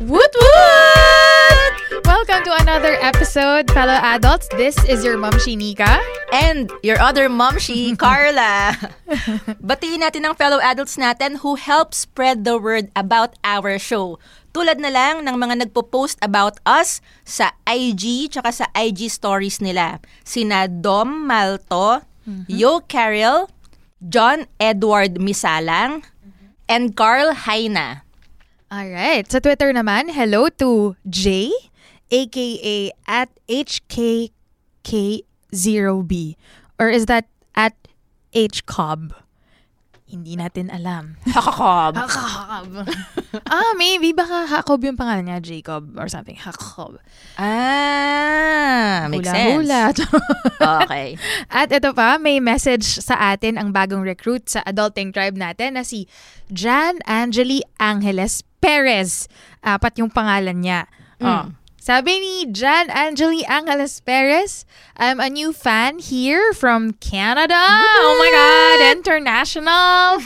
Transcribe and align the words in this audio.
Woot 0.00 0.32
woot! 0.32 1.74
Welcome 2.08 2.40
to 2.48 2.56
another 2.64 2.96
episode, 3.04 3.68
fellow 3.68 4.00
adults. 4.00 4.48
This 4.56 4.72
is 4.88 5.04
your 5.04 5.20
mom, 5.20 5.36
Shinika. 5.36 6.00
And 6.32 6.72
your 6.80 6.96
other 6.96 7.28
momshi, 7.28 7.92
Carla. 8.00 8.80
Batiin 9.60 10.00
natin 10.00 10.24
ang 10.24 10.40
fellow 10.40 10.56
adults 10.64 10.96
natin 10.96 11.44
who 11.44 11.60
help 11.60 11.92
spread 11.92 12.48
the 12.48 12.56
word 12.56 12.88
about 12.96 13.36
our 13.44 13.76
show. 13.76 14.16
Tulad 14.56 14.80
na 14.80 14.88
lang 14.88 15.28
ng 15.28 15.36
mga 15.36 15.68
nagpo-post 15.68 16.16
about 16.24 16.56
us 16.64 17.04
sa 17.28 17.52
IG 17.68 18.32
tsaka 18.32 18.56
sa 18.56 18.72
IG 18.72 19.12
stories 19.12 19.60
nila. 19.60 20.00
Sina 20.24 20.64
Dom 20.64 21.28
Malto, 21.28 22.08
Yo 22.48 22.80
Carriel, 22.88 23.52
John 24.00 24.48
Edward 24.56 25.20
Misalang, 25.20 26.08
and 26.72 26.96
Carl 26.96 27.36
Haina. 27.36 28.08
Alright, 28.70 29.26
sa 29.26 29.42
Twitter 29.42 29.74
naman, 29.74 30.14
hello 30.14 30.46
to 30.62 30.94
Jay, 31.10 31.50
aka 32.06 32.94
at 33.02 33.26
HKK0B. 33.50 36.14
Or 36.78 36.86
is 36.86 37.10
that 37.10 37.26
at 37.58 37.74
HCob? 38.30 39.10
Hindi 40.10 40.34
natin 40.34 40.74
alam. 40.74 41.14
Hakob. 41.38 41.94
Jacob. 41.94 42.66
ah, 43.54 43.72
maybe 43.78 44.10
baka 44.10 44.50
Jacob 44.50 44.82
yung 44.82 44.98
pangalan 44.98 45.30
niya, 45.30 45.38
Jacob 45.38 45.94
or 45.94 46.10
something. 46.10 46.34
Jacob. 46.34 46.98
Ah, 47.38 49.06
makes 49.06 49.30
sense. 49.30 49.54
Hula-hula. 49.54 49.82
Okay. 50.60 51.16
At 51.48 51.72
ito 51.72 51.96
pa, 51.96 52.20
may 52.20 52.36
message 52.36 52.84
sa 53.00 53.32
atin 53.32 53.56
ang 53.56 53.72
bagong 53.72 54.04
recruit 54.04 54.44
sa 54.44 54.60
Adulting 54.68 55.08
Tribe 55.08 55.38
natin 55.38 55.80
na 55.80 55.86
si 55.86 56.04
Jan 56.52 57.00
Angeli 57.08 57.64
Angeles 57.80 58.44
Perez. 58.60 59.24
Apat 59.64 60.04
yung 60.04 60.12
pangalan 60.12 60.60
niya. 60.60 60.84
Oh. 61.24 61.48
Sabi 61.80 62.20
ni 62.20 62.44
Jan 62.52 62.92
Angeli 62.92 63.40
Angeles 63.48 64.04
Perez, 64.04 64.68
I'm 65.00 65.16
a 65.16 65.32
new 65.32 65.48
fan 65.48 65.96
here 65.96 66.52
from 66.52 66.92
Canada. 67.00 67.56
Oh 67.56 68.20
my 68.20 68.28
God, 68.28 68.78
international. 69.00 70.20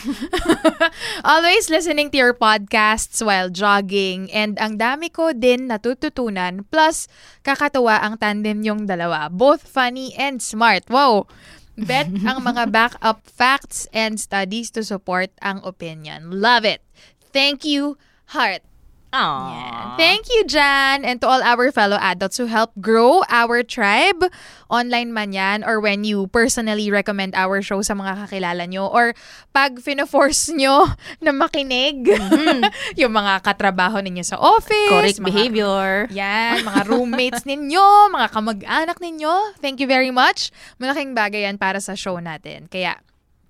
Always 1.22 1.70
listening 1.70 2.10
to 2.10 2.18
your 2.18 2.34
podcasts 2.34 3.22
while 3.22 3.54
jogging 3.54 4.34
and 4.34 4.58
ang 4.58 4.82
dami 4.82 5.14
ko 5.14 5.30
din 5.30 5.70
natututunan 5.70 6.66
plus 6.74 7.06
kakatuwa 7.46 8.02
ang 8.02 8.18
tandem 8.18 8.66
yung 8.66 8.90
dalawa. 8.90 9.30
Both 9.30 9.70
funny 9.70 10.10
and 10.18 10.42
smart. 10.42 10.90
Wow! 10.90 11.30
Bet 11.78 12.10
ang 12.26 12.42
mga 12.42 12.74
backup 12.74 13.22
facts 13.30 13.86
and 13.94 14.18
studies 14.18 14.74
to 14.74 14.82
support 14.82 15.30
ang 15.38 15.62
opinion. 15.62 16.34
Love 16.34 16.66
it. 16.66 16.82
Thank 17.30 17.62
you, 17.62 17.94
Heart. 18.34 18.73
Aww. 19.14 19.94
Thank 19.94 20.26
you, 20.26 20.42
Jan, 20.42 21.06
and 21.06 21.22
to 21.22 21.26
all 21.30 21.38
our 21.38 21.70
fellow 21.70 21.94
adults 22.02 22.34
who 22.34 22.50
help 22.50 22.74
grow 22.82 23.22
our 23.30 23.62
tribe. 23.62 24.26
Online 24.66 25.14
man 25.14 25.30
yan, 25.30 25.62
or 25.62 25.78
when 25.78 26.02
you 26.02 26.26
personally 26.34 26.90
recommend 26.90 27.30
our 27.38 27.62
show 27.62 27.78
sa 27.78 27.94
mga 27.94 28.26
kakilala 28.26 28.66
nyo, 28.66 28.90
or 28.90 29.14
pag 29.54 29.78
fino-force 29.78 30.50
nyo 30.50 30.90
na 31.24 31.30
makinig 31.30 32.10
yung 33.00 33.14
mga 33.14 33.38
katrabaho 33.46 34.02
ninyo 34.02 34.26
sa 34.26 34.34
office. 34.34 34.90
Correct 34.90 35.22
mga- 35.22 35.28
behavior. 35.30 35.88
Yan, 36.10 36.66
mga 36.66 36.82
roommates 36.90 37.46
ninyo, 37.46 38.10
mga 38.10 38.28
kamag-anak 38.34 38.98
ninyo. 38.98 39.54
Thank 39.62 39.78
you 39.78 39.86
very 39.86 40.10
much. 40.10 40.50
Malaking 40.82 41.14
bagay 41.14 41.46
yan 41.46 41.54
para 41.54 41.78
sa 41.78 41.94
show 41.94 42.18
natin. 42.18 42.66
Kaya, 42.66 42.98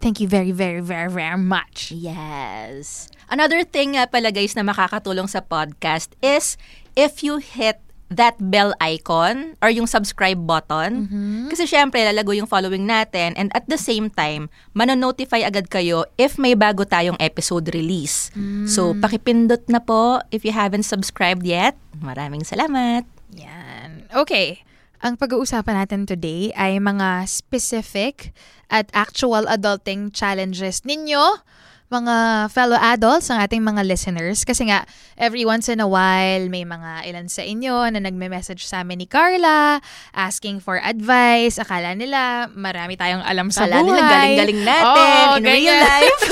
thank 0.01 0.19
you 0.21 0.29
very, 0.29 0.51
very, 0.51 0.81
very, 0.81 1.11
very 1.11 1.39
much. 1.39 1.93
Yes. 1.93 3.09
Another 3.29 3.63
thing 3.65 3.97
nga 3.99 4.07
pala 4.09 4.31
guys 4.31 4.55
na 4.55 4.63
makakatulong 4.67 5.29
sa 5.31 5.41
podcast 5.41 6.13
is 6.23 6.57
if 6.95 7.23
you 7.25 7.39
hit 7.39 7.81
that 8.13 8.37
bell 8.39 8.77
icon 8.79 9.57
or 9.59 9.73
yung 9.73 9.89
subscribe 9.89 10.39
button. 10.47 11.09
Kasi 11.51 11.67
syempre, 11.67 12.05
lalago 12.05 12.37
yung 12.37 12.47
following 12.47 12.87
natin 12.87 13.35
and 13.35 13.51
at 13.57 13.67
the 13.67 13.81
same 13.81 14.13
time, 14.13 14.53
manonotify 14.77 15.43
agad 15.43 15.67
kayo 15.73 16.05
if 16.21 16.39
may 16.39 16.55
bago 16.55 16.85
tayong 16.87 17.19
episode 17.19 17.69
release. 17.75 18.31
So, 18.71 18.95
pakipindot 18.95 19.67
na 19.73 19.81
po 19.83 20.21
if 20.31 20.45
you 20.45 20.53
haven't 20.53 20.85
subscribed 20.85 21.43
yet. 21.49 21.75
Maraming 21.99 22.45
salamat. 22.47 23.09
Yan. 23.35 24.07
Okay. 24.15 24.63
Ang 25.05 25.21
pag-uusapan 25.21 25.85
natin 25.85 26.09
today 26.09 26.49
ay 26.57 26.81
mga 26.81 27.29
specific 27.29 28.33
at 28.73 28.89
actual 28.97 29.45
adulting 29.53 30.09
challenges 30.09 30.81
ninyo, 30.81 31.45
mga 31.95 32.17
fellow 32.51 32.75
adults, 32.75 33.31
ang 33.31 33.39
ating 33.39 33.63
mga 33.63 33.87
listeners. 33.87 34.43
Kasi 34.43 34.67
nga, 34.67 34.83
every 35.15 35.47
once 35.47 35.71
in 35.71 35.79
a 35.79 35.87
while, 35.87 36.51
may 36.51 36.67
mga 36.67 37.07
ilan 37.07 37.31
sa 37.31 37.41
inyo 37.41 37.87
na 37.89 38.03
nagme-message 38.03 38.67
sa 38.67 38.83
amin 38.83 38.99
ni 38.99 39.07
Carla, 39.07 39.79
asking 40.11 40.59
for 40.59 40.77
advice. 40.77 41.57
Akala 41.57 41.95
nila, 41.95 42.51
marami 42.51 42.95
tayong 42.95 43.23
alam 43.23 43.49
sa 43.49 43.65
Kala 43.65 43.79
buhay. 43.79 43.87
nila 43.87 44.03
galing-galing 44.05 44.61
natin 44.61 45.07
Oo, 45.23 45.37
in 45.37 45.45
real 45.45 45.55
ganyan. 45.71 45.83
life. 45.87 46.23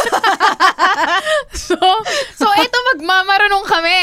so, 1.70 1.78
so 2.34 2.46
ito, 2.54 2.78
magmamarunong 2.92 3.64
kami. 3.64 4.00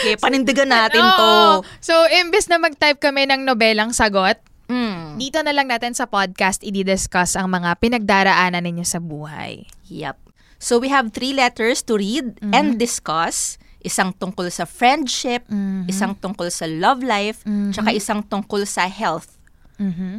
Okay, 0.00 0.16
panindigan 0.16 0.70
natin 0.70 1.02
to. 1.02 1.32
So, 1.78 1.92
imbes 2.10 2.48
na 2.48 2.56
mag-type 2.56 2.96
kami 2.96 3.28
ng 3.28 3.44
nobelang 3.44 3.92
sagot, 3.92 4.40
Mm. 4.70 5.18
dito 5.18 5.42
na 5.42 5.50
lang 5.50 5.66
natin 5.66 5.98
sa 5.98 6.06
podcast 6.06 6.62
i-discuss 6.62 7.34
ang 7.34 7.50
mga 7.50 7.74
pinagdaraanan 7.82 8.62
ninyo 8.62 8.86
sa 8.86 9.02
buhay. 9.02 9.66
Yep. 9.90 10.29
So 10.60 10.76
we 10.76 10.92
have 10.92 11.10
three 11.10 11.32
letters 11.32 11.80
to 11.88 11.96
read 11.96 12.36
and 12.52 12.76
discuss. 12.76 13.56
Isang 13.80 14.12
tungkol 14.12 14.52
sa 14.52 14.68
friendship, 14.68 15.48
isang 15.88 16.12
tungkol 16.14 16.52
sa 16.52 16.68
love 16.68 17.00
life, 17.00 17.40
tsaka 17.72 17.96
isang 17.96 18.20
tungkol 18.20 18.68
sa 18.68 18.84
health. 18.84 19.40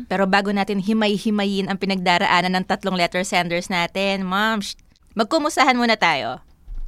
Pero 0.09 0.25
bago 0.25 0.50
natin 0.50 0.81
himay-himayin 0.81 1.69
ang 1.69 1.77
pinagdaraanan 1.77 2.57
ng 2.57 2.65
tatlong 2.65 2.98
letter 2.98 3.21
senders 3.21 3.69
natin, 3.69 4.25
ma'am, 4.25 4.57
sh- 4.60 4.74
magkumusahan 5.13 5.77
muna 5.77 5.94
tayo. 5.94 6.42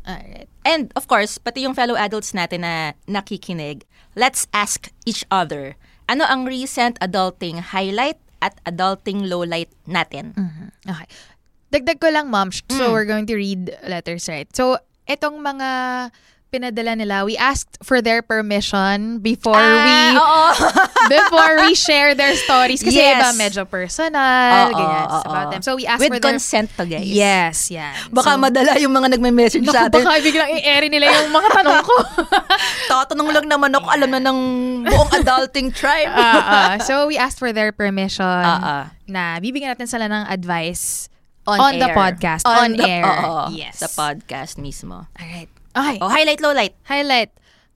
Alright. 0.03 0.49
And 0.65 0.89
of 0.97 1.05
course, 1.05 1.37
pati 1.37 1.61
yung 1.61 1.77
fellow 1.77 1.93
adults 1.93 2.33
natin 2.33 2.65
na 2.65 2.97
nakikinig, 3.05 3.85
let's 4.17 4.49
ask 4.49 4.89
each 5.05 5.21
other, 5.29 5.77
ano 6.09 6.25
ang 6.25 6.49
recent 6.49 6.97
adulting 6.97 7.61
highlight 7.61 8.17
at 8.41 8.57
adulting 8.65 9.29
lowlight 9.29 9.69
natin? 9.85 10.33
Okay. 10.83 11.05
Dagdag 11.73 11.97
ko 11.97 12.13
lang, 12.13 12.29
ma'am. 12.29 12.53
So, 12.69 12.93
we're 12.93 13.09
going 13.09 13.25
to 13.25 13.35
read 13.35 13.73
letters, 13.81 14.29
right? 14.29 14.45
So, 14.53 14.77
itong 15.09 15.41
mga 15.41 15.69
pinadala 16.53 16.93
nila, 16.93 17.25
we 17.25 17.33
asked 17.33 17.81
for 17.81 17.97
their 17.97 18.21
permission 18.21 19.17
before 19.25 19.57
Ah, 19.57 19.81
we 19.81 19.97
before 21.17 21.65
we 21.65 21.73
share 21.73 22.13
their 22.13 22.37
stories. 22.37 22.85
Kasi 22.85 23.01
Yes. 23.01 23.17
iba 23.17 23.29
medyo 23.33 23.65
personal, 23.65 24.69
Oo, 24.69 24.77
ganyan, 24.77 25.05
oo. 25.09 25.21
about 25.25 25.47
them. 25.49 25.65
So 25.65 25.73
we 25.73 25.89
asked 25.89 26.05
With 26.05 26.13
for 26.13 26.21
their... 26.21 26.37
consent 26.37 26.69
to, 26.77 26.85
guys. 26.85 27.09
Yes, 27.09 27.73
yan. 27.73 27.97
Baka 28.13 28.37
so, 28.37 28.45
madala 28.45 28.77
yung 28.77 28.93
mga 28.93 29.17
nagme-message 29.17 29.65
sa 29.65 29.89
atin. 29.89 30.05
baka 30.05 30.21
biglang 30.21 30.53
i-airy 30.61 30.93
nila 30.93 31.09
yung 31.09 31.33
mga 31.33 31.49
tanong 31.57 31.81
ko. 31.81 31.95
Tatanong 32.93 33.29
lang 33.33 33.45
naman 33.49 33.73
ako, 33.73 33.87
alam 33.89 34.09
na 34.13 34.21
ng 34.21 34.39
buong 34.85 35.11
adulting 35.17 35.73
tribe. 35.73 36.13
Ah, 36.13 36.37
ah. 36.37 36.73
so 36.85 37.09
we 37.09 37.17
asked 37.17 37.41
for 37.41 37.49
their 37.49 37.73
permission 37.73 38.21
Ah, 38.29 38.61
ah. 38.61 38.83
na 39.09 39.41
bibigyan 39.41 39.73
natin 39.73 39.89
sila 39.89 40.05
ng 40.05 40.29
advice 40.29 41.09
On, 41.43 41.59
On 41.59 41.73
the 41.75 41.89
air. 41.89 41.95
podcast. 41.95 42.43
On 42.47 42.71
the- 42.71 42.87
air. 42.87 43.03
Oo, 43.03 43.51
Yes. 43.51 43.79
Sa 43.79 43.91
podcast 43.91 44.55
mismo. 44.55 45.07
Alright. 45.15 45.51
Okay. 45.73 45.97
Oh, 45.99 46.07
highlight, 46.07 46.39
lowlight. 46.39 46.73
Highlight. 46.85 47.33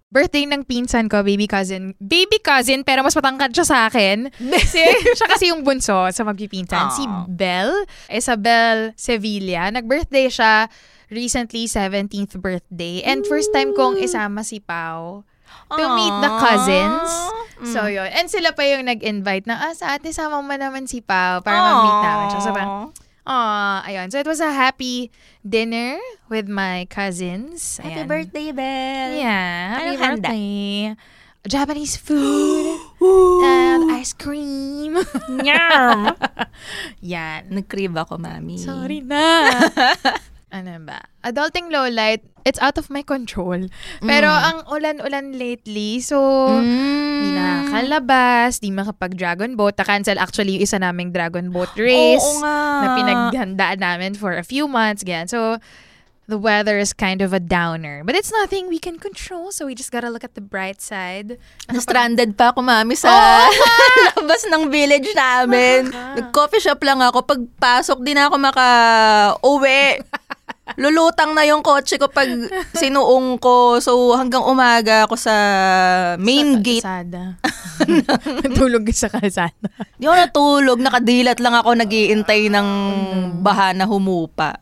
Birthday 0.08 0.48
ng 0.48 0.64
pinsan 0.64 1.12
ko, 1.12 1.20
baby 1.20 1.52
cousin. 1.52 1.92
Baby 2.00 2.40
cousin, 2.40 2.88
pero 2.88 3.04
mas 3.04 3.12
matangkad 3.12 3.52
siya 3.52 3.68
sa 3.68 3.78
akin. 3.92 4.32
si, 4.72 4.80
siya 5.12 5.28
kasi 5.28 5.52
yung 5.52 5.68
bunso 5.68 6.08
sa 6.16 6.24
magpipinsan. 6.24 6.96
Si 6.96 7.04
Aw. 7.04 7.28
Belle, 7.28 7.84
Isabel 8.08 8.96
Sevilla. 8.96 9.68
Nag-birthday 9.68 10.32
siya 10.32 10.72
recently, 11.12 11.68
17th 11.68 12.40
birthday. 12.40 13.04
And 13.04 13.28
first 13.28 13.52
time 13.52 13.76
kong 13.76 14.00
isama 14.00 14.48
si 14.48 14.64
Pau 14.64 15.28
to 15.68 15.84
meet 15.92 16.16
the 16.24 16.32
cousins. 16.40 17.12
So, 17.68 17.92
yun. 17.92 18.08
And 18.08 18.32
sila 18.32 18.56
pa 18.56 18.64
yung 18.64 18.88
nag-invite 18.88 19.44
na, 19.44 19.60
ah, 19.60 19.74
sa 19.76 19.92
ate, 19.92 20.16
sama 20.16 20.40
mo 20.40 20.54
naman 20.54 20.88
si 20.88 21.04
Pau 21.04 21.44
para 21.44 21.58
mag-meet 21.58 22.00
namin 22.00 22.26
siya. 22.32 22.42
So, 22.42 22.52
parang, 22.56 22.96
Aw, 23.28 23.84
ayun. 23.84 24.08
So, 24.08 24.24
it 24.24 24.28
was 24.28 24.40
a 24.40 24.56
happy 24.56 25.12
dinner 25.44 26.00
with 26.32 26.48
my 26.48 26.88
cousins. 26.88 27.76
Happy 27.84 28.00
Ayan. 28.00 28.08
birthday, 28.08 28.56
Belle. 28.56 29.20
Yeah, 29.20 29.76
happy 29.76 29.84
Anong 29.84 30.00
handa? 30.00 30.32
birthday. 30.32 30.96
Japanese 31.48 31.96
food 31.96 32.76
and 33.44 33.92
ice 33.92 34.12
cream. 34.12 34.96
Yum! 35.44 36.00
Yan. 37.04 37.52
Nag-crave 37.52 37.96
ako, 37.96 38.16
mami. 38.20 38.60
Sorry 38.60 39.00
na. 39.04 39.52
ano 40.50 40.80
ba? 40.80 41.04
Adulting 41.22 41.68
low 41.68 41.88
light, 41.88 42.24
it's 42.44 42.60
out 42.60 42.80
of 42.80 42.88
my 42.88 43.04
control. 43.04 43.68
Pero 44.00 44.28
ang 44.28 44.64
ulan-ulan 44.66 45.36
lately, 45.36 46.00
so 46.00 46.18
Mm. 46.56 47.20
di 47.20 47.30
nakakalabas, 47.34 48.60
di 48.60 48.72
makapag-dragon 48.72 49.54
boat. 49.54 49.76
Na-cancel 49.76 50.16
actually 50.16 50.56
yung 50.56 50.64
isa 50.64 50.80
naming 50.80 51.12
dragon 51.12 51.52
boat 51.52 51.72
race 51.80 52.24
Oo 52.24 52.40
nga. 52.40 52.58
na 52.80 52.88
pinaghandaan 52.96 53.80
namin 53.80 54.12
for 54.14 54.32
a 54.32 54.44
few 54.44 54.66
months. 54.66 55.04
Ganyan. 55.04 55.28
So, 55.28 55.60
the 56.28 56.36
weather 56.36 56.76
is 56.76 56.92
kind 56.92 57.24
of 57.24 57.32
a 57.32 57.40
downer. 57.40 58.04
But 58.04 58.12
it's 58.14 58.32
nothing 58.32 58.68
we 58.68 58.80
can 58.80 59.00
control, 59.00 59.52
so 59.52 59.64
we 59.64 59.72
just 59.72 59.92
gotta 59.92 60.12
look 60.12 60.24
at 60.24 60.36
the 60.36 60.44
bright 60.44 60.80
side. 60.80 61.40
Na-stranded 61.68 62.36
pa 62.36 62.52
ako, 62.52 62.64
mami, 62.64 62.96
sa 62.96 63.12
labas 64.16 64.44
ng 64.46 64.68
village 64.68 65.08
namin. 65.12 65.88
Nag-coffee 65.92 66.60
shop 66.60 66.84
lang 66.84 67.00
ako. 67.00 67.24
Pagpasok, 67.24 68.00
di 68.00 68.12
na 68.12 68.28
ako 68.28 68.36
maka-uwi. 68.40 69.84
Lulutang 70.76 71.32
na 71.32 71.48
yung 71.48 71.64
kotse 71.64 71.96
ko 71.96 72.12
pag 72.12 72.28
sinuong 72.82 73.40
ko. 73.40 73.80
So, 73.80 74.12
hanggang 74.20 74.44
umaga 74.44 75.08
ako 75.08 75.16
sa 75.16 75.34
main 76.20 76.60
gate. 76.60 76.84
Kalsada. 76.84 77.40
Tulog 78.60 78.84
sa 78.92 79.08
kalsada. 79.08 79.56
Di 79.96 80.04
ako 80.04 80.16
natulog. 80.20 80.80
Nakadilat 80.84 81.40
lang 81.40 81.56
ako. 81.56 81.80
Nagiintay 81.80 82.52
ng 82.52 82.70
baha 83.40 83.72
na 83.72 83.88
humupa. 83.88 84.60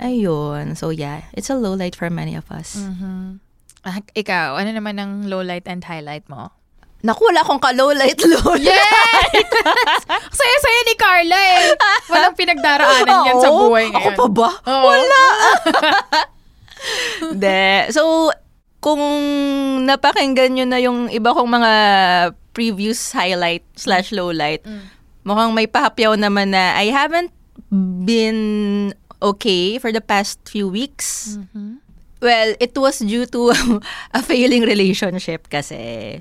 Ayun. 0.00 0.72
So, 0.72 0.88
yeah. 0.88 1.28
It's 1.36 1.52
a 1.52 1.56
low 1.56 1.76
light 1.76 1.92
for 1.92 2.08
many 2.08 2.32
of 2.32 2.48
us. 2.48 2.80
Ah, 3.86 4.00
ikaw, 4.16 4.58
ano 4.58 4.70
naman 4.72 4.96
ang 4.98 5.12
low 5.28 5.44
light 5.44 5.68
and 5.68 5.84
highlight 5.84 6.26
mo? 6.26 6.50
Naku, 7.04 7.28
wala 7.28 7.44
akong 7.44 7.60
ka-low 7.60 7.92
light, 7.92 8.18
low 8.24 8.56
light. 8.56 9.48
Saya-saya 10.40 10.80
ni 10.82 10.94
Carla 10.96 11.38
eh. 11.38 11.64
Walang 12.08 12.34
pinagdaraanan 12.34 13.18
yan 13.26 13.36
sa 13.38 13.50
Oo. 13.52 13.68
buhay 13.68 13.92
Ako 13.92 13.98
ngayon. 14.00 14.16
pa 14.16 14.26
ba? 14.26 14.50
Oo. 14.64 14.84
Wala. 14.90 15.22
De. 17.42 17.86
So, 17.90 18.32
kung 18.80 19.02
napakinggan 19.84 20.56
nyo 20.56 20.64
na 20.64 20.78
yung 20.78 21.06
iba 21.08 21.30
kong 21.30 21.50
mga 21.52 21.72
previous 22.52 23.12
highlight 23.12 23.62
slash 23.76 24.10
low 24.10 24.32
light, 24.32 24.64
mukhang 25.22 25.52
may 25.52 25.68
pahapyaw 25.68 26.16
naman 26.16 26.56
na 26.56 26.74
I 26.74 26.90
haven't 26.90 27.30
been 28.02 28.92
okay 29.20 29.76
for 29.78 29.92
the 29.92 30.00
past 30.00 30.40
few 30.46 30.66
weeks. 30.66 31.36
Well, 32.18 32.56
it 32.58 32.72
was 32.72 32.98
due 32.98 33.26
to 33.28 33.52
a 34.16 34.22
failing 34.24 34.64
relationship 34.64 35.46
kasi. 35.52 36.18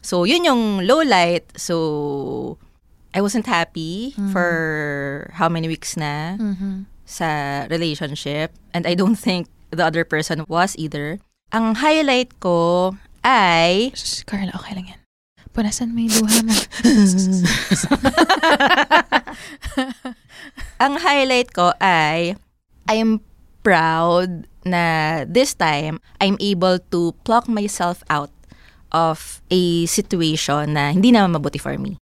So, 0.00 0.24
yun 0.24 0.44
yung 0.44 0.86
low 0.86 1.02
light. 1.04 1.44
So, 1.56 2.58
I 3.14 3.20
wasn't 3.20 3.46
happy 3.46 4.14
for 4.32 5.30
how 5.34 5.48
many 5.48 5.68
weeks 5.68 5.96
na 5.96 6.36
sa 7.04 7.66
relationship. 7.66 8.54
And 8.72 8.86
I 8.86 8.94
don't 8.94 9.18
think 9.18 9.48
the 9.70 9.84
other 9.84 10.04
person 10.04 10.44
was 10.48 10.76
either. 10.78 11.18
Ang 11.50 11.82
highlight 11.82 12.38
ko 12.38 12.94
ay... 13.26 13.90
Shh, 13.94 14.22
Carla, 14.22 14.54
okay 14.54 14.78
lang 14.78 14.86
yan. 14.94 15.00
Punasan 15.50 15.90
mo 15.90 15.98
yung 16.06 16.14
luha 16.22 16.46
mo. 16.46 16.54
Ang 20.84 20.94
highlight 21.02 21.50
ko 21.50 21.74
ay 21.82 22.38
I'm 22.86 23.18
proud 23.66 24.46
na 24.62 25.24
this 25.26 25.58
time 25.58 25.98
I'm 26.22 26.38
able 26.38 26.78
to 26.94 27.18
pluck 27.26 27.50
myself 27.50 28.06
out 28.06 28.30
of 28.92 29.40
a 29.50 29.86
situation 29.86 30.74
na 30.74 30.90
hindi 30.92 31.12
naman 31.12 31.34
mabuti 31.38 31.60
for 31.60 31.76
me. 31.78 31.96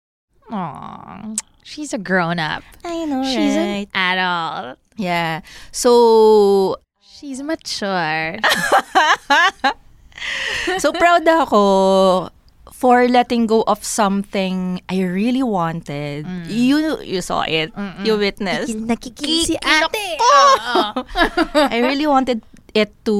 Aww. 0.51 1.35
She's 1.63 1.91
a 1.91 1.97
grown-up. 1.99 2.63
I 2.87 3.03
know, 3.05 3.23
She's 3.27 3.55
an 3.55 3.87
adult. 3.93 4.79
Yeah. 4.95 5.41
So, 5.75 6.79
She's 7.03 7.43
mature. 7.43 8.39
so 10.79 10.93
proud 10.93 11.27
ako 11.27 12.29
for 12.71 13.09
letting 13.09 13.47
go 13.49 13.63
of 13.65 13.81
something 13.83 14.79
I 14.87 15.01
really 15.01 15.41
wanted. 15.41 16.29
You 16.45 17.01
you 17.01 17.25
saw 17.25 17.41
it. 17.41 17.73
You 18.05 18.21
witnessed. 18.21 18.77
Nakikisi 18.77 19.57
Kiki- 19.57 19.65
ate. 19.65 20.21
I 21.73 21.81
really 21.81 22.05
wanted 22.05 22.45
it 22.73 22.91
to 23.05 23.15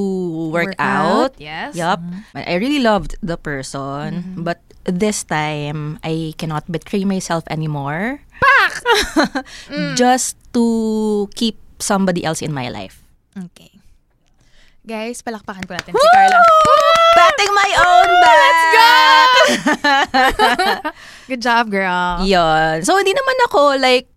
work, 0.51 0.73
Work 0.73 0.79
out. 0.79 1.33
out, 1.35 1.41
yes. 1.41 1.75
Yup. 1.75 2.01
I 2.35 2.55
really 2.55 2.79
loved 2.79 3.15
the 3.21 3.37
person, 3.37 4.35
but 4.43 4.59
this 4.83 5.23
time 5.23 5.99
I 6.03 6.33
cannot 6.37 6.65
betray 6.71 7.03
myself 7.03 7.43
anymore. 7.51 8.23
Just 9.99 10.37
to 10.53 11.27
keep 11.35 11.57
somebody 11.79 12.23
else 12.23 12.41
in 12.41 12.53
my 12.53 12.69
life. 12.69 13.03
Okay. 13.35 13.71
Guys, 14.87 15.19
palakpakan 15.19 15.67
po 15.67 15.75
natin 15.75 15.91
si 15.91 16.07
Carla. 16.15 16.39
Patting 17.17 17.51
my 17.51 17.71
own 17.75 18.09
back! 18.23 18.39
Let's 18.39 18.63
go! 18.71 18.87
Good 21.35 21.41
job, 21.43 21.67
girl. 21.67 22.23
Yun. 22.23 22.87
So, 22.87 22.95
hindi 22.95 23.11
naman 23.11 23.37
ako 23.51 23.75
like 23.83 24.07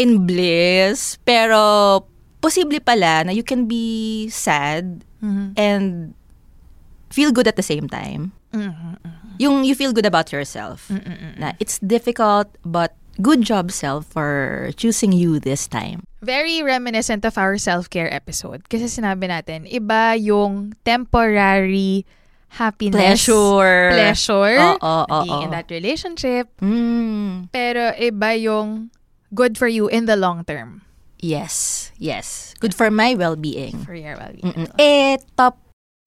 in 0.00 0.24
bliss, 0.24 1.20
pero 1.28 2.00
posible 2.44 2.76
pala 2.84 3.24
na 3.24 3.32
you 3.32 3.40
can 3.40 3.64
be 3.64 4.28
sad 4.28 5.00
Mhm. 5.24 5.56
and 5.56 6.12
feel 7.08 7.32
good 7.32 7.48
at 7.48 7.56
the 7.56 7.64
same 7.64 7.88
time. 7.88 8.36
Mhm. 8.52 9.00
Yung 9.40 9.64
you 9.64 9.72
feel 9.74 9.96
good 9.96 10.06
about 10.06 10.30
yourself. 10.30 10.92
Na 11.40 11.56
it's 11.58 11.80
difficult, 11.80 12.46
but 12.62 12.92
good 13.18 13.42
job 13.42 13.72
self 13.72 14.06
for 14.06 14.68
choosing 14.76 15.10
you 15.10 15.40
this 15.40 15.66
time. 15.66 16.04
Very 16.22 16.62
reminiscent 16.62 17.24
of 17.24 17.34
our 17.38 17.58
self-care 17.58 18.10
episode. 18.12 18.68
Kasi 18.70 18.86
sinabi 18.86 19.26
natin, 19.26 19.66
iba 19.66 20.14
yung 20.18 20.74
temporary 20.86 22.06
happiness. 22.58 23.26
Pleasure. 23.26 23.90
Pleasure. 23.90 24.56
Oo, 24.78 24.94
oo, 25.06 25.22
being 25.26 25.42
in 25.46 25.50
oo. 25.50 25.54
that 25.54 25.68
relationship. 25.70 26.46
Mm. 26.62 27.50
Pero 27.50 27.90
iba 27.98 28.38
yung 28.38 28.90
good 29.34 29.58
for 29.58 29.66
you 29.66 29.90
in 29.90 30.06
the 30.06 30.14
long 30.14 30.46
term. 30.46 30.82
Yes. 31.24 31.88
Yes. 31.96 32.52
Good 32.60 32.76
for 32.76 32.92
my 32.92 33.16
well-being. 33.16 33.88
For 33.88 33.96
your 33.96 34.20
well-being. 34.20 34.44
Mm-mm. 34.44 34.68
Eh, 34.76 35.16
top 35.40 35.56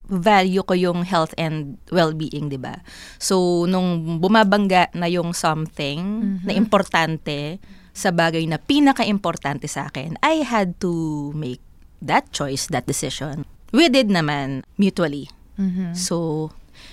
value 0.06 0.62
ko 0.62 0.78
yung 0.78 1.02
health 1.02 1.34
and 1.34 1.82
well-being, 1.90 2.48
di 2.48 2.56
ba? 2.56 2.78
So, 3.18 3.66
nung 3.66 4.22
bumabangga 4.22 4.94
na 4.94 5.10
yung 5.10 5.34
something 5.34 6.38
na 6.46 6.54
importante 6.54 7.58
sa 7.90 8.14
bagay 8.14 8.46
na 8.46 8.62
pinaka-importante 8.62 9.66
sa 9.66 9.90
akin, 9.90 10.14
I 10.22 10.46
had 10.46 10.78
to 10.86 11.34
make 11.34 11.60
that 11.98 12.30
choice, 12.30 12.70
that 12.70 12.86
decision. 12.86 13.42
We 13.74 13.90
did 13.90 14.08
naman 14.08 14.62
mutually. 14.78 15.28
Mhm. 15.58 15.98
So, 15.98 16.48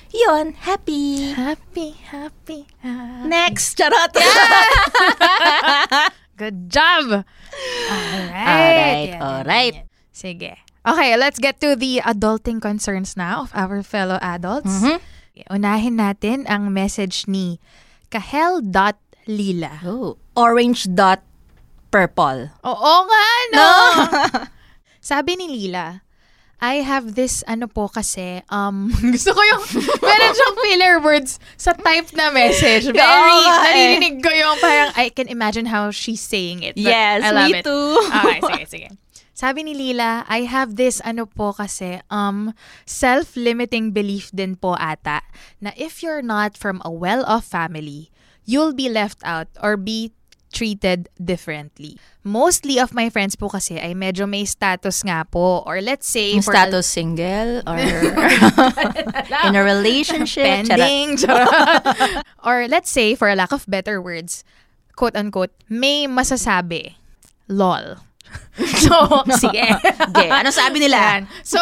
yun, 0.09 0.57
happy. 0.65 1.29
Happy, 1.37 1.93
happy, 2.09 2.65
happy. 2.81 3.29
Next, 3.29 3.77
charot! 3.77 4.17
Good 6.35 6.67
job! 6.67 7.23
Alright. 7.87 8.35
Alright, 8.35 9.07
Yan, 9.07 9.07
yan, 9.07 9.21
alright. 9.23 9.75
yan. 9.75 9.87
Sige. 10.11 10.51
Okay, 10.85 11.17
let's 11.17 11.39
get 11.39 11.57
to 11.59 11.73
the 11.75 11.99
adulting 12.05 12.61
concerns 12.61 13.17
now 13.17 13.47
of 13.47 13.51
our 13.57 13.81
fellow 13.81 14.19
adults. 14.21 14.69
Mhm. 14.69 14.99
Unahin 15.49 15.95
natin 15.99 16.47
ang 16.47 16.71
message 16.71 17.27
ni 17.27 17.59
kahel.lila. 18.13 19.73
Oh. 19.83 20.15
Orange 20.37 20.87
dot 20.87 21.19
purple. 21.89 22.51
Oo 22.63 22.93
nga, 23.07 23.27
no? 23.51 23.69
Sabi 25.03 25.35
ni 25.35 25.47
Lila, 25.49 26.04
I 26.61 26.81
have 26.81 27.15
this, 27.15 27.43
ano 27.47 27.67
po 27.67 27.91
kasi, 27.91 28.41
um, 28.47 28.87
gusto 29.13 29.35
ko 29.35 29.41
yung, 29.43 29.63
meron 29.99 30.33
siyang 30.33 30.55
filler 30.63 30.95
words 31.03 31.39
sa 31.59 31.75
type 31.75 32.09
na 32.15 32.31
message. 32.31 32.87
Very, 32.95 33.39
eh. 33.43 33.63
naririnig 33.67 34.23
ko 34.23 34.31
yung 34.31 34.57
parang, 34.63 34.91
I 34.95 35.11
can 35.11 35.27
imagine 35.27 35.67
how 35.67 35.91
she's 35.91 36.23
saying 36.23 36.63
it. 36.63 36.79
Yes, 36.79 37.23
I 37.23 37.31
love 37.31 37.51
me 37.51 37.59
it. 37.59 37.63
too. 37.67 37.91
Okay, 38.07 38.39
sige, 38.39 38.65
sige. 38.71 38.89
Sabi 39.35 39.67
ni 39.67 39.75
Lila, 39.75 40.23
I 40.31 40.47
have 40.47 40.79
this, 40.79 41.03
ano 41.03 41.27
po 41.27 41.51
kasi, 41.51 41.99
um, 42.07 42.55
self-limiting 42.87 43.91
belief 43.91 44.31
din 44.31 44.55
po 44.55 44.79
ata, 44.79 45.27
na 45.59 45.75
if 45.75 45.99
you're 45.99 46.23
not 46.23 46.55
from 46.55 46.79
a 46.87 46.91
well-off 46.91 47.43
family, 47.43 48.07
you'll 48.47 48.71
be 48.71 48.87
left 48.87 49.19
out 49.27 49.51
or 49.59 49.75
be 49.75 50.15
treated 50.55 51.11
differently. 51.19 51.99
Mostly 52.23 52.79
of 52.79 52.95
my 52.95 53.11
friends 53.11 53.35
po 53.35 53.51
kasi 53.51 53.75
ay 53.75 53.91
medyo 53.91 54.23
may 54.23 54.47
status 54.47 55.03
nga 55.03 55.27
po. 55.27 55.61
Or 55.67 55.83
let's 55.83 56.07
say, 56.07 56.31
Yung 56.31 56.41
for 56.47 56.55
status 56.55 56.87
single 56.87 57.59
or 57.67 57.77
in 59.43 59.53
a 59.53 59.61
relationship. 59.61 60.47
Pending. 60.71 61.19
or 62.47 62.71
let's 62.71 62.87
say, 62.87 63.13
for 63.13 63.27
a 63.27 63.35
lack 63.35 63.51
of 63.51 63.67
better 63.67 63.99
words, 63.99 64.47
quote 64.95 65.19
unquote, 65.19 65.51
may 65.67 66.07
masasabi. 66.07 66.95
Lol. 67.51 67.99
so, 68.83 68.95
sige. 69.37 69.67
Okay, 70.09 70.29
ano 70.31 70.49
sabi 70.49 70.79
nila? 70.81 70.97
Yan. 70.97 71.23
So, 71.45 71.59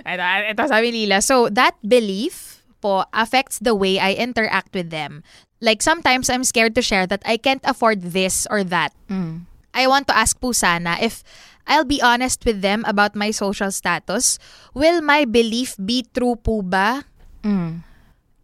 ito, 0.00 0.22
ito 0.22 0.62
sabi 0.64 0.88
nila. 0.94 1.20
So, 1.20 1.50
that 1.52 1.76
belief 1.84 2.55
po 2.80 3.04
affects 3.12 3.58
the 3.58 3.74
way 3.74 3.98
I 3.98 4.14
interact 4.14 4.74
with 4.74 4.90
them. 4.90 5.22
Like, 5.60 5.80
sometimes 5.82 6.28
I'm 6.28 6.44
scared 6.44 6.74
to 6.74 6.82
share 6.82 7.06
that 7.06 7.22
I 7.24 7.36
can't 7.36 7.64
afford 7.64 8.12
this 8.12 8.46
or 8.50 8.64
that. 8.64 8.92
Mm. 9.08 9.46
I 9.76 9.86
want 9.86 10.08
to 10.08 10.16
ask 10.16 10.40
po 10.40 10.52
sana 10.52 10.96
if 11.00 11.20
I'll 11.66 11.84
be 11.84 12.00
honest 12.00 12.44
with 12.46 12.62
them 12.62 12.86
about 12.88 13.18
my 13.18 13.30
social 13.30 13.70
status. 13.70 14.38
Will 14.72 15.02
my 15.02 15.26
belief 15.26 15.76
be 15.76 16.06
true 16.14 16.36
po 16.36 16.62
ba? 16.62 17.04
Mm. 17.42 17.82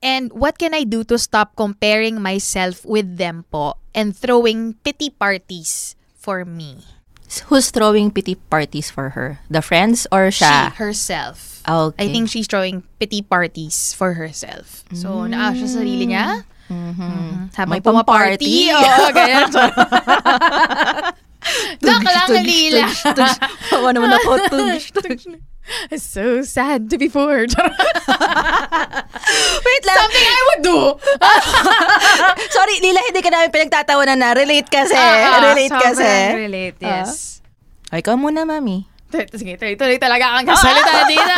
And 0.02 0.32
what 0.34 0.58
can 0.58 0.74
I 0.74 0.82
do 0.82 1.04
to 1.06 1.16
stop 1.16 1.54
comparing 1.54 2.20
myself 2.20 2.84
with 2.84 3.16
them 3.16 3.46
po 3.48 3.78
and 3.94 4.10
throwing 4.16 4.74
pity 4.82 5.08
parties 5.08 5.94
for 6.18 6.44
me? 6.44 6.82
Who's 7.48 7.70
throwing 7.70 8.10
pity 8.10 8.34
parties 8.34 8.90
for 8.90 9.14
her? 9.16 9.40
The 9.48 9.62
friends 9.62 10.06
or 10.12 10.28
She 10.74 10.76
herself. 10.76 11.51
Okay. 11.62 12.04
I 12.04 12.06
think 12.10 12.28
she's 12.28 12.46
throwing 12.50 12.82
pity 12.98 13.22
parties 13.22 13.94
for 13.94 14.14
herself. 14.18 14.82
So, 14.92 15.30
naa 15.30 15.54
siya 15.54 15.66
sa 15.70 15.78
sarili 15.82 16.10
niya. 16.10 16.42
Mm-hmm. 16.72 17.54
Habang 17.54 17.70
May 17.70 17.82
pang-party. 17.84 18.72
pumaparty. 18.72 18.74
Oo, 18.74 19.04
ganyan. 19.12 19.46
Joke 21.82 22.06
lang, 22.06 22.30
Lila. 22.42 22.86
Tawa 23.70 23.90
naman 23.90 24.14
ako. 24.14 24.30
Tugs, 24.46 24.94
tugs. 24.94 25.26
so 25.98 26.42
sad 26.42 26.90
to 26.90 26.98
be 26.98 27.10
poor. 27.10 27.46
Wait 29.66 29.82
lang. 29.86 29.98
Something 29.98 30.26
I 30.26 30.42
would 30.50 30.62
do. 30.62 30.78
Sorry, 32.56 32.76
Lila, 32.82 33.00
hindi 33.10 33.20
ka 33.22 33.30
namin 33.30 33.50
pinagtatawanan 33.50 34.18
na. 34.18 34.34
Relate 34.34 34.70
kasi. 34.70 34.94
Ah, 34.94 35.38
ah, 35.38 35.40
relate 35.50 35.74
kasi. 35.74 36.10
relate, 36.46 36.78
yes. 36.78 37.42
O, 37.90 37.98
ikaw 37.98 38.14
muna, 38.16 38.46
mami. 38.46 38.86
Sige, 39.32 39.52
tuloy-tuloy 39.54 39.96
talaga 39.96 40.24
kang 40.34 40.48
kasalita 40.48 41.04
dito. 41.10 41.36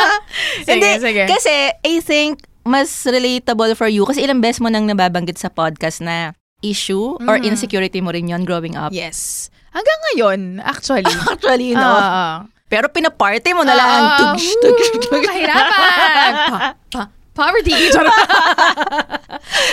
Sige, 0.61 0.71
Hindi, 0.71 0.89
sige. 0.99 1.23
kasi 1.27 1.53
I 1.77 1.99
think 1.99 2.33
mas 2.63 2.89
relatable 3.03 3.73
for 3.73 3.85
you 3.85 4.03
kasi 4.03 4.21
ilang 4.21 4.39
beses 4.39 4.57
mo 4.57 4.67
nang 4.67 4.83
nababanggit 4.83 5.35
sa 5.35 5.47
podcast 5.47 5.99
na 5.99 6.33
issue 6.59 7.13
or 7.21 7.35
Mm-hmm. 7.35 7.51
insecurity 7.51 7.99
mo 7.99 8.09
rin 8.09 8.25
yon 8.25 8.41
growing 8.41 8.73
up. 8.73 8.89
yes. 8.89 9.47
Hanggang 9.69 9.99
ngayon, 10.07 10.39
actually. 10.63 11.03
Actually, 11.27 11.75
no. 11.75 11.83
Oo. 11.83 12.25
Pero 12.65 12.87
pinaparty 12.87 13.51
mo 13.51 13.61
na 13.61 13.75
lang. 13.75 14.01
Oo. 14.01 14.17
Tugs, 14.31 14.47
tugs, 14.57 14.87
Woo, 14.87 14.99
tugs. 15.11 15.27
Kahirapan. 15.27 16.31
Pa- 16.47 16.73
pa- 16.89 17.09
poverty. 17.35 17.75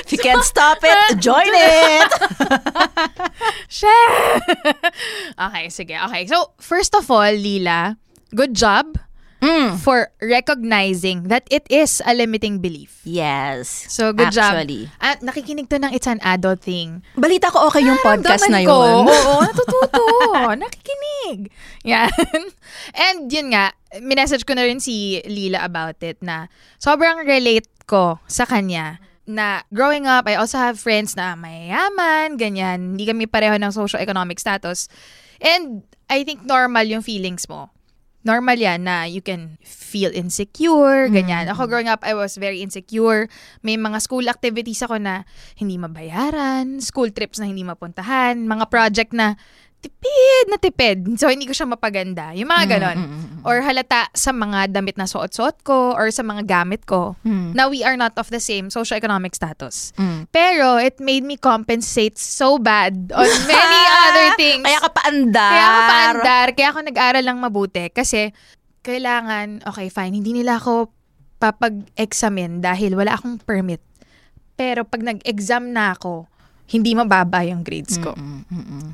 If 0.05 0.13
you 0.13 0.19
can't 0.19 0.45
stop 0.45 0.79
it, 0.83 1.19
join 1.29 1.49
it. 1.49 2.11
Share! 3.69 4.41
okay, 5.41 5.67
sige. 5.73 5.97
Okay. 5.97 6.27
So, 6.27 6.53
first 6.61 6.95
of 6.95 7.11
all, 7.11 7.33
Lila, 7.33 7.97
good 8.35 8.55
job 8.55 8.99
Mm. 9.43 9.75
for 9.75 10.07
recognizing 10.23 11.27
that 11.27 11.43
it 11.51 11.67
is 11.67 11.99
a 12.07 12.15
limiting 12.15 12.63
belief. 12.63 13.03
Yes. 13.03 13.67
So, 13.91 14.15
good 14.15 14.31
Actually. 14.31 14.87
job. 14.87 15.03
Ah, 15.03 15.19
nakikinig 15.19 15.67
to 15.67 15.83
ng 15.83 15.91
It's 15.91 16.07
an 16.07 16.23
Adult 16.23 16.63
Thing. 16.63 17.03
Balita 17.19 17.51
ko 17.51 17.67
okay 17.67 17.83
yung 17.83 17.99
podcast 17.99 18.47
na 18.47 18.63
ko. 18.63 19.03
yun. 19.03 19.11
Oo, 19.11 19.43
natututo. 19.51 20.05
Nakikinig. 20.55 21.51
Yan. 21.83 22.15
And 22.95 23.27
yun 23.27 23.51
nga, 23.51 23.75
minessage 23.99 24.47
ko 24.47 24.55
na 24.55 24.63
rin 24.63 24.79
si 24.79 25.19
Lila 25.27 25.67
about 25.67 25.99
it 26.07 26.23
na 26.23 26.47
sobrang 26.79 27.27
relate 27.27 27.67
ko 27.91 28.23
sa 28.31 28.47
kanya 28.47 29.03
na 29.27 29.67
growing 29.75 30.07
up, 30.07 30.27
I 30.27 30.39
also 30.39 30.59
have 30.59 30.79
friends 30.79 31.19
na 31.19 31.35
mayayaman, 31.35 32.39
ganyan. 32.39 32.95
Hindi 32.95 33.11
kami 33.11 33.27
pareho 33.27 33.59
ng 33.59 33.75
socio-economic 33.75 34.39
status. 34.39 34.87
And 35.43 35.83
I 36.07 36.23
think 36.23 36.47
normal 36.47 36.87
yung 36.87 37.03
feelings 37.03 37.47
mo. 37.51 37.71
Normal 38.23 38.55
yan 38.55 38.87
na 38.87 39.03
you 39.03 39.19
can 39.19 39.59
feel 39.67 40.15
insecure, 40.15 41.11
ganyan. 41.11 41.51
Ako 41.51 41.67
growing 41.67 41.91
up, 41.91 42.07
I 42.07 42.15
was 42.15 42.39
very 42.39 42.63
insecure. 42.63 43.27
May 43.67 43.75
mga 43.75 43.99
school 43.99 44.31
activities 44.31 44.79
ako 44.83 45.03
na 45.03 45.27
hindi 45.59 45.75
mabayaran, 45.75 46.79
school 46.79 47.11
trips 47.11 47.43
na 47.43 47.51
hindi 47.51 47.67
mapuntahan, 47.67 48.47
mga 48.47 48.71
project 48.71 49.11
na 49.11 49.35
tipid 49.83 50.47
na 50.47 50.59
tipid. 50.63 50.99
So, 51.19 51.27
hindi 51.27 51.45
ko 51.51 51.53
siya 51.53 51.67
mapaganda. 51.67 52.31
Yung 52.39 52.47
mga 52.47 52.79
ganon. 52.79 52.99
Or 53.43 53.59
halata 53.59 54.07
sa 54.15 54.31
mga 54.31 54.71
damit 54.71 54.95
na 54.95 55.11
suot-suot 55.11 55.67
ko 55.67 55.99
or 55.99 56.15
sa 56.15 56.23
mga 56.23 56.47
gamit 56.47 56.87
ko. 56.87 57.19
Now, 57.27 57.67
we 57.67 57.83
are 57.83 57.99
not 57.99 58.15
of 58.15 58.31
the 58.31 58.39
same 58.39 58.71
socioeconomic 58.71 59.35
status. 59.35 59.91
Mm. 59.99 60.31
Pero, 60.31 60.79
it 60.79 61.03
made 61.03 61.27
me 61.27 61.35
compensate 61.35 62.15
so 62.15 62.63
bad 62.63 62.95
on 63.11 63.27
many 63.51 63.83
other 64.07 64.29
things. 64.39 64.63
Kaya 64.63 64.79
ka 64.79 64.91
paandar. 64.95 65.51
Kaya 65.51 65.67
ako 65.67 65.81
paandar, 65.83 66.47
kaya 66.55 66.69
ako 66.71 66.79
nag-aral 66.87 67.25
lang 67.27 67.39
mabuti. 67.43 67.91
Kasi, 67.91 68.31
kailangan, 68.87 69.67
okay, 69.67 69.91
fine, 69.91 70.15
hindi 70.15 70.31
nila 70.31 70.63
ako 70.63 70.95
papag-examine 71.43 72.63
dahil 72.63 72.95
wala 72.95 73.19
akong 73.19 73.43
permit. 73.43 73.83
Pero 74.55 74.87
pag 74.87 75.03
nag-exam 75.03 75.75
na 75.75 75.91
ako, 75.99 76.31
hindi 76.71 76.95
mababa 76.95 77.43
yung 77.43 77.67
grades 77.67 77.99
ko. 77.99 78.15
Mm, 78.15 78.47
mm, 78.47 78.65
mm. 78.65 78.91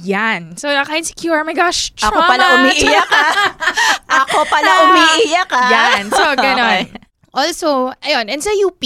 Yan. 0.00 0.56
So, 0.56 0.72
naka-insecure. 0.72 1.36
Oh 1.36 1.44
my 1.44 1.52
gosh, 1.52 1.92
Ako 2.00 2.16
trauma. 2.16 2.28
pala 2.32 2.44
umiiyak 2.56 3.06
ka. 3.06 3.24
Ako 4.24 4.38
pala 4.48 4.70
umiiyak 4.88 5.48
ka. 5.48 5.62
Yan. 5.68 6.02
So, 6.08 6.24
ganon. 6.40 6.88
Okay. 6.88 7.00
Also, 7.32 7.68
ayun, 8.00 8.28
and 8.28 8.40
sa 8.40 8.52
UP, 8.56 8.80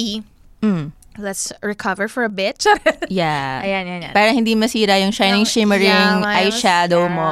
Mm. 0.62 0.90
let's 1.18 1.52
recover 1.62 2.08
for 2.08 2.24
a 2.24 2.32
bit. 2.32 2.66
Yeah. 3.06 3.62
Ayan, 3.62 3.86
yan, 3.86 4.00
yan. 4.10 4.12
Para 4.12 4.34
hindi 4.34 4.58
masira 4.58 4.98
yung 4.98 5.14
shining, 5.14 5.46
Yung- 5.46 5.50
shimmering 5.50 5.86
yeah, 5.86 6.42
eyeshadow 6.42 7.06
yeah, 7.06 7.14
mo. 7.14 7.28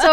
so, 0.00 0.12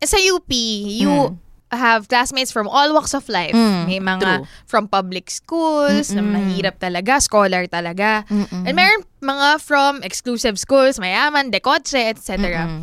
sa 0.00 0.18
UP, 0.20 0.48
you 0.52 1.36
have 1.70 2.08
classmates 2.10 2.50
from 2.50 2.66
all 2.66 2.92
walks 2.92 3.14
of 3.14 3.28
life. 3.28 3.54
Mm, 3.54 3.86
May 3.86 4.00
mga 4.02 4.42
true. 4.42 4.46
from 4.66 4.88
public 4.90 5.30
schools, 5.30 6.10
na 6.10 6.22
Mm-mm. 6.22 6.34
mahirap 6.34 6.82
talaga, 6.82 7.22
scholar 7.22 7.66
talaga. 7.70 8.26
Mm-mm. 8.26 8.66
And 8.66 8.74
meron 8.74 9.06
mga 9.22 9.62
from 9.62 10.02
exclusive 10.02 10.58
schools, 10.58 10.98
mayaman, 10.98 11.54
dekotse, 11.54 11.94
etc. 12.10 12.82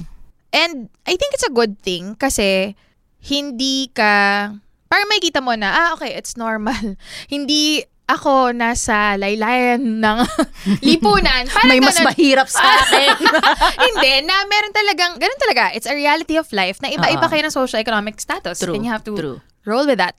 And 0.56 0.88
I 1.04 1.14
think 1.20 1.36
it's 1.36 1.44
a 1.44 1.52
good 1.52 1.80
thing 1.84 2.16
kasi 2.16 2.76
hindi 3.20 3.92
ka, 3.92 4.56
parang 4.88 5.08
makikita 5.12 5.44
mo 5.44 5.52
na, 5.60 5.68
ah, 5.76 5.90
okay, 6.00 6.16
it's 6.16 6.40
normal. 6.40 6.96
hindi 7.34 7.84
ako 8.08 8.56
nasa 8.56 9.20
laylayan 9.20 10.00
ng 10.00 10.18
lipunan. 10.88 11.44
Parang 11.52 11.68
May 11.68 11.84
mas 11.84 12.00
ganun. 12.00 12.08
mahirap 12.08 12.48
sa 12.48 12.64
akin. 12.82 13.14
hindi, 13.92 14.14
na 14.24 14.48
meron 14.48 14.72
talagang, 14.72 15.12
ganun 15.20 15.40
talaga. 15.44 15.76
It's 15.76 15.86
a 15.86 15.94
reality 15.94 16.40
of 16.40 16.48
life 16.56 16.80
na 16.80 16.88
iba-iba 16.88 17.28
Oo. 17.28 17.30
kayo 17.30 17.44
ng 17.44 17.52
socio-economic 17.52 18.16
status. 18.18 18.64
True, 18.64 18.80
And 18.80 18.88
you 18.88 18.92
have 18.92 19.04
to 19.04 19.14
true. 19.14 19.38
roll 19.68 19.84
with 19.84 20.00
that. 20.00 20.16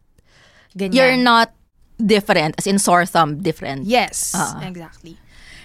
Ganyan. 0.77 0.93
You're 0.93 1.17
not 1.17 1.57
different, 1.97 2.61
as 2.61 2.69
in 2.69 2.77
sore 2.79 3.09
thumb 3.09 3.41
different. 3.41 3.89
Yes, 3.89 4.37
Oo. 4.37 4.61
exactly. 4.63 5.17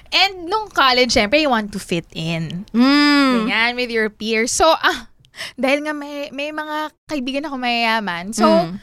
And 0.09 0.47
nung 0.47 0.71
college, 0.71 1.11
syempre, 1.11 1.43
you 1.43 1.51
want 1.51 1.75
to 1.75 1.79
fit 1.81 2.07
in. 2.15 2.63
Mm. 2.71 3.51
Ganyan, 3.51 3.75
with 3.75 3.91
your 3.91 4.07
peers. 4.07 4.55
So, 4.55 4.71
ah, 4.71 5.11
dahil 5.59 5.83
nga 5.83 5.91
may, 5.91 6.31
may 6.31 6.55
mga 6.55 6.93
kaibigan 7.03 7.43
ako 7.43 7.59
mayayaman. 7.59 8.31
So, 8.31 8.47
Mm. 8.47 8.79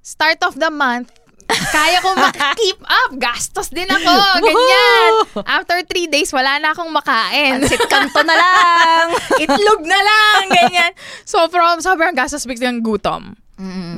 start 0.00 0.40
of 0.48 0.56
the 0.56 0.72
month, 0.72 1.12
Kaya 1.50 1.98
ko 2.00 2.14
mak-keep 2.22 2.80
up. 2.82 3.10
Gastos 3.18 3.70
din 3.70 3.86
ako. 3.86 4.12
Ganyan. 4.42 5.10
After 5.44 5.82
three 5.86 6.06
days, 6.06 6.30
wala 6.30 6.58
na 6.58 6.72
akong 6.72 6.90
makain. 6.90 7.62
Sit 7.66 7.82
kanto 7.86 8.22
na 8.22 8.34
lang. 8.34 9.04
Itlog 9.44 9.82
na 9.84 10.00
lang. 10.00 10.42
Ganyan. 10.48 10.92
So, 11.26 11.46
from 11.50 11.82
sobrang 11.82 12.14
gastos 12.14 12.46
biglang 12.46 12.80
gutom. 12.80 13.34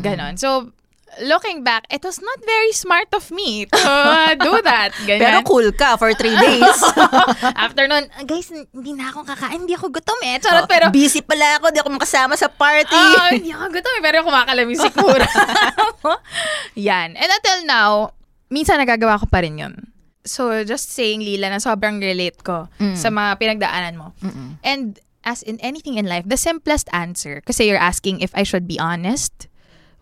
Ganon. 0.03 0.35
So, 0.35 0.75
looking 1.21 1.61
back, 1.61 1.85
it 1.93 2.01
was 2.01 2.17
not 2.23 2.39
very 2.41 2.73
smart 2.73 3.13
of 3.13 3.29
me 3.29 3.67
to 3.69 3.77
uh, 3.77 4.33
do 4.39 4.63
that. 4.65 4.97
Pero 5.05 5.21
Ganyan. 5.21 5.45
cool 5.45 5.69
ka 5.77 6.01
for 6.01 6.15
three 6.17 6.33
days. 6.33 6.79
After 7.65 7.85
nun, 7.85 8.09
"Ah, 8.17 8.25
guys, 8.25 8.49
hindi 8.49 8.97
na 8.97 9.13
ako 9.13 9.29
kakain. 9.29 9.69
Hindi 9.69 9.77
ako 9.77 9.93
gutom 9.93 10.21
eh. 10.25 10.41
Charot, 10.41 10.65
pero... 10.65 10.89
Busy 10.89 11.21
pala 11.21 11.61
ako, 11.61 11.69
di 11.69 11.79
ako 11.85 11.91
makasama 11.93 12.35
sa 12.39 12.49
party. 12.49 12.97
Ah, 12.97 13.29
hindi 13.35 13.53
ako 13.53 13.69
gutom 13.69 13.93
eh, 13.99 14.03
pero 14.03 14.17
kumakalam 14.25 14.67
yung 14.73 14.81
sikura. 14.81 15.29
Yan. 16.81 17.19
And 17.19 17.29
until 17.29 17.59
now, 17.69 17.91
minsan 18.49 18.81
nagagawa 18.81 19.21
ko 19.21 19.27
pa 19.29 19.45
rin 19.45 19.61
yun. 19.61 19.75
So, 20.23 20.63
just 20.63 20.95
saying, 20.95 21.21
Lila, 21.21 21.51
na 21.51 21.59
sobrang 21.59 21.99
relate 21.99 22.41
ko 22.47 22.71
sa 22.95 23.11
mga 23.11 23.37
pinagdaanan 23.43 23.99
mo. 23.99 24.15
And 24.63 24.97
as 25.27 25.43
in 25.43 25.59
anything 25.63 25.99
in 25.99 26.07
life, 26.07 26.27
the 26.27 26.39
simplest 26.39 26.87
answer, 26.95 27.43
kasi 27.43 27.67
you're 27.67 27.81
asking 27.81 28.23
if 28.23 28.31
I 28.35 28.43
should 28.47 28.67
be 28.71 28.79
honest 28.79 29.51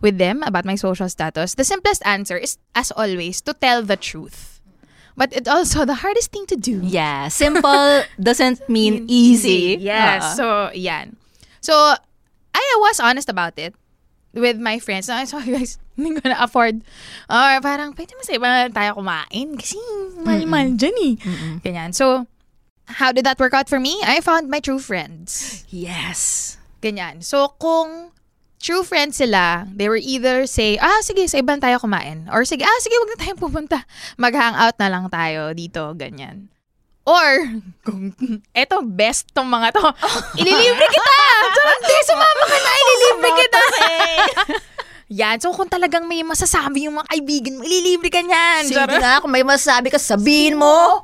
with 0.01 0.17
them 0.17 0.43
about 0.43 0.65
my 0.65 0.75
social 0.75 1.07
status, 1.09 1.55
the 1.55 1.63
simplest 1.63 2.01
answer 2.05 2.37
is, 2.37 2.57
as 2.75 2.91
always, 2.91 3.41
to 3.41 3.53
tell 3.53 3.81
the 3.81 3.95
truth. 3.95 4.59
But 5.15 5.33
it's 5.33 5.47
also 5.47 5.85
the 5.85 6.01
hardest 6.01 6.31
thing 6.31 6.45
to 6.47 6.55
do. 6.55 6.81
yeah, 6.83 7.27
simple 7.27 8.03
doesn't 8.19 8.67
mean 8.69 9.05
easy. 9.07 9.77
Yes. 9.79 10.23
Ah. 10.23 10.33
So, 10.33 10.45
yan. 10.73 11.15
So, 11.59 11.75
I 12.55 12.65
was 12.79 12.99
honest 12.99 13.29
about 13.29 13.59
it 13.59 13.75
with 14.33 14.57
my 14.57 14.79
friends. 14.79 15.05
So, 15.07 15.37
guys, 15.43 15.77
hindi 15.99 16.15
ko 16.19 16.29
na 16.31 16.39
afford. 16.39 16.81
Or 17.29 17.59
parang, 17.61 17.93
pwede 17.93 18.15
mo 18.15 18.23
sa 18.23 18.33
iba 18.33 18.47
na 18.47 18.71
tayo 18.71 18.97
kumain 18.97 19.59
kasi 19.59 19.77
mahal-mahal 20.23 20.79
dyan 20.79 20.95
eh. 21.03 21.13
Ganyan. 21.61 21.91
So, 21.93 22.25
how 22.87 23.11
did 23.11 23.27
that 23.27 23.37
work 23.37 23.53
out 23.53 23.67
for 23.67 23.79
me? 23.79 23.99
I 24.07 24.23
found 24.23 24.47
my 24.49 24.63
true 24.63 24.79
friends. 24.79 25.61
yes. 25.69 26.55
Ganyan. 26.81 27.21
So, 27.21 27.53
kung 27.59 28.15
true 28.61 28.85
friends 28.85 29.17
sila, 29.17 29.65
they 29.73 29.89
were 29.89 29.99
either 29.99 30.45
say, 30.45 30.77
ah, 30.77 31.01
sige, 31.01 31.25
sa 31.25 31.41
ibang 31.41 31.57
tayo 31.57 31.81
kumain. 31.81 32.29
Or 32.29 32.45
sige, 32.45 32.61
ah, 32.61 32.79
sige, 32.79 32.93
wag 33.01 33.11
na 33.11 33.17
tayong 33.17 33.41
pupunta. 33.41 33.77
Mag-hangout 34.21 34.77
na 34.77 34.87
lang 34.87 35.05
tayo 35.09 35.51
dito, 35.57 35.91
ganyan. 35.97 36.47
Or, 37.01 37.49
kung, 37.85 38.13
eto, 38.53 38.85
best 38.85 39.33
tong 39.33 39.49
mga 39.49 39.73
to, 39.73 39.83
ililibre 40.41 40.85
kita! 40.85 41.17
Charot, 41.57 41.79
hindi, 41.81 41.97
sumama 42.05 42.43
ka 42.45 42.57
na, 42.61 42.71
ililibre 42.77 43.29
kita! 43.41 43.61
Yan, 45.11 45.43
so 45.43 45.51
kung 45.51 45.67
talagang 45.67 46.07
may 46.07 46.23
masasabi 46.23 46.87
yung 46.87 46.95
mga 46.95 47.11
kaibigan 47.11 47.59
mo, 47.59 47.67
ililibre 47.67 48.07
ka 48.07 48.23
niyan. 48.23 48.63
Sige 48.63 48.79
na, 48.95 49.19
kung 49.19 49.27
may 49.27 49.43
masasabi 49.43 49.91
ka, 49.91 49.99
sabihin 49.99 50.55
mo. 50.55 51.03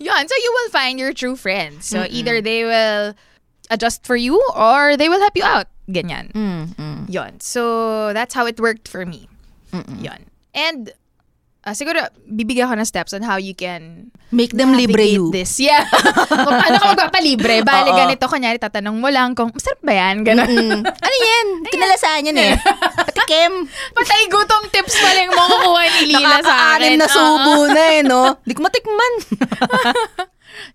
Yan, 0.00 0.24
so 0.24 0.32
you 0.32 0.48
will 0.48 0.72
find 0.72 0.96
your 0.96 1.12
true 1.12 1.36
friends. 1.36 1.84
So 1.84 2.08
either 2.08 2.40
they 2.40 2.64
will 2.64 3.12
adjust 3.70 4.04
for 4.04 4.16
you 4.16 4.36
or 4.54 4.96
they 4.96 5.08
will 5.08 5.20
help 5.20 5.36
you 5.36 5.44
out. 5.44 5.66
Ganyan. 5.88 6.32
Mm, 6.32 7.08
Yon. 7.08 7.40
So 7.40 8.12
that's 8.12 8.34
how 8.34 8.44
it 8.44 8.60
worked 8.60 8.88
for 8.88 9.04
me. 9.04 9.28
Yon. 9.72 10.28
And 10.52 10.92
ah, 11.64 11.72
siguro 11.72 12.00
bibigyan 12.24 12.68
ko 12.68 12.76
ng 12.76 12.88
steps 12.88 13.12
on 13.12 13.20
how 13.20 13.36
you 13.36 13.52
can 13.52 14.12
Make 14.28 14.52
them 14.52 14.76
libre 14.76 15.04
you. 15.04 15.32
this. 15.32 15.56
Yeah. 15.56 15.88
kung 16.44 16.52
paano 16.52 16.76
ka 16.76 16.86
magpapalibre. 16.92 17.64
Bale, 17.64 17.88
Oo. 17.88 17.96
ganito. 17.96 18.28
Kunyari, 18.28 18.60
tatanong 18.60 19.00
mo 19.00 19.08
lang 19.08 19.32
kung, 19.32 19.48
masarap 19.48 19.80
ba 19.80 19.92
yan? 19.96 20.20
Ganon. 20.20 20.48
Mm. 20.48 20.80
Ano 21.08 21.16
yan? 21.16 21.46
Kinalasahan 21.72 22.28
yan 22.28 22.36
eh. 22.36 22.52
Patikim. 23.08 23.52
Patay 23.96 24.28
gutom 24.28 24.68
tips 24.68 25.00
pa 25.00 25.08
lang 25.16 25.32
makukuha 25.32 25.82
ni 25.88 26.12
Lila 26.12 26.20
sa 26.20 26.28
Nakakaanim 26.44 26.84
akin. 26.84 26.98
na 27.00 27.06
Oo. 27.08 27.14
subo 27.16 27.54
na 27.72 27.82
eh, 27.88 28.00
no? 28.04 28.22
Di 28.44 28.52
ko 28.52 28.60
matikman. 28.60 29.12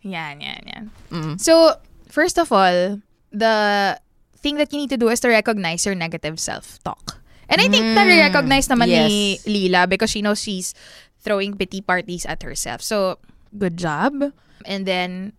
Yan, 0.04 0.36
yan, 0.40 0.62
yan. 0.66 0.84
Mm. 1.12 1.34
So, 1.38 1.78
first 2.14 2.38
of 2.38 2.54
all, 2.54 3.02
the 3.34 3.98
thing 4.38 4.62
that 4.62 4.70
you 4.70 4.78
need 4.78 4.94
to 4.94 5.02
do 5.02 5.10
is 5.10 5.18
to 5.26 5.34
recognize 5.34 5.82
your 5.82 5.98
negative 5.98 6.38
self-talk. 6.38 7.18
And 7.50 7.58
I 7.58 7.68
think 7.68 7.82
na-recognize 7.98 8.70
naman 8.70 8.88
ni 8.88 9.42
yes. 9.42 9.46
Lila 9.50 9.82
because 9.90 10.14
she 10.14 10.22
knows 10.22 10.38
she's 10.38 10.78
throwing 11.26 11.58
pity 11.58 11.82
parties 11.82 12.26
at 12.30 12.46
herself. 12.46 12.86
So, 12.86 13.18
good 13.58 13.78
job. 13.82 14.32
And 14.66 14.86
then, 14.86 15.34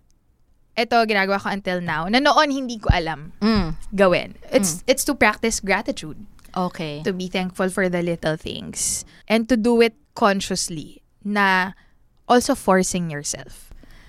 ito 0.75 0.99
ginagawa 1.07 1.39
ko 1.39 1.49
until 1.55 1.79
now, 1.81 2.11
na 2.11 2.19
noon 2.19 2.51
hindi 2.51 2.83
ko 2.83 2.91
alam 2.91 3.33
Mm. 3.39 3.79
gawin. 3.95 4.35
It's 4.51 4.83
it's 4.91 5.07
to 5.07 5.15
practice 5.15 5.63
gratitude. 5.63 6.19
Okay. 6.55 7.03
To 7.07 7.15
be 7.15 7.31
thankful 7.31 7.71
for 7.71 7.87
the 7.89 8.03
little 8.03 8.35
things. 8.37 9.07
And 9.31 9.47
to 9.47 9.55
do 9.57 9.79
it 9.81 9.95
consciously. 10.19 11.03
Na 11.23 11.73
also 12.27 12.55
forcing 12.59 13.09
yourself. 13.11 13.64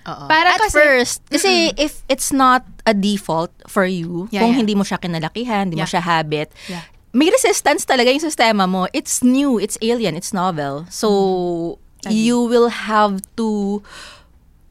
Oo. 0.06 0.24
Para 0.26 0.54
At 0.54 0.60
kasi- 0.60 0.78
first, 0.78 1.18
kasi 1.26 1.74
if 1.74 2.06
it's 2.06 2.30
not 2.30 2.62
a 2.82 2.94
default 2.94 3.50
for 3.66 3.82
you, 3.82 4.30
Yeah, 4.30 4.42
kung 4.42 4.54
yeah. 4.54 4.60
hindi 4.62 4.74
mo 4.74 4.82
siya 4.82 4.96
kinalakihan, 4.96 5.66
hindi 5.66 5.76
mo 5.76 5.82
Yeah. 5.82 5.92
siya 5.92 6.02
habit, 6.02 6.48
Yeah. 6.66 6.86
may 7.10 7.28
resistance 7.28 7.82
talaga 7.82 8.08
yung 8.08 8.22
sistema 8.22 8.64
mo. 8.64 8.86
It's 8.92 9.20
new, 9.20 9.58
it's 9.58 9.74
alien, 9.80 10.14
it's 10.14 10.30
novel. 10.30 10.86
So, 10.88 11.78
you 12.06 12.38
will 12.38 12.70
have 12.70 13.18
to 13.34 13.82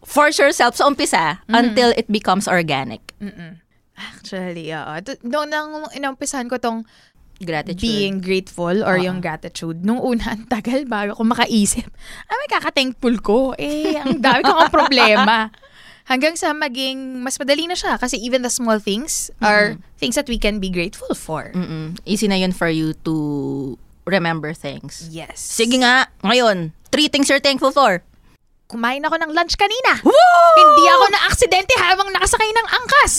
force 0.02 0.40
yourself 0.40 0.80
sa 0.80 0.88
umpisa 0.88 1.44
until 1.50 1.92
it 1.92 2.08
becomes 2.08 2.48
organic. 2.48 3.12
Actually, 3.96 4.72
oo. 4.72 4.94
D- 5.02 5.20
Doon 5.20 5.50
nang 5.50 5.88
inumpisahan 5.92 6.48
ko 6.48 6.56
tong 6.56 6.84
Gratitude. 7.44 7.84
being 7.84 8.24
grateful 8.24 8.84
or 8.84 8.96
yung 8.96 9.20
gratitude. 9.20 9.84
Nung 9.84 10.00
una, 10.00 10.36
ang 10.36 10.48
tagal 10.48 10.88
bago 10.88 11.20
ko 11.20 11.24
makaisip. 11.28 11.88
Ay, 12.32 12.36
may 12.40 12.50
kaka-thankful 12.50 13.16
ko. 13.20 13.38
Eh, 13.60 14.00
ang 14.00 14.24
dami 14.24 14.42
ko 14.48 14.56
ang 14.56 14.72
problema. 14.72 15.52
Hanggang 16.12 16.38
sa 16.38 16.54
maging 16.54 17.20
mas 17.26 17.36
madali 17.42 17.66
na 17.66 17.76
siya. 17.76 17.98
Kasi 17.98 18.16
even 18.22 18.46
the 18.46 18.54
small 18.54 18.78
things 18.80 19.34
are 19.42 19.76
things 19.98 20.16
that 20.16 20.30
we 20.30 20.38
can 20.38 20.62
be 20.62 20.70
grateful 20.70 21.12
for. 21.18 21.52
Mm-mm. 21.52 21.98
Easy 22.06 22.30
na 22.30 22.38
yun 22.38 22.54
for 22.54 22.70
you 22.70 22.94
to 23.04 23.76
remember 24.06 24.54
things. 24.54 25.10
Yes. 25.10 25.42
Sige 25.42 25.82
nga, 25.82 26.08
ngayon, 26.22 26.72
three 26.94 27.10
things 27.10 27.28
you're 27.28 27.42
thankful 27.42 27.74
for. 27.74 28.06
Kumain 28.76 29.00
ako 29.08 29.16
ng 29.16 29.32
lunch 29.32 29.56
kanina. 29.56 30.04
Hindi 30.04 30.84
ako 30.84 31.06
na-aksidente 31.08 31.80
habang 31.80 32.12
nakasakay 32.12 32.52
ng 32.52 32.68
angkas. 32.68 33.14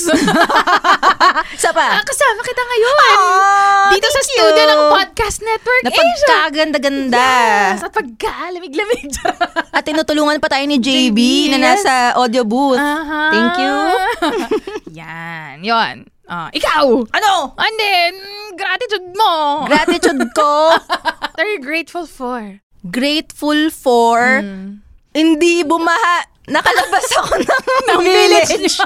Isa 1.56 1.72
pa. 1.72 1.96
Ah, 1.96 2.04
kasama 2.04 2.44
kita 2.44 2.60
ngayon. 2.60 2.96
Ah, 3.00 3.88
Dito 3.88 4.04
sa 4.04 4.20
thank 4.20 4.36
you. 4.36 4.44
studio 4.52 4.64
ng 4.68 4.82
Podcast 4.92 5.38
Network 5.40 5.82
Asia. 5.88 5.96
Napagkaganda-ganda. 5.96 7.30
Sa 7.80 7.88
pagkalamig-lamig. 7.88 9.16
At 9.80 9.88
tinutulungan 9.88 10.44
pa 10.44 10.52
tayo 10.52 10.68
ni 10.68 10.76
JB, 10.76 11.16
JB, 11.16 11.20
na 11.56 11.72
nasa 11.72 12.12
audio 12.20 12.44
booth. 12.44 12.76
Aha. 12.76 13.32
Thank 13.32 13.56
you. 13.56 13.76
Yan. 15.00 15.64
Yon. 15.64 16.04
Ah, 16.28 16.52
ikaw. 16.52 16.84
Ano? 17.16 17.56
And 17.56 17.74
then, 17.80 18.12
gratitude 18.60 19.08
mo. 19.16 19.64
Gratitude 19.64 20.20
ko. 20.36 20.76
What 21.32 21.40
are 21.40 21.48
you 21.48 21.64
grateful 21.64 22.04
for? 22.04 22.60
Grateful 22.84 23.72
for 23.72 24.44
hindi 25.16 25.64
bumaha. 25.64 26.28
Nakalabas 26.46 27.08
ako 27.16 27.32
ng, 27.42 28.00
village. 28.06 28.76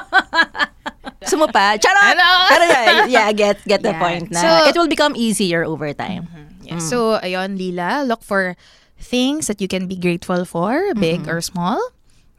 Sumupa. 1.28 1.76
Charot! 1.76 2.16
Ano? 2.16 2.28
Pero 2.48 2.64
yeah, 2.64 3.04
yeah, 3.04 3.28
get, 3.34 3.60
get 3.68 3.82
the 3.82 3.92
Yeah. 3.92 4.00
point 4.00 4.30
na. 4.32 4.40
So- 4.40 4.64
it 4.70 4.74
will 4.78 4.88
become 4.88 5.12
easier 5.12 5.64
over 5.66 5.92
time. 5.92 6.24
Yeah. 6.64 6.78
So, 6.78 7.18
ayun, 7.18 7.58
Lila, 7.58 8.06
look 8.06 8.22
for 8.22 8.54
things 8.96 9.48
that 9.50 9.60
you 9.60 9.66
can 9.68 9.90
be 9.90 9.96
grateful 9.98 10.44
for, 10.46 10.94
big 10.94 11.26
or 11.26 11.42
small. 11.42 11.76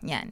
Yan. 0.02 0.32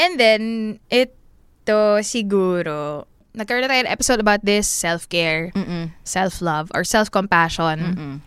And 0.00 0.18
then, 0.18 0.42
ito 0.90 2.00
siguro, 2.00 3.04
nagkaroon 3.36 3.66
na 3.66 3.70
tayo 3.70 3.82
ng 3.84 3.92
episode 3.92 4.18
about 4.18 4.42
this, 4.42 4.64
self-care, 4.66 5.52
Mm-mm. 5.54 5.92
self-love, 6.02 6.72
or 6.74 6.82
self-compassion. 6.82 8.22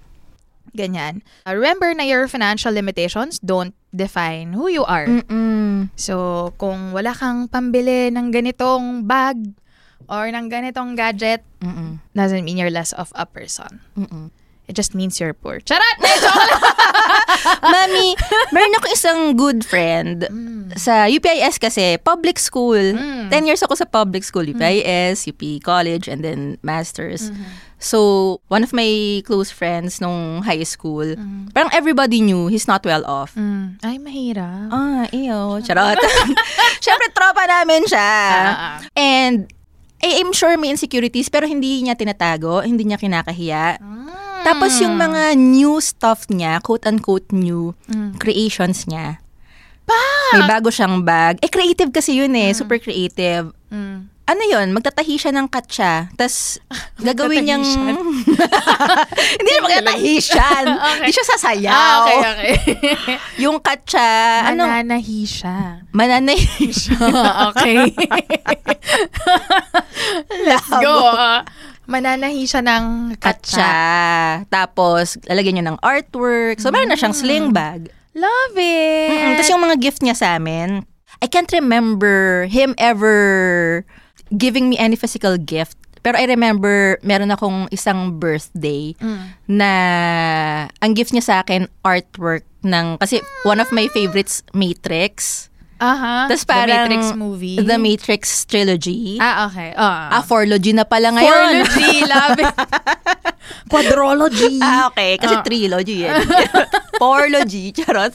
Ganyan. 0.77 1.25
Uh, 1.49 1.57
remember 1.57 1.89
na 1.97 2.05
your 2.05 2.29
financial 2.29 2.69
limitations 2.69 3.41
don't 3.41 3.73
define 3.89 4.53
who 4.53 4.69
you 4.69 4.85
are. 4.85 5.09
Mm-mm. 5.09 5.89
So, 5.97 6.53
kung 6.61 6.93
wala 6.93 7.17
kang 7.17 7.49
pambili 7.49 8.13
ng 8.13 8.29
ganitong 8.29 9.09
bag 9.09 9.41
or 10.05 10.29
ng 10.29 10.47
ganitong 10.47 10.93
gadget, 10.93 11.41
Mm-mm. 11.59 11.97
doesn't 12.13 12.45
mean 12.45 12.61
you're 12.61 12.69
less 12.71 12.93
of 12.93 13.09
a 13.17 13.25
person. 13.25 13.81
Mm-mm. 13.97 14.29
It 14.67 14.75
just 14.75 14.91
means 14.93 15.19
you're 15.19 15.34
poor. 15.34 15.60
Charot! 15.63 15.97
Mami, 17.73 18.19
meron 18.51 18.77
ako 18.77 18.88
isang 18.91 19.19
good 19.39 19.63
friend 19.63 20.27
sa 20.75 21.08
UPIS 21.08 21.56
kasi, 21.56 21.95
public 22.03 22.36
school. 22.36 22.75
10 22.75 23.32
years 23.47 23.63
ako 23.63 23.80
sa 23.80 23.88
public 23.88 24.27
school. 24.27 24.43
UPIS, 24.43 25.27
UP 25.27 25.41
College, 25.63 26.12
and 26.12 26.23
then 26.23 26.60
Masters. 26.62 27.32
So, 27.77 28.41
one 28.49 28.65
of 28.65 28.73
my 28.73 29.21
close 29.23 29.53
friends 29.53 30.01
nung 30.01 30.41
high 30.41 30.65
school, 30.65 31.06
parang 31.53 31.69
everybody 31.71 32.25
knew 32.25 32.49
he's 32.49 32.65
not 32.65 32.82
well 32.84 33.06
off. 33.06 33.38
Mm. 33.38 33.77
Ay, 33.86 34.01
mahirap. 34.01 34.73
Ah, 34.73 35.06
iyo. 35.13 35.62
Charot. 35.62 36.01
Siyempre, 36.84 37.08
tropa 37.13 37.45
namin 37.45 37.86
siya. 37.86 38.01
Ah, 38.01 38.49
ah. 38.49 38.75
And, 38.97 39.45
eh, 40.01 40.17
I'm 40.17 40.34
sure 40.34 40.58
may 40.58 40.73
insecurities, 40.73 41.30
pero 41.30 41.45
hindi 41.45 41.86
niya 41.86 41.93
tinatago, 41.93 42.65
hindi 42.65 42.89
niya 42.89 42.97
kinakahiya. 42.97 43.77
Tapos 44.47 44.79
yung 44.79 44.95
mga 44.95 45.36
new 45.36 45.83
stuff 45.83 46.31
niya, 46.31 46.63
quote-unquote 46.63 47.36
new 47.36 47.75
creations 48.15 48.88
niya. 48.88 49.19
May 50.36 50.43
bago 50.43 50.67
siyang 50.67 51.03
bag. 51.03 51.39
Eh, 51.39 51.47
creative 51.51 51.91
kasi 51.91 52.19
yun 52.19 52.36
eh. 52.36 52.51
Super 52.51 52.79
creative. 52.79 53.55
Mm. 53.71 54.12
Ano 54.27 54.43
yun? 54.43 54.75
Magtatahi 54.75 55.15
siya 55.15 55.31
ng 55.31 55.47
katsa. 55.47 56.12
Tapos, 56.19 56.60
gagawin 57.07 57.47
niyang... 57.47 57.63
Hindi 59.39 59.49
siya 59.55 59.63
magtatahisyan. 59.71 60.65
Hindi 60.99 61.12
siya 61.15 61.27
sasayaw. 61.31 61.71
Ah, 61.71 61.95
okay, 62.03 62.19
okay. 62.27 62.53
Yung 63.39 63.63
katsa, 63.63 64.03
ano? 64.51 64.67
Mananahi 64.67 65.23
siya. 65.23 65.88
Mananahi 65.95 66.67
siya. 66.75 66.99
okay. 67.55 67.88
Let's 70.43 70.67
go. 70.75 71.07
ah. 71.07 71.47
Mananahi 71.88 72.43
siya 72.43 72.62
ng 72.62 73.15
katsa. 73.17 73.58
Katsa. 73.58 73.71
Tapos, 74.52 75.15
lalagyan 75.26 75.60
niya 75.60 75.67
ng 75.71 75.80
artwork. 75.80 76.60
So, 76.60 76.69
meron 76.69 76.91
na 76.91 77.00
siyang 77.00 77.15
sling 77.15 77.56
bag. 77.56 77.89
Love 78.17 78.56
it. 78.60 79.10
Mm-mm. 79.13 79.34
Tapos 79.38 79.50
yung 79.54 79.63
mga 79.63 79.78
gift 79.78 80.02
niya 80.02 80.17
sa 80.17 80.36
amin, 80.36 80.84
I 81.21 81.28
can't 81.30 81.50
remember 81.54 82.50
him 82.50 82.73
ever 82.82 83.86
giving 84.34 84.67
me 84.67 84.76
any 84.78 84.97
physical 84.97 85.38
gift. 85.38 85.78
Pero 86.02 86.17
I 86.17 86.26
remember, 86.26 86.97
meron 87.04 87.30
akong 87.30 87.69
isang 87.69 88.17
birthday 88.17 88.95
na 89.45 89.71
ang 90.82 90.91
gift 90.95 91.12
niya 91.13 91.26
sa 91.26 91.36
akin, 91.43 91.67
artwork 91.86 92.47
ng, 92.63 92.97
kasi 92.97 93.19
one 93.43 93.60
of 93.60 93.69
my 93.76 93.86
favorites, 93.91 94.41
Matrix. 94.56 95.46
Aha. 95.77 96.25
Tapos 96.25 96.41
The 96.41 96.49
parang, 96.49 96.89
Matrix 96.89 97.03
movie. 97.13 97.57
The 97.57 97.77
Matrix 97.77 98.21
trilogy. 98.43 99.17
Ah, 99.17 99.45
okay. 99.45 99.71
Ah. 99.73 100.09
Ah, 100.11 100.23
fourlogy 100.23 100.71
na 100.71 100.83
pala 100.83 101.11
ngayon. 101.11 101.29
Fourlogy. 101.63 101.93
Love 102.03 102.37
it. 102.43 102.53
Quadrology. 103.65 104.57
Ah, 104.57 104.89
okay. 104.89 105.17
Kasi 105.17 105.35
Ah. 105.35 105.43
trilogy 105.43 105.97
yan. 106.05 106.23
Fourlogy. 106.95 107.71
Charot. 107.71 108.13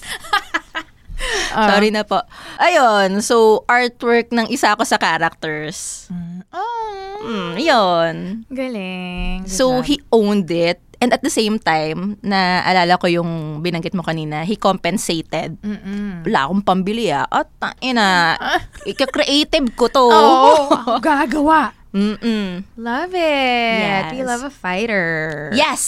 Ah. 1.54 1.70
Sorry 1.70 1.88
na 1.88 2.02
po. 2.02 2.18
Ayun. 2.58 3.22
So, 3.22 3.62
artwork 3.64 4.30
ng 4.30 4.50
isa 4.50 4.74
ko 4.74 4.82
sa 4.82 4.98
characters. 4.98 6.10
Oh, 6.50 7.22
Mm, 7.22 7.54
yun. 7.56 8.14
galing. 8.50 9.46
Good 9.46 9.54
So, 9.54 9.78
job. 9.78 9.86
he 9.86 10.02
owned 10.10 10.50
it. 10.50 10.82
And 11.02 11.10
at 11.10 11.18
the 11.18 11.34
same 11.34 11.58
time, 11.58 12.14
na 12.22 12.62
alala 12.62 12.94
ko 12.94 13.10
yung 13.10 13.58
binanggit 13.58 13.90
mo 13.90 14.06
kanina, 14.06 14.46
he 14.46 14.54
compensated. 14.54 15.58
Mm-mm. 15.58 16.22
Wala 16.22 16.46
akong 16.46 16.62
pambili 16.62 17.10
ah. 17.10 17.26
At 17.26 17.50
ina, 17.82 18.38
ika-creative 18.86 19.74
ko 19.74 19.90
to. 19.90 19.98
Oo, 19.98 20.70
ako 20.70 21.02
gagawa. 21.04 21.74
Mm-mm. 21.90 22.62
Love 22.78 23.12
it. 23.12 24.14
We 24.14 24.22
Yes. 24.22 24.30
love 24.30 24.42
a 24.46 24.54
fighter. 24.54 25.50
Yes! 25.52 25.82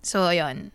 So, 0.00 0.32
yun. 0.32 0.72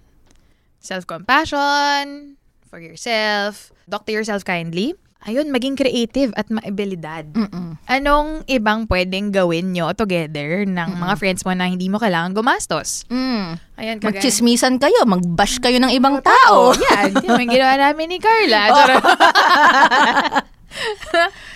Self-compassion 0.79 2.37
for 2.69 2.77
yourself. 2.77 3.73
Talk 3.89 4.05
to 4.05 4.13
yourself 4.13 4.45
kindly. 4.45 4.93
Ayun, 5.25 5.49
maging 5.49 5.73
creative 5.73 6.29
at 6.37 6.45
maabilidad. 6.53 7.33
Mm-mm. 7.33 7.81
Anong 7.89 8.45
ibang 8.45 8.85
pwedeng 8.85 9.33
gawin 9.33 9.73
nyo 9.73 9.89
together 9.97 10.69
ng 10.69 10.89
mga 11.01 11.13
friends 11.17 11.41
mo 11.41 11.49
na 11.57 11.65
hindi 11.65 11.89
mo 11.89 11.97
kailangan 11.97 12.37
gumastos? 12.37 13.09
Mm. 13.09 13.57
Ayan, 13.81 13.97
kagaya. 13.97 14.21
Magchismisan 14.21 14.77
kayo, 14.77 15.01
magbash 15.09 15.57
kayo 15.57 15.81
ng 15.81 15.89
ibang 15.97 16.21
tao. 16.21 16.77
Yan. 16.77 17.17
Yan 17.25 17.41
yung 17.41 17.49
ginawa 17.49 17.73
namin 17.73 18.13
ni 18.13 18.17
Carla. 18.21 18.61
Charot. 18.69 19.05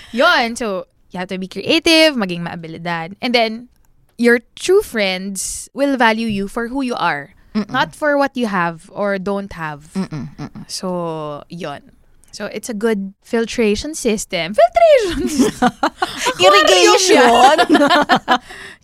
Yun. 0.17 0.58
So, 0.58 0.89
you 1.13 1.21
have 1.21 1.29
to 1.29 1.38
be 1.38 1.45
creative, 1.45 2.17
maging 2.17 2.41
maabilidad. 2.41 3.13
And 3.21 3.38
then, 3.38 3.69
your 4.17 4.41
true 4.58 4.82
friends 4.82 5.69
will 5.77 5.93
value 5.93 6.25
you 6.27 6.49
for 6.49 6.73
who 6.73 6.82
you 6.82 6.97
are. 6.97 7.38
Not 7.69 7.91
for 7.91 8.15
what 8.17 8.34
you 8.39 8.47
have 8.47 8.88
or 8.93 9.19
don't 9.19 9.51
have. 9.53 9.91
So, 10.71 11.43
yun. 11.51 11.98
So, 12.31 12.45
it's 12.47 12.69
a 12.69 12.77
good 12.77 13.13
filtration 13.21 13.93
system. 13.95 14.53
Filtration 14.53 15.27
system. 15.27 15.71
Irrigation! 16.45 17.57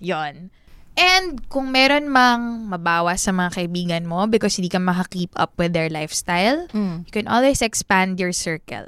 Yon. 0.01 0.35
And 0.95 1.43
kung 1.51 1.75
meron 1.75 2.07
mang 2.07 2.71
mabawas 2.71 3.27
sa 3.27 3.35
mga 3.35 3.51
kaibigan 3.51 4.03
mo 4.07 4.31
because 4.31 4.55
hindi 4.55 4.71
ka 4.71 4.79
maka-keep 4.79 5.27
up 5.35 5.51
with 5.59 5.75
their 5.75 5.91
lifestyle, 5.91 6.71
Mm. 6.71 7.03
you 7.03 7.11
can 7.11 7.27
always 7.27 7.59
expand 7.59 8.15
your 8.15 8.31
circle. 8.31 8.87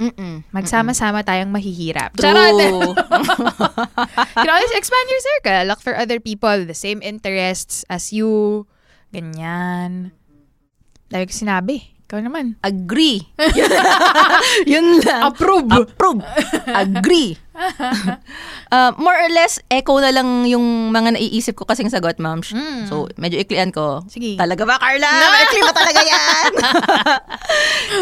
Mm-mm. 0.00 0.44
Magsama-sama 0.52 1.24
tayong 1.24 1.52
mahihirap. 1.52 2.16
True. 2.16 2.28
Charot! 2.28 2.56
you 4.32 4.36
can 4.44 4.52
always 4.52 4.72
expand 4.76 5.06
your 5.08 5.22
circle. 5.36 5.60
Look 5.68 5.80
for 5.80 5.96
other 5.96 6.20
people 6.20 6.52
with 6.52 6.68
the 6.68 6.76
same 6.76 7.00
interests 7.00 7.84
as 7.88 8.12
you. 8.12 8.64
Ganyan. 9.12 10.12
Dahil 11.08 11.24
ko 11.28 11.32
sinabi. 11.32 11.95
Ikaw 12.06 12.22
naman. 12.22 12.54
Agree. 12.62 13.18
Yun 14.70 15.02
lang. 15.02 15.26
Approve. 15.26 15.66
Approve. 15.66 16.22
Agree. 16.70 17.34
Uh, 18.66 18.90
more 18.98 19.14
or 19.14 19.30
less, 19.30 19.62
echo 19.70 19.94
na 20.02 20.10
lang 20.10 20.42
yung 20.44 20.90
mga 20.90 21.14
naiisip 21.14 21.54
ko 21.54 21.62
kasing 21.64 21.86
sagot, 21.86 22.18
ma'am. 22.18 22.42
Mm. 22.42 22.90
So, 22.90 23.06
medyo 23.14 23.38
iklian 23.38 23.70
ko. 23.70 24.02
Sige. 24.10 24.34
Talaga 24.34 24.66
ba, 24.66 24.74
Carla? 24.76 25.06
Ikli 25.46 25.62
ba 25.62 25.70
talaga 25.70 26.02
yan? 26.02 26.50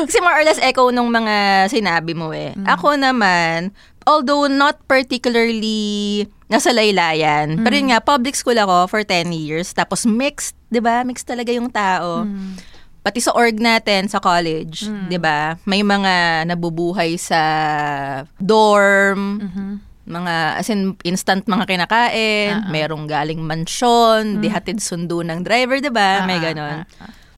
Kasi 0.08 0.18
more 0.24 0.40
or 0.40 0.44
less 0.48 0.56
echo 0.58 0.88
nung 0.88 1.12
mga 1.12 1.68
sinabi 1.68 2.16
mo 2.16 2.32
eh. 2.32 2.56
Mm. 2.56 2.64
Ako 2.64 2.96
naman, 2.96 3.76
although 4.08 4.48
not 4.48 4.80
particularly 4.88 6.24
nasa 6.48 6.72
laylayan, 6.72 7.60
pero 7.60 7.76
Mm. 7.76 7.80
yun 7.84 7.88
nga, 7.92 8.00
public 8.00 8.32
school 8.32 8.56
ako 8.56 8.88
for 8.88 9.04
10 9.04 9.36
years. 9.36 9.68
Tapos 9.70 10.08
mixed, 10.08 10.56
di 10.66 10.80
ba? 10.80 11.04
Mixed 11.04 11.28
talaga 11.28 11.52
yung 11.52 11.68
tao. 11.68 12.24
Mm. 12.24 12.56
Pati 13.04 13.20
sa 13.20 13.36
org 13.36 13.60
natin 13.60 14.08
sa 14.08 14.16
college, 14.16 14.88
'di 15.12 15.20
ba? 15.20 15.60
May 15.68 15.84
mga 15.84 16.48
nabubuhay 16.48 17.20
sa 17.20 17.40
dorm, 18.40 19.44
mga 20.08 20.34
as 20.56 20.72
in 20.72 20.96
instant 21.04 21.44
mga 21.44 21.68
kinakain, 21.68 22.64
merong 22.72 23.04
galing 23.04 23.44
mansyon, 23.44 24.40
dihatid 24.40 24.80
sundo 24.80 25.20
ng 25.20 25.44
driver, 25.44 25.84
'di 25.84 25.92
ba? 25.92 26.24
May 26.24 26.40
ganon. 26.40 26.88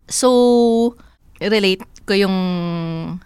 So 0.07 0.95
relate 1.43 1.83
ko 2.07 2.15
yung 2.15 2.37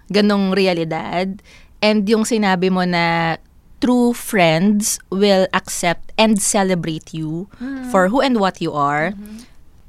ganong 0.08 0.56
realidad 0.56 1.44
and 1.78 2.08
yung 2.08 2.24
sinabi 2.24 2.72
mo 2.72 2.88
na 2.88 3.36
true 3.80 4.12
friends 4.12 4.96
will 5.08 5.44
accept 5.52 6.08
and 6.16 6.40
celebrate 6.40 7.12
you 7.12 7.52
for 7.92 8.08
who 8.08 8.24
and 8.24 8.40
what 8.40 8.64
you 8.64 8.72
are. 8.72 9.12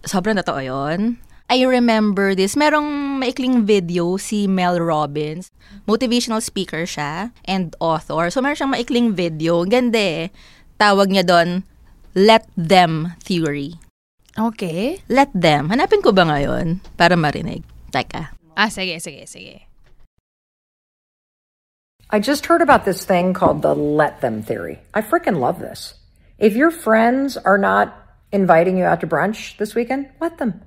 Sobrang 0.03 0.35
totoo 0.35 0.59
yun. 0.59 1.15
I 1.51 1.67
remember 1.67 2.31
this. 2.31 2.55
Merong 2.55 3.19
maikling 3.19 3.67
video 3.67 4.15
si 4.15 4.47
Mel 4.47 4.79
Robbins. 4.79 5.51
Motivational 5.83 6.39
speaker 6.39 6.87
siya 6.87 7.35
and 7.43 7.75
author. 7.83 8.31
So 8.31 8.39
meron 8.39 8.55
siyang 8.55 8.71
maikling 8.71 9.11
video. 9.11 9.67
Ganda 9.67 9.99
eh. 9.99 10.31
Tawag 10.79 11.11
niya 11.11 11.27
doon, 11.27 11.67
Let 12.15 12.47
Them 12.55 13.19
Theory. 13.19 13.75
Okay. 14.39 15.03
Let 15.11 15.27
Them. 15.35 15.67
Hanapin 15.67 15.99
ko 15.99 16.15
ba 16.15 16.23
ngayon 16.23 16.79
para 16.95 17.19
marinig? 17.19 17.67
Teka. 17.91 18.31
Ah, 18.55 18.71
sige, 18.71 19.03
sige, 19.03 19.27
sige. 19.27 19.67
I 22.15 22.23
just 22.23 22.47
heard 22.47 22.63
about 22.63 22.87
this 22.87 23.03
thing 23.03 23.35
called 23.35 23.59
the 23.59 23.75
let 23.75 24.23
them 24.23 24.39
theory. 24.39 24.79
I 24.95 25.03
freaking 25.03 25.43
love 25.43 25.59
this. 25.59 25.99
If 26.39 26.55
your 26.55 26.71
friends 26.71 27.35
are 27.35 27.59
not 27.59 27.91
inviting 28.31 28.79
you 28.79 28.87
out 28.87 29.03
to 29.03 29.07
brunch 29.07 29.59
this 29.59 29.75
weekend, 29.75 30.07
let 30.23 30.39
them. 30.39 30.63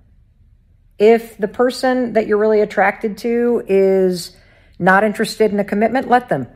If 0.98 1.36
the 1.38 1.48
person 1.48 2.12
that 2.12 2.26
you're 2.26 2.38
really 2.38 2.60
attracted 2.60 3.18
to 3.18 3.64
is 3.66 4.36
not 4.78 5.04
interested 5.04 5.52
in 5.52 5.60
a 5.60 5.64
commitment, 5.64 6.08
let 6.08 6.28
them. 6.28 6.46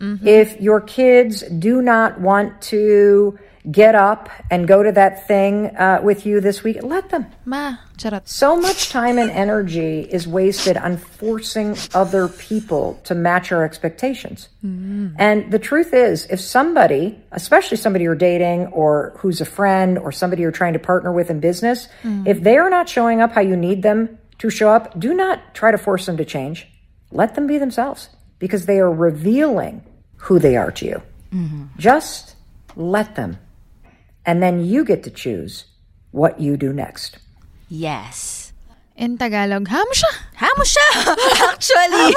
Mm-hmm. 0.00 0.26
If 0.26 0.60
your 0.60 0.80
kids 0.80 1.42
do 1.42 1.80
not 1.82 2.20
want 2.20 2.60
to 2.62 3.38
get 3.70 3.94
up 3.94 4.30
and 4.50 4.68
go 4.68 4.82
to 4.82 4.92
that 4.92 5.26
thing 5.26 5.76
uh, 5.76 6.00
with 6.02 6.24
you 6.24 6.40
this 6.40 6.62
week, 6.62 6.82
let 6.82 7.08
them. 7.10 7.26
Ma, 7.44 7.76
charot. 7.96 8.22
So 8.28 8.56
much 8.60 8.90
time 8.90 9.18
and 9.18 9.30
energy 9.30 10.00
is 10.00 10.26
wasted 10.28 10.76
on 10.76 10.96
forcing 10.96 11.76
other 11.94 12.28
people 12.28 13.00
to 13.04 13.14
match 13.14 13.50
our 13.52 13.64
expectations. 13.64 14.48
Mm. 14.64 15.16
And 15.18 15.50
the 15.50 15.58
truth 15.58 15.92
is, 15.92 16.26
if 16.26 16.40
somebody, 16.40 17.18
especially 17.32 17.76
somebody 17.76 18.04
you're 18.04 18.14
dating 18.14 18.66
or 18.68 19.14
who's 19.18 19.40
a 19.40 19.44
friend 19.46 19.98
or 19.98 20.12
somebody 20.12 20.42
you're 20.42 20.52
trying 20.52 20.74
to 20.74 20.78
partner 20.78 21.12
with 21.12 21.30
in 21.30 21.40
business, 21.40 21.88
mm. 22.02 22.26
if 22.26 22.42
they 22.42 22.58
are 22.58 22.70
not 22.70 22.88
showing 22.88 23.20
up 23.20 23.32
how 23.32 23.40
you 23.40 23.56
need 23.56 23.82
them 23.82 24.18
to 24.38 24.50
show 24.50 24.70
up, 24.70 24.98
do 24.98 25.14
not 25.14 25.54
try 25.54 25.70
to 25.70 25.78
force 25.78 26.06
them 26.06 26.16
to 26.18 26.24
change. 26.24 26.68
Let 27.10 27.34
them 27.34 27.46
be 27.46 27.58
themselves 27.58 28.10
because 28.38 28.66
they 28.66 28.78
are 28.78 28.92
revealing 28.92 29.82
who 30.16 30.38
they 30.38 30.56
are 30.56 30.70
to 30.72 30.84
you. 30.84 31.02
Mm-hmm. 31.32 31.64
Just 31.78 32.36
let 32.76 33.16
them. 33.16 33.38
And 34.26 34.42
then 34.42 34.64
you 34.66 34.84
get 34.84 35.02
to 35.06 35.10
choose 35.10 35.64
what 36.10 36.40
you 36.40 36.56
do 36.58 36.72
next. 36.74 37.18
Yes. 37.70 38.50
In 38.96 39.18
Tagalog, 39.20 39.68
ham 39.68 39.86
siya. 39.92 40.12
Hamo 40.40 40.64
siya! 40.64 40.88
Actually. 41.52 42.10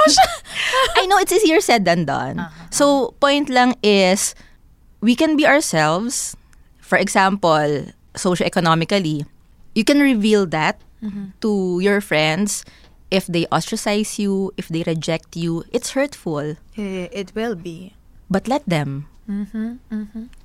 I 0.99 1.05
know 1.05 1.19
it's 1.19 1.31
easier 1.35 1.59
said 1.61 1.83
than 1.85 2.05
done. 2.05 2.47
So, 2.71 3.13
point 3.19 3.49
lang 3.49 3.75
is, 3.83 4.33
we 5.01 5.13
can 5.15 5.35
be 5.37 5.45
ourselves. 5.45 6.35
For 6.79 6.97
example, 6.97 7.91
socioeconomically, 8.15 9.27
you 9.75 9.83
can 9.83 9.99
reveal 9.99 10.45
that 10.47 10.79
to 11.41 11.79
your 11.79 12.01
friends 12.01 12.65
if 13.11 13.27
they 13.27 13.45
ostracize 13.51 14.17
you, 14.19 14.51
if 14.57 14.67
they 14.67 14.83
reject 14.87 15.35
you. 15.35 15.63
It's 15.71 15.91
hurtful. 15.91 16.55
Eh, 16.79 17.07
It 17.11 17.35
will 17.35 17.55
be. 17.55 17.93
But 18.31 18.47
let 18.47 18.63
them. 18.67 19.07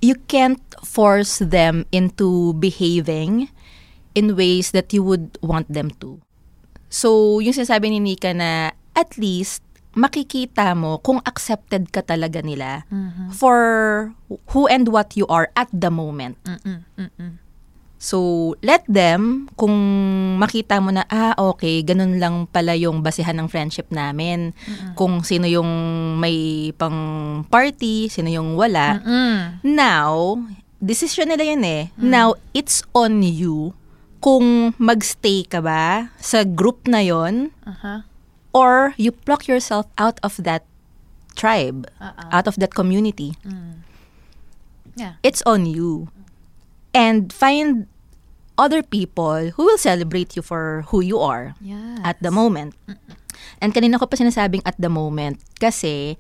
You 0.05 0.17
can't 0.29 0.63
force 0.85 1.41
them 1.41 1.89
into 1.91 2.53
behaving 2.61 3.49
in 4.15 4.37
ways 4.37 4.71
that 4.71 4.93
you 4.93 5.03
would 5.03 5.41
want 5.43 5.73
them 5.73 5.91
to. 6.05 6.21
So, 6.93 7.41
yung 7.43 7.57
sinasabi 7.57 7.91
ni 7.91 7.99
Nika 7.99 8.31
na 8.31 8.71
at 8.95 9.19
least 9.19 9.65
makikita 9.95 10.75
mo 10.75 10.99
kung 11.03 11.23
accepted 11.27 11.91
ka 11.91 12.03
talaga 12.03 12.43
nila 12.43 12.83
for 13.35 14.11
who 14.55 14.67
and 14.67 14.91
what 14.91 15.15
you 15.15 15.27
are 15.31 15.51
at 15.55 15.71
the 15.75 15.91
moment. 15.91 16.39
So, 18.05 18.53
let 18.61 18.85
them, 18.85 19.49
kung 19.57 19.73
makita 20.37 20.77
mo 20.77 20.93
na, 20.93 21.09
ah, 21.09 21.33
okay, 21.41 21.81
ganun 21.81 22.21
lang 22.21 22.45
pala 22.53 22.77
yung 22.77 23.01
basihan 23.01 23.33
ng 23.41 23.49
friendship 23.49 23.89
namin. 23.89 24.53
Kung 24.93 25.25
sino 25.25 25.49
yung 25.49 25.65
may 26.21 26.69
pang 26.77 27.41
party, 27.49 28.13
sino 28.13 28.29
yung 28.29 28.61
wala. 28.61 29.01
Now, 29.65 30.37
decision 30.85 31.33
nila 31.33 31.49
yun 31.49 31.65
eh. 31.65 31.89
Now, 31.97 32.37
it's 32.53 32.85
on 32.93 33.25
you 33.25 33.73
kung 34.21 34.77
magstay 34.77 35.49
ka 35.49 35.65
ba 35.65 36.13
sa 36.21 36.45
group 36.45 36.85
na 36.85 37.01
yon 37.01 37.53
Aha. 37.65 38.05
or 38.53 38.93
you 39.01 39.13
pluck 39.13 39.49
yourself 39.49 39.89
out 39.97 40.21
of 40.21 40.37
that 40.45 40.69
tribe, 41.37 41.89
out 42.33 42.45
of 42.45 42.61
that 42.61 42.77
community. 42.77 43.33
Yeah. 44.93 45.17
It's 45.25 45.41
on 45.49 45.65
you. 45.65 46.13
And 46.93 47.33
find 47.33 47.89
other 48.57 48.83
people 48.83 49.51
who 49.59 49.67
will 49.67 49.79
celebrate 49.79 50.37
you 50.37 50.43
for 50.43 50.87
who 50.95 51.03
you 51.03 51.19
are 51.19 51.55
Yeah. 51.59 51.99
at 52.07 52.23
the 52.23 52.31
moment. 52.31 52.75
And 53.59 53.75
kanina 53.75 53.99
ko 53.99 54.07
pa 54.07 54.15
sinasabing 54.15 54.63
at 54.63 54.79
the 54.79 54.89
moment 54.89 55.43
kasi 55.59 56.15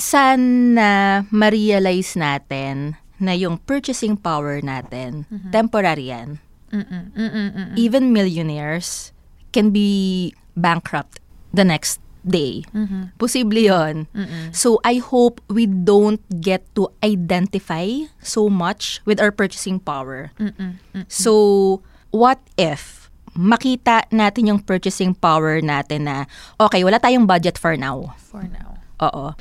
sana 0.00 1.22
ma-realize 1.28 2.16
natin 2.16 2.96
na 3.20 3.36
yung 3.36 3.60
purchasing 3.68 4.16
power 4.16 4.64
natin, 4.64 5.28
temporary 5.52 6.08
yan. 6.08 6.40
Mm-mm, 6.72 7.12
mm-mm, 7.12 7.48
mm-mm. 7.52 7.76
Even 7.76 8.16
millionaires 8.16 9.12
can 9.52 9.68
be 9.68 10.32
bankrupt 10.56 11.20
the 11.52 11.66
next 11.66 11.99
day. 12.26 12.64
Posible 13.18 13.60
yon. 13.60 14.08
So 14.52 14.78
I 14.84 15.00
hope 15.00 15.40
we 15.48 15.66
don't 15.66 16.20
get 16.40 16.66
to 16.74 16.88
identify 17.02 18.08
so 18.20 18.48
much 18.48 19.00
with 19.04 19.20
our 19.20 19.32
purchasing 19.32 19.80
power. 19.80 20.32
So 21.08 21.80
what 22.10 22.42
if 22.58 23.00
makita 23.30 24.10
natin 24.10 24.50
yung 24.50 24.60
purchasing 24.60 25.14
power 25.14 25.62
natin 25.62 26.10
na 26.10 26.26
okay, 26.58 26.82
wala 26.82 26.98
tayong 26.98 27.30
budget 27.30 27.54
for 27.54 27.78
now. 27.78 28.10
For 28.18 28.42
now. 28.42 28.74
Oo. 29.00 29.38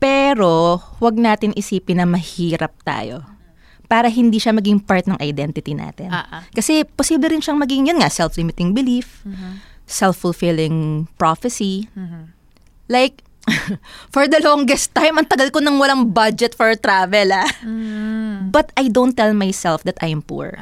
Pero, 0.00 0.80
wag 0.98 1.14
natin 1.14 1.54
isipin 1.54 2.00
na 2.02 2.08
mahirap 2.08 2.72
tayo. 2.82 3.22
Para 3.86 4.10
hindi 4.10 4.40
siya 4.40 4.56
maging 4.56 4.82
part 4.82 5.06
ng 5.06 5.20
identity 5.22 5.76
natin. 5.76 6.10
Ah. 6.10 6.42
Kasi 6.50 6.82
posible 6.82 7.30
rin 7.30 7.44
siyang 7.44 7.60
maging 7.60 7.86
yun 7.92 8.00
nga, 8.02 8.10
self-limiting 8.10 8.74
belief, 8.74 9.22
self-fulfilling 9.88 11.08
prophecy. 11.16 11.88
Like, 12.88 13.24
for 14.14 14.28
the 14.28 14.40
longest 14.44 14.92
time, 14.92 15.16
ang 15.16 15.24
tagal 15.26 15.48
ko 15.48 15.64
nang 15.64 15.80
walang 15.80 16.12
budget 16.12 16.52
for 16.52 16.68
travel, 16.76 17.32
ah. 17.32 17.48
But 18.52 18.70
I 18.76 18.92
don't 18.92 19.16
tell 19.16 19.32
myself 19.32 19.82
that 19.88 19.96
I 20.04 20.12
am 20.12 20.20
poor. 20.22 20.54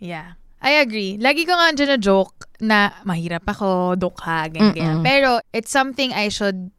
Yeah. 0.00 0.40
I 0.64 0.80
agree. 0.80 1.20
Lagi 1.20 1.44
ko 1.44 1.52
nga 1.52 1.76
dyan 1.76 1.90
na 1.92 2.00
joke 2.00 2.48
na 2.64 2.96
mahirap 3.04 3.44
ako, 3.44 4.00
dukha, 4.00 4.48
ganyan, 4.48 4.72
ganyan. 4.72 5.04
Pero 5.04 5.44
it's 5.52 5.68
something 5.68 6.08
I 6.16 6.32
should 6.32 6.72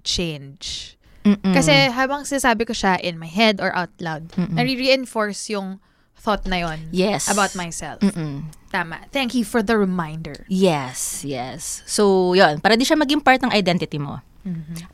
change. 0.00 0.96
Mm-mm. 1.28 1.52
Kasi 1.52 1.92
habang 1.92 2.24
sinasabi 2.24 2.64
ko 2.64 2.72
siya 2.72 2.96
in 3.04 3.20
my 3.20 3.28
head 3.28 3.60
or 3.60 3.68
out 3.76 3.92
loud, 4.00 4.32
nare-reinforce 4.32 5.52
yung 5.52 5.76
thought 6.20 6.44
na 6.44 6.60
yon 6.60 6.90
Yes. 6.90 7.30
about 7.30 7.54
myself. 7.54 8.02
Mm-mm. 8.02 8.50
Tama. 8.68 9.00
Thank 9.10 9.32
you 9.32 9.48
for 9.48 9.64
the 9.64 9.78
reminder. 9.78 10.44
Yes, 10.50 11.24
yes. 11.24 11.80
So, 11.88 12.34
yun, 12.36 12.60
para 12.60 12.76
di 12.76 12.84
siya 12.84 13.00
maging 13.00 13.24
part 13.24 13.40
ng 13.40 13.54
identity 13.54 13.96
mo. 13.96 14.20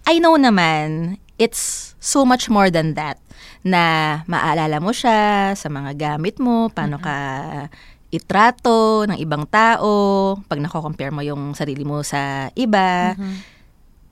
I 0.02 0.18
know 0.18 0.34
naman, 0.34 1.18
it's 1.38 1.94
so 2.02 2.26
much 2.26 2.50
more 2.50 2.74
than 2.74 2.98
that. 2.98 3.22
Na 3.62 4.22
maalala 4.26 4.82
mo 4.82 4.90
siya 4.90 5.54
sa 5.54 5.70
mga 5.70 5.94
gamit 5.94 6.42
mo, 6.42 6.68
paano 6.74 6.98
ka 6.98 7.14
itrato 8.10 9.06
ng 9.10 9.18
ibang 9.18 9.46
tao, 9.46 10.34
pag 10.46 10.58
nako-compare 10.58 11.10
mo 11.10 11.22
yung 11.22 11.54
sarili 11.54 11.82
mo 11.82 12.02
sa 12.02 12.50
iba. 12.54 13.14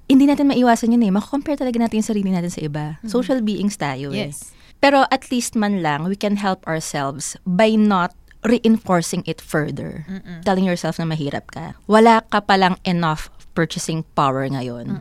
Hindi 0.06 0.26
natin 0.26 0.50
maiwasan 0.50 0.94
yun 0.94 1.06
eh. 1.06 1.12
Mako-compare 1.14 1.58
talaga 1.58 1.78
natin 1.78 2.02
yung 2.02 2.10
sarili 2.10 2.30
natin 2.30 2.50
sa 2.50 2.62
iba. 2.62 2.98
Social 3.06 3.42
beings 3.42 3.78
tayo 3.78 4.10
eh. 4.10 4.30
Yes. 4.30 4.50
Pero 4.82 5.06
at 5.14 5.30
least 5.30 5.54
man 5.54 5.78
lang, 5.80 6.10
we 6.10 6.18
can 6.18 6.42
help 6.42 6.66
ourselves 6.66 7.38
by 7.46 7.78
not 7.78 8.12
reinforcing 8.42 9.22
it 9.30 9.38
further. 9.38 10.02
Telling 10.42 10.66
yourself 10.66 10.98
na 10.98 11.06
mahirap 11.06 11.54
ka. 11.54 11.78
Wala 11.86 12.26
ka 12.26 12.42
palang 12.42 12.74
enough 12.82 13.30
purchasing 13.54 14.02
power 14.18 14.42
ngayon 14.50 14.98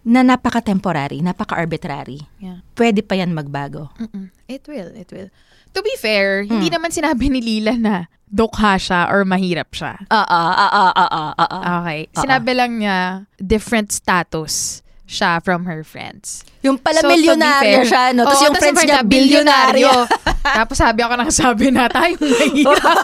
na 0.00 0.24
napaka-temporary, 0.24 1.20
napaka-arbitrary. 1.20 2.24
Yeah. 2.40 2.64
Pwede 2.72 3.04
pa 3.04 3.20
yan 3.20 3.36
magbago. 3.36 3.92
Mm-mm. 4.00 4.32
It 4.48 4.64
will, 4.64 4.88
it 4.96 5.12
will. 5.12 5.28
To 5.76 5.80
be 5.84 5.92
fair, 6.00 6.42
hindi 6.42 6.72
naman 6.72 6.90
sinabi 6.90 7.28
ni 7.28 7.40
Lila 7.44 7.76
na 7.76 8.08
dukha 8.26 8.80
siya 8.80 9.12
or 9.12 9.28
mahirap 9.28 9.70
siya. 9.76 10.00
Ah, 10.08 10.24
ah, 10.24 10.54
ah, 10.56 10.72
ah, 10.72 10.92
ah, 10.96 11.32
ah, 11.36 11.46
ah. 11.46 11.62
Okay. 11.84 12.08
Sinabi 12.16 12.52
lang 12.56 12.80
niya 12.80 13.28
different 13.38 13.92
status 13.92 14.82
siya 15.10 15.42
from 15.42 15.66
her 15.66 15.82
friends. 15.82 16.46
Yung 16.62 16.78
pala 16.78 17.02
So, 17.02 17.10
milyonaryo 17.10 17.82
fair- 17.82 17.90
siya, 17.90 18.04
no? 18.14 18.22
Tapos 18.22 18.40
yung 18.40 18.54
tas 18.54 18.62
friends 18.62 18.80
niya, 18.86 19.02
bilyonaryo. 19.02 19.90
Tapos 20.62 20.76
sabi 20.78 21.00
ako 21.02 21.12
nang 21.18 21.32
sabi 21.34 21.66
na 21.68 21.90
tayong 21.90 22.22
mahirap. 22.30 22.94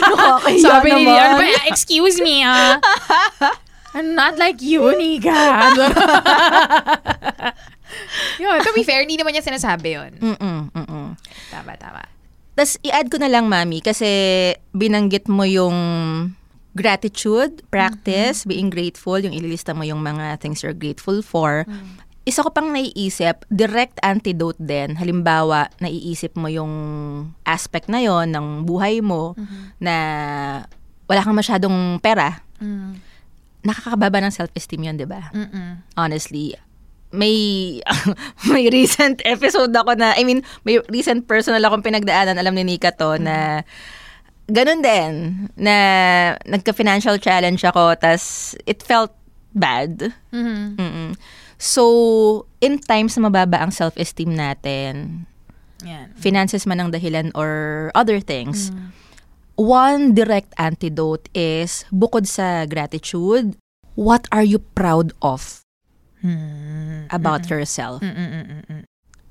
Nakakahiya 0.00 0.64
sabi 0.64 0.88
ni 0.90 1.04
"Ba, 1.04 1.36
excuse 1.68 2.16
me 2.18 2.40
ah. 2.40 2.80
I'm 3.94 4.14
not 4.14 4.38
like 4.38 4.62
you, 4.62 4.86
Nika. 4.94 5.34
yun, 8.38 8.56
to 8.62 8.70
be 8.72 8.86
fair, 8.86 9.02
hindi 9.02 9.18
naman 9.18 9.34
niya 9.34 9.42
sinasabi 9.44 9.98
yun. 9.98 10.12
Mm-mm, 10.16 10.58
mm-mm. 10.70 11.06
Tama, 11.50 11.74
tama. 11.74 12.02
Tapos 12.54 12.78
i-add 12.80 13.10
ko 13.10 13.18
na 13.18 13.26
lang, 13.26 13.50
Mami, 13.50 13.82
kasi 13.82 14.06
binanggit 14.70 15.26
mo 15.26 15.42
yung 15.42 15.74
gratitude, 16.76 17.66
practice, 17.70 18.46
being 18.46 18.70
grateful, 18.70 19.18
yung 19.18 19.34
ililista 19.34 19.74
mo 19.74 19.82
yung 19.82 20.02
mga 20.02 20.38
things 20.38 20.62
you're 20.62 20.76
grateful 20.76 21.18
for. 21.20 21.66
Isa 22.22 22.44
ko 22.44 22.52
pang 22.52 22.70
naiisip, 22.70 23.48
direct 23.50 23.98
antidote 24.04 24.60
din. 24.60 24.94
Halimbawa, 24.94 25.72
naiisip 25.80 26.36
mo 26.36 26.46
yung 26.46 26.70
aspect 27.42 27.90
na 27.90 27.98
yon 27.98 28.30
ng 28.30 28.68
buhay 28.68 29.02
mo 29.02 29.34
na 29.82 29.94
wala 31.10 31.20
kang 31.26 31.34
masyadong 31.34 31.98
pera. 31.98 32.44
Nakakababa 33.60 34.22
ng 34.22 34.30
self-esteem 34.30 34.86
yun, 34.86 34.96
di 34.96 35.08
ba? 35.10 35.32
Honestly, 35.98 36.54
may 37.10 37.34
may 38.54 38.70
recent 38.70 39.18
episode 39.26 39.74
ako 39.74 39.98
na, 39.98 40.14
I 40.14 40.22
mean, 40.22 40.46
may 40.62 40.78
recent 40.86 41.26
personal 41.26 41.58
akong 41.66 41.82
pinagdaanan, 41.82 42.38
alam 42.38 42.54
ni 42.54 42.62
Nika 42.62 42.94
to, 42.94 43.18
na 43.18 43.66
ganun 44.50 44.82
din, 44.82 45.12
na 45.56 45.76
nagka-financial 46.44 47.16
challenge 47.18 47.62
ako, 47.64 47.94
tas 47.96 48.52
it 48.66 48.82
felt 48.82 49.14
bad. 49.54 50.12
Mhm. 50.30 50.76
Mm-mm. 50.76 51.10
So, 51.60 51.82
in 52.60 52.80
times 52.80 53.16
na 53.16 53.28
mababa 53.28 53.60
ang 53.60 53.70
self-esteem 53.70 54.32
natin, 54.32 55.26
Yan. 55.84 56.12
finances 56.16 56.64
man 56.64 56.80
ang 56.80 56.90
dahilan 56.92 57.32
or 57.36 57.88
other 57.92 58.20
things, 58.20 58.72
one 59.60 60.16
direct 60.16 60.56
antidote 60.56 61.28
is, 61.36 61.84
bukod 61.92 62.24
sa 62.24 62.64
gratitude, 62.64 63.56
what 63.92 64.24
are 64.32 64.44
you 64.44 64.60
proud 64.72 65.12
of 65.20 65.60
Hmm. 66.20 67.08
about 67.08 67.48
yourself? 67.48 68.04
Mm-mm-mm-mm. 68.04 68.79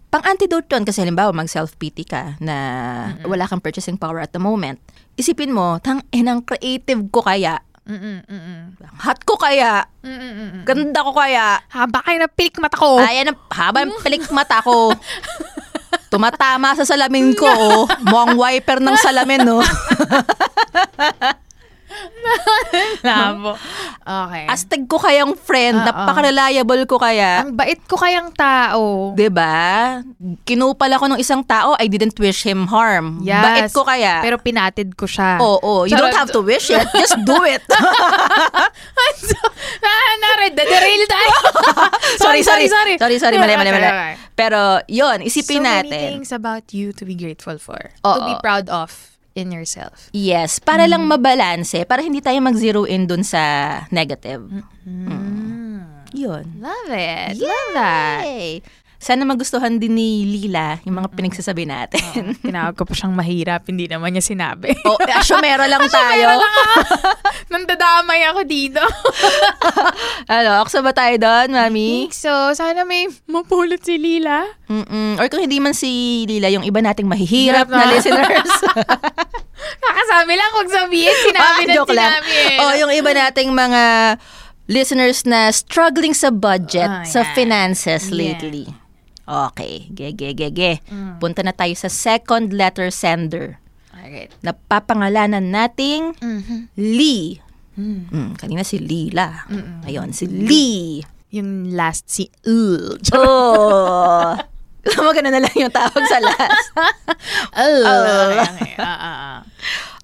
Pang-antidote 0.10 0.74
yun, 0.74 0.84
kasi 0.90 1.06
halimbawa 1.06 1.30
mag-self-pity 1.38 2.04
ka 2.10 2.34
na 2.42 2.56
wala 3.22 3.46
kang 3.46 3.62
purchasing 3.62 3.94
power 3.94 4.18
at 4.18 4.34
the 4.34 4.42
moment. 4.42 4.82
Isipin 5.14 5.54
mo, 5.54 5.78
tang 5.86 6.02
inang 6.10 6.42
creative 6.42 6.98
ko 7.14 7.22
kaya, 7.22 7.62
Mm-mm-mm-mm. 7.90 8.78
hot 9.02 9.22
ko 9.26 9.38
kaya, 9.38 9.86
Mm-mm-mm. 10.06 10.66
ganda 10.66 11.02
ko 11.02 11.14
kaya, 11.14 11.62
Haba 11.70 12.02
kayo 12.06 12.18
na 12.22 12.30
pilik 12.30 12.58
mata 12.58 12.78
ko. 12.78 13.02
Ayan, 13.02 13.34
haba 13.50 13.86
ng 13.86 14.02
pilik 14.02 14.26
mata 14.34 14.62
ko. 14.62 14.94
Tumatama 16.14 16.74
sa 16.74 16.86
salamin 16.86 17.38
ko, 17.38 17.46
oh. 17.46 17.86
Mukhang 18.06 18.34
wiper 18.38 18.82
ng 18.82 18.98
salamin, 18.98 19.46
no? 19.46 19.62
Labo. 23.08 23.58
Okay. 24.04 24.46
Astig 24.50 24.86
ko 24.86 24.98
kayang 25.02 25.34
friend, 25.38 25.78
napaka-reliable 25.86 26.86
ko 26.86 26.98
kaya. 27.02 27.46
ang 27.46 27.54
bait 27.58 27.82
ko 27.86 27.98
kayang 27.98 28.34
tao. 28.34 29.14
'Di 29.14 29.30
ba? 29.30 30.00
Kinupal 30.46 30.92
ako 30.94 31.16
ng 31.16 31.20
isang 31.22 31.42
tao, 31.46 31.74
I 31.78 31.90
didn't 31.90 32.18
wish 32.18 32.46
him 32.46 32.70
harm. 32.70 33.22
Yes. 33.26 33.42
Bait 33.42 33.70
ko 33.74 33.86
kaya. 33.86 34.22
Pero 34.22 34.38
pinatid 34.38 34.94
ko 34.94 35.06
siya. 35.10 35.42
Oo, 35.42 35.86
you 35.86 35.96
don't 35.98 36.14
Charot. 36.14 36.20
have 36.26 36.32
to 36.34 36.42
wish 36.42 36.70
it. 36.70 36.86
Just 36.94 37.18
do 37.26 37.42
it. 37.46 37.62
ah, 39.86 40.12
nared, 40.22 40.54
derail 40.58 41.04
tayo. 41.10 41.36
sorry, 42.22 42.42
sorry, 42.46 42.68
sorry. 42.68 42.98
Sorry, 42.98 43.18
sorry, 43.20 43.38
mali, 43.38 43.56
mali, 43.58 43.72
mali. 43.72 43.90
Pero, 44.36 44.80
yun, 44.88 45.22
isipin 45.26 45.62
so 45.62 45.68
natin. 45.68 45.90
many 45.90 46.16
things 46.16 46.32
about 46.32 46.72
you 46.74 46.94
to 46.94 47.04
be 47.04 47.16
grateful 47.16 47.58
for. 47.60 47.92
Oo. 48.06 48.16
To 48.16 48.22
be 48.26 48.36
proud 48.40 48.70
of 48.70 49.09
in 49.36 49.52
yourself. 49.52 50.10
Yes, 50.12 50.58
para 50.60 50.86
lang 50.88 51.06
Mm. 51.06 51.10
mabalanse, 51.18 51.86
para 51.86 52.02
hindi 52.02 52.20
tayo 52.20 52.40
mag-zero 52.42 52.86
in 52.86 53.06
dun 53.06 53.22
sa 53.22 53.86
negative. 53.90 54.46
Mm. 54.88 56.10
Yun. 56.10 56.58
Love 56.58 56.90
it. 56.90 57.38
Love 57.38 57.70
that. 57.78 58.26
Sana 59.00 59.24
magustuhan 59.24 59.80
din 59.80 59.96
ni 59.96 60.10
Lila 60.28 60.76
yung 60.84 61.00
mga 61.00 61.10
pinagsasabi 61.10 61.64
natin. 61.64 62.36
Tinawag 62.38 62.76
ko 62.76 62.84
pa 62.84 62.92
siyang 62.92 63.16
mahirap, 63.16 63.64
hindi 63.66 63.88
naman 63.88 64.12
niya 64.12 64.22
sinabi. 64.22 64.76
o, 64.84 64.92
oh, 64.92 65.00
asyomero 65.00 65.64
lang 65.64 65.80
tayo. 65.90 66.28
Meron 66.28 66.44
lang 66.44 66.54
ako. 66.54 66.80
Nandadamay 67.56 68.20
ako 68.28 68.42
dito. 68.44 68.84
ano, 70.36 70.60
aksa 70.60 70.80
ba 70.80 70.92
tayo 70.92 71.16
doon, 71.16 71.48
mami? 71.50 72.12
so. 72.12 72.28
Sana 72.52 72.84
may 72.84 73.08
mapulot 73.26 73.80
si 73.80 73.96
Lila. 73.96 74.44
Mm-mm. 74.68 75.16
Or 75.16 75.26
kung 75.26 75.42
hindi 75.42 75.58
man 75.58 75.72
si 75.72 75.90
Lila, 76.26 76.52
yung 76.52 76.62
iba 76.62 76.78
nating 76.78 77.08
mahihirap 77.08 77.66
Hirap 77.66 77.72
na 77.72 77.80
na. 77.80 77.92
listeners. 77.96 78.52
Kakasabi 79.80 80.34
lang 80.34 80.52
kung 80.52 80.70
sabihin. 80.70 81.16
Sinabi 81.24 81.48
Ah, 81.56 81.66
na 81.66 81.74
joke 81.74 81.94
lang. 81.94 82.12
sinabi 82.14 82.34
eh. 82.36 82.60
O, 82.60 82.74
yung 82.78 82.92
iba 82.92 83.12
nating 83.14 83.50
mga 83.50 83.84
listeners 84.68 85.24
na 85.24 85.50
struggling 85.50 86.12
sa 86.12 86.30
budget, 86.30 86.86
Ah, 86.86 87.02
sa 87.04 87.24
yeah. 87.24 87.32
finances 87.34 88.04
Yeah. 88.06 88.20
lately. 88.36 88.66
Okay, 89.30 89.86
ge, 89.94 90.10
ge, 90.12 90.34
ge, 90.34 90.50
ge. 90.50 90.72
Mm. 90.90 91.22
Punta 91.22 91.46
na 91.46 91.54
tayo 91.54 91.70
sa 91.78 91.86
second 91.86 92.50
letter 92.50 92.90
sender. 92.90 93.62
Alright. 93.94 94.34
Napapangalanan 94.42 95.54
nating 95.54 96.18
Mhm. 96.18 96.74
Lee. 96.74 97.38
Mm, 97.78 98.36
kanina 98.36 98.66
si 98.66 98.76
Lila. 98.76 99.46
Ayun, 99.86 100.12
si 100.12 100.26
Lee. 100.26 101.06
Yung 101.30 101.72
last 101.72 102.10
si 102.10 102.26
Ul. 102.44 102.98
Oh. 103.14 104.34
Maganda 105.06 105.30
na 105.30 105.44
lang 105.44 105.54
yung 105.54 105.70
tawag 105.70 106.02
sa 106.02 106.18
last. 106.18 106.68
Ul. 107.68 107.84
Ul. 107.86 108.34
Okay, 108.42 108.74
ah, 108.80 108.90
ah, 108.90 109.18
ah. 109.22 109.40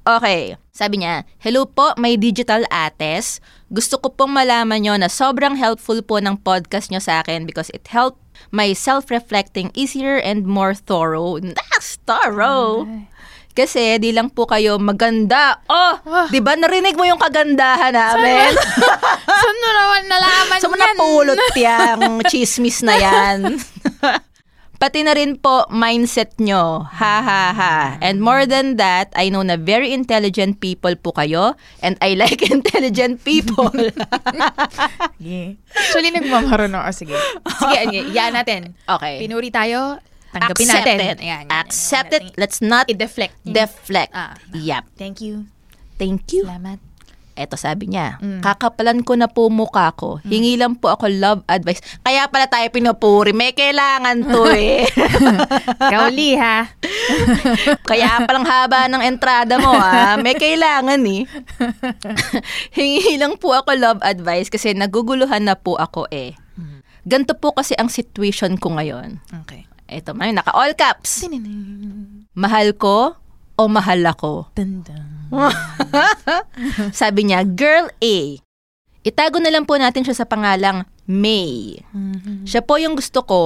Okay. 0.06 0.54
Sabi 0.70 1.02
niya, 1.02 1.24
Hello 1.40 1.66
po, 1.66 1.96
may 1.98 2.14
digital 2.14 2.62
ates. 2.70 3.40
Gusto 3.76 4.00
ko 4.00 4.08
pong 4.08 4.32
malaman 4.32 4.80
nyo 4.80 4.96
na 4.96 5.12
sobrang 5.12 5.60
helpful 5.60 6.00
po 6.00 6.24
ng 6.24 6.40
podcast 6.40 6.88
nyo 6.88 7.04
sa 7.04 7.20
akin 7.20 7.44
because 7.44 7.68
it 7.70 7.84
helped 7.92 8.24
my 8.50 8.72
self-reflecting 8.72 9.68
easier 9.76 10.16
and 10.16 10.48
more 10.48 10.72
thorough. 10.72 11.36
That's 11.38 12.00
thorough! 12.08 12.88
Kasi 13.52 14.00
di 14.00 14.12
lang 14.12 14.32
po 14.32 14.44
kayo 14.44 14.76
maganda. 14.76 15.60
Oh, 15.68 15.96
Ah. 16.04 16.28
di 16.28 16.40
ba 16.40 16.56
narinig 16.56 16.96
mo 16.96 17.04
yung 17.04 17.16
kagandahan 17.16 17.92
namin? 17.92 18.52
Saan 19.24 19.56
mo 19.58 19.70
naman 19.78 20.02
nalaman 20.08 20.60
mo 20.62 20.72
yan? 20.74 20.80
napulot 20.96 21.40
yung 21.56 22.20
chismis 22.28 22.80
na 22.80 22.96
yan? 22.96 23.56
Pati 24.76 25.02
na 25.02 25.16
rin 25.16 25.40
po 25.40 25.64
mindset 25.72 26.36
nyo. 26.38 26.84
Ha 26.84 27.16
ha 27.24 27.44
ha. 27.52 27.74
And 28.04 28.20
more 28.20 28.44
than 28.46 28.76
that, 28.76 29.10
I 29.16 29.32
know 29.32 29.42
na 29.42 29.56
very 29.56 29.96
intelligent 29.96 30.60
people 30.60 30.94
po 30.96 31.12
kayo 31.12 31.56
and 31.80 31.96
I 32.04 32.14
like 32.22 32.44
intelligent 32.46 33.24
people. 33.24 33.72
Sige. 35.18 35.58
Actually, 35.72 36.12
nagmamaroon 36.12 36.76
ako. 36.76 36.90
Sige. 36.92 37.16
Sige, 37.58 37.80
sige. 37.88 38.02
Iyaan 38.12 38.34
natin. 38.36 38.62
okay. 38.86 39.24
Pinuri 39.24 39.50
tayo. 39.50 39.98
Tanggapin 40.36 40.68
Accept 40.68 40.84
natin. 40.84 41.00
it. 41.00 41.18
Ayan, 41.18 41.24
yan, 41.24 41.44
Accept 41.48 42.12
yan, 42.12 42.18
it. 42.20 42.24
yan. 42.28 42.36
Let's 42.36 42.60
not 42.60 42.86
I-deflect. 42.92 43.36
deflect. 43.42 44.12
Ah. 44.12 44.36
Yep. 44.52 44.84
Thank 45.00 45.24
you. 45.24 45.48
Thank 45.96 46.28
you. 46.36 46.44
Salamat. 46.44 46.84
Eto 47.36 47.56
sabi 47.56 47.88
niya, 47.88 48.16
Mm. 48.18 48.40
kakapalan 48.40 49.04
ko 49.04 49.14
na 49.14 49.28
po 49.28 49.52
mukha 49.52 49.92
ko. 49.92 50.24
Hingi 50.24 50.56
lang 50.56 50.74
po 50.74 50.88
ako 50.90 51.12
love 51.12 51.42
advice. 51.46 51.84
Kaya 52.00 52.26
pala 52.26 52.48
tayo 52.48 52.64
pinupuri. 52.70 53.36
May 53.36 53.52
kailangan 53.52 54.24
to 54.24 54.48
eh. 54.56 54.88
Kauli, 55.92 56.40
ha? 56.40 56.72
Kaya 57.90 58.24
palang 58.24 58.44
haba 58.44 58.88
ng 58.88 59.04
entrada 59.04 59.60
mo 59.60 59.68
ah. 59.70 60.16
May 60.16 60.34
kailangan 60.34 61.04
eh. 61.04 61.28
Hingi 62.72 63.16
lang 63.16 63.36
po 63.36 63.52
ako 63.52 63.72
love 63.74 64.02
advice 64.02 64.48
kasi 64.48 64.72
naguguluhan 64.72 65.44
na 65.44 65.54
po 65.54 65.76
ako 65.76 66.08
eh. 66.10 66.40
Ganto 67.04 67.36
po 67.36 67.52
kasi 67.52 67.76
ang 67.76 67.88
situation 67.88 68.56
ko 68.56 68.74
ngayon. 68.74 69.20
Okay. 69.44 69.68
Ito 69.86 70.18
man, 70.18 70.34
naka 70.34 70.50
all 70.50 70.74
caps. 70.74 71.28
Mahal 72.34 72.74
ko 72.74 73.14
o 73.54 73.62
mahal 73.68 74.02
ako? 74.02 74.50
Tandang. 74.52 75.15
Sabi 77.02 77.30
niya, 77.30 77.44
Girl 77.44 77.90
A. 78.00 78.18
Itago 79.06 79.38
na 79.38 79.54
lang 79.54 79.70
po 79.70 79.78
natin 79.78 80.02
siya 80.02 80.18
sa 80.18 80.26
pangalang 80.26 80.86
May. 81.06 81.78
Siya 82.44 82.66
po 82.66 82.82
yung 82.82 82.98
gusto 82.98 83.22
ko 83.22 83.44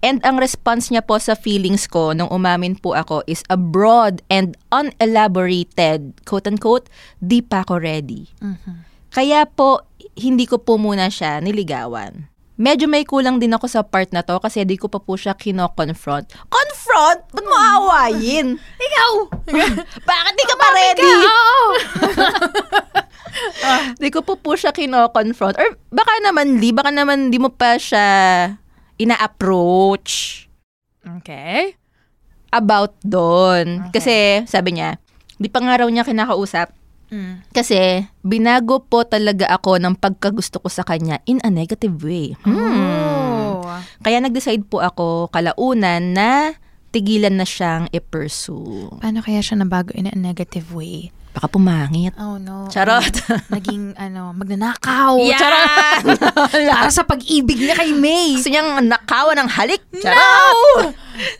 and 0.00 0.18
ang 0.24 0.40
response 0.40 0.90
niya 0.90 1.04
po 1.04 1.20
sa 1.20 1.36
feelings 1.36 1.86
ko 1.86 2.10
nung 2.10 2.26
umamin 2.26 2.74
po 2.74 2.96
ako 2.96 3.22
is 3.28 3.44
a 3.46 3.54
broad 3.54 4.18
and 4.26 4.56
unelaborated, 4.72 6.16
quote-unquote, 6.24 6.88
di 7.20 7.38
pa 7.38 7.62
ako 7.62 7.78
ready. 7.78 8.26
Kaya 9.10 9.46
po, 9.46 9.86
hindi 10.16 10.48
ko 10.48 10.58
po 10.58 10.74
muna 10.74 11.06
siya 11.06 11.38
niligawan. 11.38 12.26
Medyo 12.60 12.92
may 12.92 13.08
kulang 13.08 13.40
din 13.40 13.56
ako 13.56 13.64
sa 13.64 13.80
part 13.80 14.12
na 14.12 14.20
to 14.20 14.36
kasi 14.36 14.60
di 14.68 14.76
ko 14.76 14.92
pa 14.92 15.00
po 15.00 15.16
siya 15.16 15.32
kino-confront. 15.32 16.28
Confront? 16.52 17.20
Ba't 17.32 17.46
mo 17.48 17.56
aawayin? 17.56 18.60
Ikaw! 18.86 19.12
Bakit 20.08 20.34
di 20.36 20.44
ka 20.44 20.56
pa 20.60 20.68
ready? 20.68 21.08
Oo! 21.08 21.60
Di 24.02 24.10
ko 24.10 24.20
po 24.20 24.36
po 24.36 24.58
siya 24.58 24.74
kino-confront. 24.74 25.56
Or 25.56 25.78
baka 25.88 26.12
naman, 26.20 26.60
di, 26.60 26.74
baka 26.74 26.92
naman 26.92 27.30
di 27.30 27.38
mo 27.40 27.48
pa 27.48 27.80
siya 27.80 28.04
ina-approach 29.00 30.44
Okay. 31.00 31.80
about 32.52 32.92
doon. 33.00 33.88
Kasi, 33.88 34.44
sabi 34.44 34.76
niya, 34.76 35.00
di 35.40 35.48
pa 35.48 35.64
nga 35.64 35.80
raw 35.80 35.88
niya 35.88 36.04
kinakausap. 36.04 36.68
Mm. 37.10 37.42
Kasi, 37.50 38.06
binago 38.22 38.82
po 38.86 39.02
talaga 39.02 39.50
ako 39.50 39.82
ng 39.82 39.98
pagkagusto 39.98 40.62
ko 40.62 40.70
sa 40.70 40.86
kanya 40.86 41.18
in 41.26 41.42
a 41.42 41.50
negative 41.50 41.98
way. 42.06 42.38
Hmm. 42.46 43.60
Oh. 43.60 43.66
Kaya 44.00 44.22
nag-decide 44.22 44.64
po 44.64 44.80
ako 44.80 45.28
kalaunan 45.34 46.14
na 46.16 46.54
tigilan 46.90 47.38
na 47.38 47.46
siyang 47.46 47.86
i-pursue. 47.94 48.90
Paano 48.98 49.22
kaya 49.22 49.42
siya 49.42 49.62
nabago 49.62 49.94
in 49.94 50.10
a 50.10 50.14
negative 50.14 50.74
way? 50.74 51.14
Baka 51.30 51.46
pumangit. 51.46 52.10
Oh 52.18 52.36
no. 52.36 52.66
Charot. 52.66 53.14
Naging 53.48 53.94
ano, 54.04 54.34
magnanakaw. 54.34 55.14
Yan! 55.16 55.38
Charot. 55.38 56.18
Para 56.74 56.90
sa 56.90 57.06
pag-ibig 57.06 57.54
niya 57.56 57.78
kay 57.78 57.94
May. 57.94 58.34
Gusto 58.34 58.50
niyang 58.50 58.82
nakawan 58.82 59.38
ng 59.38 59.48
halik. 59.48 59.78
Charot! 59.94 60.90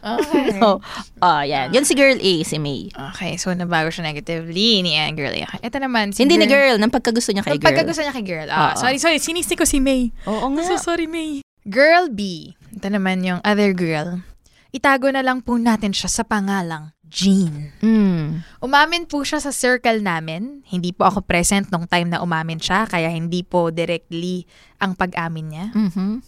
Okay. 0.00 0.56
No. 0.56 0.78
Oh, 1.20 1.44
yan. 1.44 1.68
Yun 1.68 1.84
si 1.84 1.92
girl 1.92 2.16
A, 2.16 2.32
si 2.42 2.56
May. 2.56 2.88
Okay, 3.12 3.36
so 3.36 3.52
nabago 3.52 3.92
siya 3.92 4.08
negatively 4.08 4.80
ni 4.80 4.96
Ann 4.96 5.12
Girl. 5.12 5.36
Ito 5.36 5.76
naman, 5.76 6.16
si 6.16 6.24
Hindi 6.24 6.40
ni 6.40 6.48
girl. 6.48 6.72
girl, 6.72 6.80
ng 6.80 6.88
pagkagusto 6.88 7.36
niya 7.36 7.44
kay 7.44 7.56
Ang 7.56 7.60
girl. 7.60 7.68
pagkagusto 7.68 8.00
niya 8.00 8.14
kay 8.16 8.24
girl. 8.24 8.48
Ah, 8.48 8.72
Oo. 8.72 8.80
sorry, 8.80 8.96
sorry. 8.96 9.20
Sinisi 9.20 9.52
ko 9.52 9.68
si 9.68 9.76
May. 9.76 10.16
Oo 10.24 10.48
nga. 10.56 10.64
So 10.64 10.80
sorry, 10.80 11.04
May. 11.04 11.44
Girl 11.68 12.08
B. 12.08 12.52
Ito 12.72 12.88
naman 12.88 13.20
yung 13.20 13.44
other 13.44 13.76
girl. 13.76 14.24
Itago 14.70 15.10
na 15.10 15.22
lang 15.22 15.42
po 15.42 15.58
natin 15.58 15.90
siya 15.90 16.06
sa 16.06 16.22
pangalang 16.22 16.94
Jean. 17.10 17.74
Mm. 17.82 18.46
Umamin 18.62 19.02
po 19.10 19.26
siya 19.26 19.42
sa 19.42 19.50
circle 19.50 19.98
namin. 19.98 20.62
Hindi 20.70 20.94
po 20.94 21.10
ako 21.10 21.26
present 21.26 21.66
nung 21.74 21.90
time 21.90 22.06
na 22.06 22.22
umamin 22.22 22.62
siya, 22.62 22.86
kaya 22.86 23.10
hindi 23.10 23.42
po 23.42 23.74
directly 23.74 24.46
ang 24.78 24.94
pag-amin 24.94 25.46
niya. 25.50 25.66
Mhm. 25.74 26.22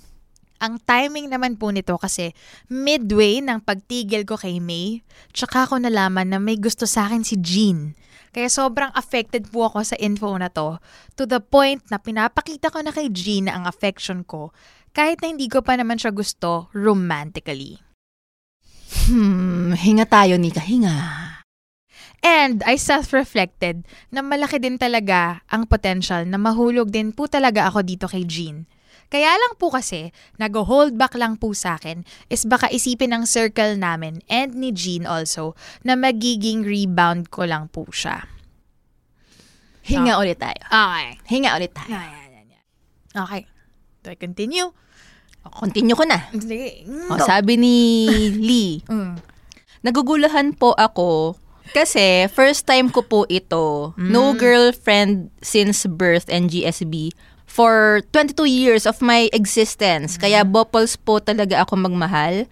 Ang 0.63 0.75
timing 0.83 1.27
naman 1.31 1.59
po 1.59 1.71
nito 1.71 1.95
kasi 1.99 2.35
midway 2.71 3.43
ng 3.43 3.63
pagtigil 3.63 4.23
ko 4.27 4.39
kay 4.39 4.63
May, 4.63 5.03
tsaka 5.35 5.67
ko 5.67 5.79
nalaman 5.79 6.31
na 6.31 6.39
may 6.39 6.59
gusto 6.59 6.87
sa 6.87 7.07
akin 7.11 7.23
si 7.27 7.39
Jean. 7.39 7.95
Kaya 8.31 8.47
sobrang 8.51 8.95
affected 8.95 9.51
po 9.51 9.71
ako 9.71 9.83
sa 9.87 9.99
info 9.99 10.31
na 10.39 10.49
to 10.51 10.79
to 11.19 11.29
the 11.29 11.39
point 11.43 11.83
na 11.91 11.99
pinapakita 11.99 12.71
ko 12.73 12.81
na 12.81 12.95
kay 12.95 13.11
Jean 13.11 13.51
ang 13.51 13.69
affection 13.69 14.23
ko 14.25 14.55
kahit 14.97 15.21
na 15.21 15.31
hindi 15.35 15.51
ko 15.53 15.61
pa 15.61 15.77
naman 15.77 16.01
siya 16.01 16.15
gusto 16.15 16.73
romantically. 16.73 17.92
Hmm, 19.09 19.75
hinga 19.75 20.07
tayo, 20.07 20.39
Nika. 20.39 20.63
Hinga. 20.63 20.95
And 22.23 22.63
I 22.63 22.79
self-reflected 22.79 23.83
na 24.15 24.23
malaki 24.23 24.63
din 24.63 24.79
talaga 24.79 25.43
ang 25.51 25.67
potential 25.67 26.23
na 26.23 26.39
mahulog 26.39 26.95
din 26.95 27.11
po 27.11 27.27
talaga 27.27 27.67
ako 27.67 27.83
dito 27.83 28.07
kay 28.07 28.23
Jean. 28.23 28.71
Kaya 29.11 29.35
lang 29.35 29.59
po 29.61 29.69
kasi, 29.69 30.15
nag-hold 30.39 30.97
back 30.97 31.19
lang 31.19 31.37
po 31.37 31.53
sa 31.53 31.77
akin 31.77 32.07
is 32.33 32.49
baka 32.49 32.71
isipin 32.71 33.13
ng 33.13 33.25
circle 33.29 33.77
namin 33.77 34.23
and 34.31 34.57
ni 34.57 34.73
Jean 34.73 35.05
also 35.05 35.53
na 35.85 35.99
magiging 35.99 36.65
rebound 36.65 37.29
ko 37.29 37.45
lang 37.45 37.69
po 37.69 37.85
siya. 37.93 38.25
Hinga 39.83 40.17
ulit 40.17 40.39
tayo. 40.39 40.63
Okay. 40.65 41.19
Hinga 41.27 41.59
ulit 41.59 41.75
tayo. 41.75 41.93
Okay. 43.13 43.43
Do 44.01 44.15
I 44.15 44.17
continue? 44.17 44.71
Continue 45.45 45.93
ko 45.93 46.05
na. 46.05 46.23
Sige. 46.33 46.87
O, 47.07 47.19
sabi 47.19 47.57
ni 47.57 47.77
Lee, 48.33 48.73
Mm. 48.89 49.19
nagugulahan 49.81 50.53
po 50.53 50.73
ako 50.73 51.35
kasi 51.71 52.29
first 52.29 52.65
time 52.65 52.89
ko 52.89 53.01
po 53.01 53.25
ito. 53.27 53.95
No 53.97 54.33
girlfriend 54.33 55.31
since 55.41 55.87
birth 55.87 56.29
and 56.29 56.47
GSB 56.47 57.11
for 57.45 58.01
22 58.11 58.45
years 58.45 58.85
of 58.85 59.01
my 59.01 59.29
existence. 59.31 60.17
Kaya 60.17 60.43
bopples 60.43 60.95
po 60.95 61.19
talaga 61.19 61.61
ako 61.61 61.77
magmahal. 61.79 62.47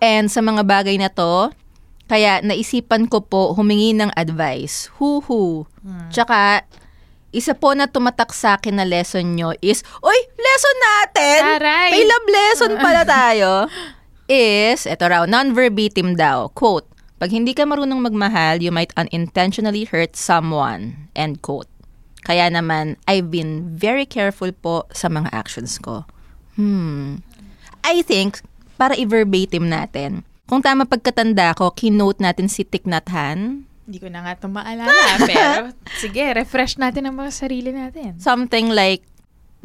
And 0.00 0.26
sa 0.26 0.40
mga 0.40 0.62
bagay 0.62 0.96
na 0.96 1.08
to, 1.08 1.50
kaya 2.06 2.42
naisipan 2.42 3.06
ko 3.06 3.22
po 3.22 3.54
humingi 3.54 3.94
ng 3.94 4.10
advice. 4.12 4.90
Huhu. 4.98 5.66
Tsaka, 6.10 6.66
isa 7.30 7.54
po 7.54 7.74
na 7.74 7.86
tumatak 7.86 8.34
sa 8.34 8.58
akin 8.58 8.78
na 8.78 8.86
lesson 8.86 9.38
nyo 9.38 9.54
is, 9.62 9.86
Uy, 10.02 10.18
lesson 10.34 10.76
natin! 10.78 11.40
Aray! 11.58 11.90
May 11.94 12.04
love 12.06 12.26
lesson 12.26 12.72
pala 12.78 13.02
tayo. 13.06 13.50
is, 14.30 14.86
eto 14.86 15.10
raw, 15.10 15.26
non-verbatim 15.26 16.14
daw. 16.14 16.54
Quote, 16.54 16.86
pag 17.18 17.34
hindi 17.34 17.52
ka 17.52 17.66
marunong 17.66 18.00
magmahal, 18.00 18.62
you 18.62 18.70
might 18.70 18.94
unintentionally 18.94 19.84
hurt 19.84 20.14
someone. 20.14 21.10
End 21.18 21.42
quote. 21.42 21.68
Kaya 22.22 22.46
naman, 22.48 22.94
I've 23.10 23.28
been 23.28 23.66
very 23.74 24.06
careful 24.06 24.54
po 24.54 24.86
sa 24.94 25.10
mga 25.10 25.28
actions 25.34 25.76
ko. 25.82 26.06
Hmm. 26.54 27.26
I 27.82 28.06
think, 28.06 28.40
para 28.78 28.94
i-verbatim 28.94 29.66
natin, 29.66 30.22
kung 30.46 30.62
tama 30.62 30.86
pagkatanda 30.86 31.58
ko, 31.58 31.74
kinote 31.74 32.22
natin 32.22 32.46
si 32.46 32.62
Thich 32.62 32.86
Nhat 32.86 33.10
Hanh, 33.10 33.66
Hindi 33.90 33.98
ko 33.98 34.06
na 34.06 34.22
nga 34.22 34.38
ito 34.38 34.46
maalala. 34.46 34.94
pero 35.26 35.74
sige, 35.98 36.22
refresh 36.30 36.78
natin 36.78 37.10
ang 37.10 37.18
mga 37.18 37.34
sarili 37.34 37.74
natin. 37.74 38.14
something 38.22 38.70
like 38.70 39.02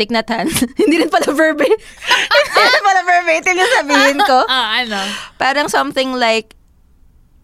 Hanh. 0.02 0.50
hindi 0.82 0.98
rin 0.98 1.14
pala 1.14 1.30
verbatim. 1.30 1.78
hindi 2.50 2.62
rin 2.74 2.84
pala 2.84 3.02
verbatim 3.06 3.54
yung 3.54 3.74
sabihin 3.78 4.18
ko. 4.26 4.38
Ah, 4.50 4.82
ano? 4.82 4.98
Parang 5.38 5.70
something 5.70 6.18
like, 6.18 6.58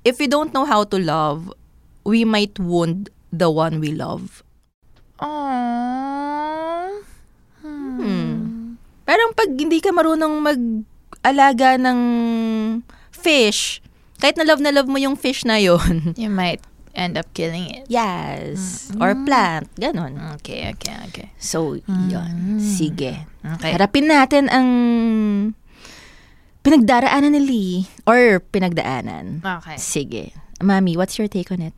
if 0.01 0.17
we 0.17 0.25
don't 0.25 0.51
know 0.57 0.65
how 0.65 0.81
to 0.83 0.97
love, 0.97 1.53
we 2.01 2.25
might 2.25 2.57
wound 2.57 3.13
the 3.29 3.47
one 3.53 3.77
we 3.77 3.93
love. 3.93 4.41
Aww. 5.21 6.89
Hmm. 7.61 8.75
Parang 9.05 9.37
pag 9.37 9.53
hindi 9.53 9.77
ka 9.77 9.93
marunong 9.93 10.33
mag-alaga 10.41 11.77
ng 11.77 11.99
fish, 13.13 13.79
kahit 14.17 14.35
na 14.35 14.43
love 14.43 14.59
na 14.59 14.73
love 14.73 14.89
mo 14.89 14.99
yung 14.99 15.15
fish 15.15 15.45
na 15.45 15.61
yon. 15.61 16.17
You 16.17 16.33
might 16.33 16.59
end 16.93 17.15
up 17.15 17.27
killing 17.33 17.69
it. 17.69 17.85
yes. 17.87 18.89
Or 18.99 19.13
plant. 19.13 19.67
Ganon. 19.75 20.17
Okay, 20.39 20.71
okay, 20.73 20.95
okay. 21.07 21.27
So, 21.37 21.75
yun. 21.85 22.59
Sige. 22.59 23.25
Okay. 23.41 23.71
Harapin 23.73 24.07
natin 24.07 24.47
ang 24.47 24.67
pinagdaraanan 26.61 27.33
ni 27.33 27.41
Lee 27.41 27.75
or 28.05 28.39
pinagdaanan. 28.39 29.41
Okay. 29.41 29.77
Sige. 29.77 30.23
Mami, 30.61 30.93
what's 30.93 31.17
your 31.17 31.27
take 31.27 31.49
on 31.49 31.61
it? 31.61 31.73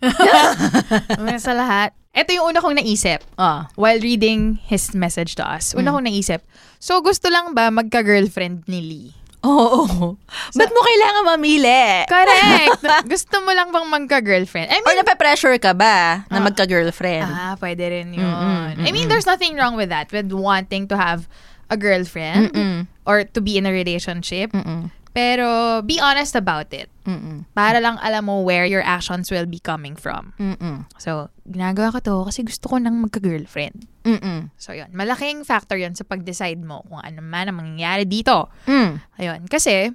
Una 1.20 1.36
sa 1.36 1.52
lahat, 1.52 1.92
ito 2.16 2.32
yung 2.32 2.48
una 2.48 2.64
kong 2.64 2.80
naisip 2.80 3.20
Ah. 3.36 3.68
while 3.76 4.00
reading 4.00 4.56
his 4.64 4.96
message 4.96 5.36
to 5.36 5.44
us. 5.44 5.76
Una 5.76 5.92
kong 5.92 6.08
naisip, 6.08 6.40
so 6.80 7.04
gusto 7.04 7.28
lang 7.28 7.52
ba 7.52 7.68
magka-girlfriend 7.68 8.64
ni 8.64 8.80
Lee? 8.80 9.10
Oo. 9.40 10.16
Ba't 10.52 10.70
mo 10.70 10.80
kailangan 10.80 11.24
mamili? 11.24 12.04
Correct! 12.04 12.84
gusto 13.12 13.40
mo 13.40 13.50
lang 13.56 13.72
bang 13.72 13.88
magka-girlfriend? 13.88 14.68
I 14.68 14.84
Or 14.84 14.92
mean, 14.92 15.00
nape-pressure 15.00 15.56
ka 15.56 15.72
ba 15.72 16.28
na 16.28 16.44
magka-girlfriend? 16.44 17.24
ah, 17.24 17.56
pwede 17.56 17.84
rin 17.88 18.12
yun. 18.12 18.24
Mm-mm, 18.24 18.84
I 18.84 18.90
mean, 18.92 19.08
there's 19.08 19.24
nothing 19.24 19.56
wrong 19.56 19.80
with 19.80 19.88
that, 19.88 20.12
with 20.12 20.28
wanting 20.28 20.88
to 20.92 20.96
have 20.96 21.24
a 21.72 21.76
girlfriend 21.76 22.52
Mm-mm. 22.52 22.76
or 23.08 23.24
to 23.24 23.40
be 23.40 23.56
in 23.56 23.64
a 23.64 23.72
relationship. 23.72 24.52
Mm-mm. 24.52 24.92
Pero 25.10 25.82
be 25.82 25.98
honest 25.98 26.38
about 26.38 26.70
it. 26.70 26.86
Mm-mm. 27.02 27.42
Para 27.50 27.82
lang 27.82 27.98
alam 27.98 28.30
mo 28.30 28.46
where 28.46 28.62
your 28.62 28.82
actions 28.82 29.26
will 29.28 29.46
be 29.46 29.58
coming 29.58 29.98
from. 29.98 30.30
Mm-mm. 30.38 30.86
So, 31.02 31.34
ginagawa 31.44 31.90
ko 31.90 31.98
to 31.98 32.16
kasi 32.30 32.46
gusto 32.46 32.70
ko 32.70 32.78
nang 32.78 33.02
magka-girlfriend. 33.02 33.90
Mm-mm. 34.06 34.54
So, 34.54 34.70
yun. 34.70 34.94
Malaking 34.94 35.42
factor 35.42 35.74
yun 35.74 35.98
sa 35.98 36.06
pag-decide 36.06 36.62
mo 36.62 36.86
kung 36.86 37.02
ano 37.02 37.18
man 37.20 37.50
ang 37.50 37.58
mangyayari 37.58 38.06
dito. 38.06 38.46
Mm. 38.70 39.02
Ayun. 39.18 39.40
Kasi, 39.50 39.90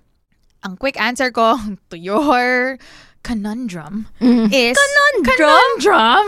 ang 0.61 0.75
quick 0.75 0.99
answer 0.99 1.31
ko 1.31 1.55
to 1.89 1.95
your 1.95 2.75
conundrum 3.23 4.05
Mm. 4.21 4.51
is... 4.51 4.75
Conundrum? 4.75 5.39
Conundrum! 5.39 6.23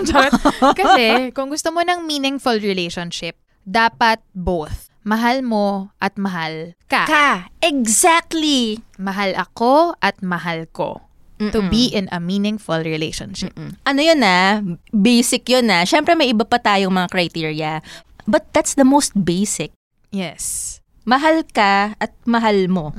Kasi, 0.80 1.30
kung 1.36 1.52
gusto 1.52 1.70
mo 1.70 1.84
ng 1.84 2.08
meaningful 2.08 2.58
relationship, 2.58 3.36
dapat 3.62 4.24
both. 4.32 4.87
Mahal 5.08 5.40
mo 5.40 5.96
at 6.04 6.20
mahal 6.20 6.76
ka. 6.92 7.08
Ka. 7.08 7.48
Exactly. 7.64 8.84
Mahal 9.00 9.32
ako 9.40 9.96
at 10.04 10.20
mahal 10.20 10.68
ko. 10.76 11.00
To 11.38 11.62
Mm-mm. 11.64 11.70
be 11.70 11.88
in 11.94 12.10
a 12.12 12.20
meaningful 12.20 12.82
relationship. 12.82 13.54
Mm. 13.54 13.78
Ano 13.86 14.00
yun 14.02 14.20
na? 14.20 14.60
Basic 14.90 15.46
yun 15.48 15.70
na. 15.70 15.86
Siyempre 15.86 16.18
may 16.18 16.34
iba 16.34 16.44
pa 16.44 16.58
tayong 16.58 16.92
mga 16.92 17.14
criteria. 17.14 17.80
But 18.26 18.52
that's 18.52 18.74
the 18.74 18.84
most 18.84 19.14
basic. 19.16 19.72
Yes. 20.12 20.78
Mahal 21.08 21.46
ka 21.48 21.96
at 22.02 22.12
mahal 22.28 22.68
mo. 22.68 22.92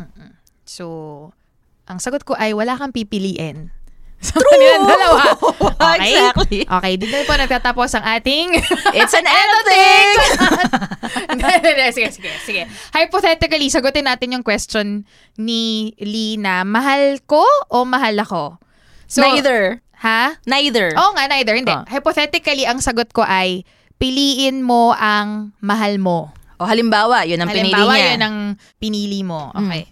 So, 0.64 0.86
ang 1.90 1.98
sagot 1.98 2.22
ko 2.24 2.38
ay 2.38 2.54
wala 2.54 2.78
kang 2.78 2.94
pipiliin. 2.94 3.74
So, 4.18 4.42
True! 4.42 4.82
dalawa. 4.82 5.24
Okay? 5.78 6.10
Exactly. 6.14 6.60
Okay, 6.66 6.92
dito 6.98 7.16
po 7.24 7.32
nagtatapos 7.38 7.90
ang 7.96 8.04
ating... 8.18 8.50
It's 8.98 9.14
an 9.14 9.24
editing! 9.42 10.14
sige, 11.94 12.08
sige, 12.10 12.30
sige. 12.42 12.62
Hypothetically, 12.92 13.70
sagutin 13.70 14.10
natin 14.10 14.34
yung 14.34 14.44
question 14.44 15.06
ni 15.38 15.94
Lee 16.02 16.34
na 16.36 16.66
mahal 16.66 17.22
ko 17.30 17.42
o 17.70 17.86
mahal 17.86 18.18
ako? 18.20 18.58
So, 19.06 19.22
Neither. 19.22 19.80
Ha? 20.02 20.38
Neither. 20.46 20.94
Oo 20.98 21.14
nga, 21.14 21.24
neither. 21.30 21.54
Hindi. 21.54 21.74
Ah. 21.74 21.86
Hypothetically, 21.86 22.66
ang 22.66 22.78
sagot 22.82 23.10
ko 23.14 23.22
ay 23.22 23.66
piliin 23.98 24.62
mo 24.62 24.94
ang 24.94 25.54
mahal 25.58 25.98
mo. 25.98 26.30
O 26.58 26.66
halimbawa, 26.66 27.22
yun 27.22 27.38
ang 27.38 27.50
pinili 27.50 27.74
halimbawa, 27.74 27.94
niya. 27.94 28.02
Mm. 28.02 28.10
yun 28.14 28.22
ang 28.22 28.36
pinili 28.82 29.20
mo. 29.22 29.50
Okay. 29.54 29.86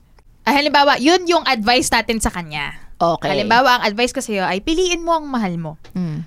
Ah, 0.47 0.55
halimbawa, 0.55 0.99
yun 0.99 1.27
yung 1.27 1.43
advice 1.47 1.91
natin 1.91 2.19
sa 2.23 2.31
kanya. 2.31 2.86
Okay. 2.97 3.29
Halimbawa, 3.29 3.79
ang 3.79 3.85
advice 3.85 4.11
ko 4.11 4.21
sa'yo 4.21 4.43
ay 4.43 4.61
piliin 4.61 5.05
mo 5.05 5.13
ang 5.13 5.29
mahal 5.29 5.55
mo. 5.57 5.77
Mm. 5.93 6.25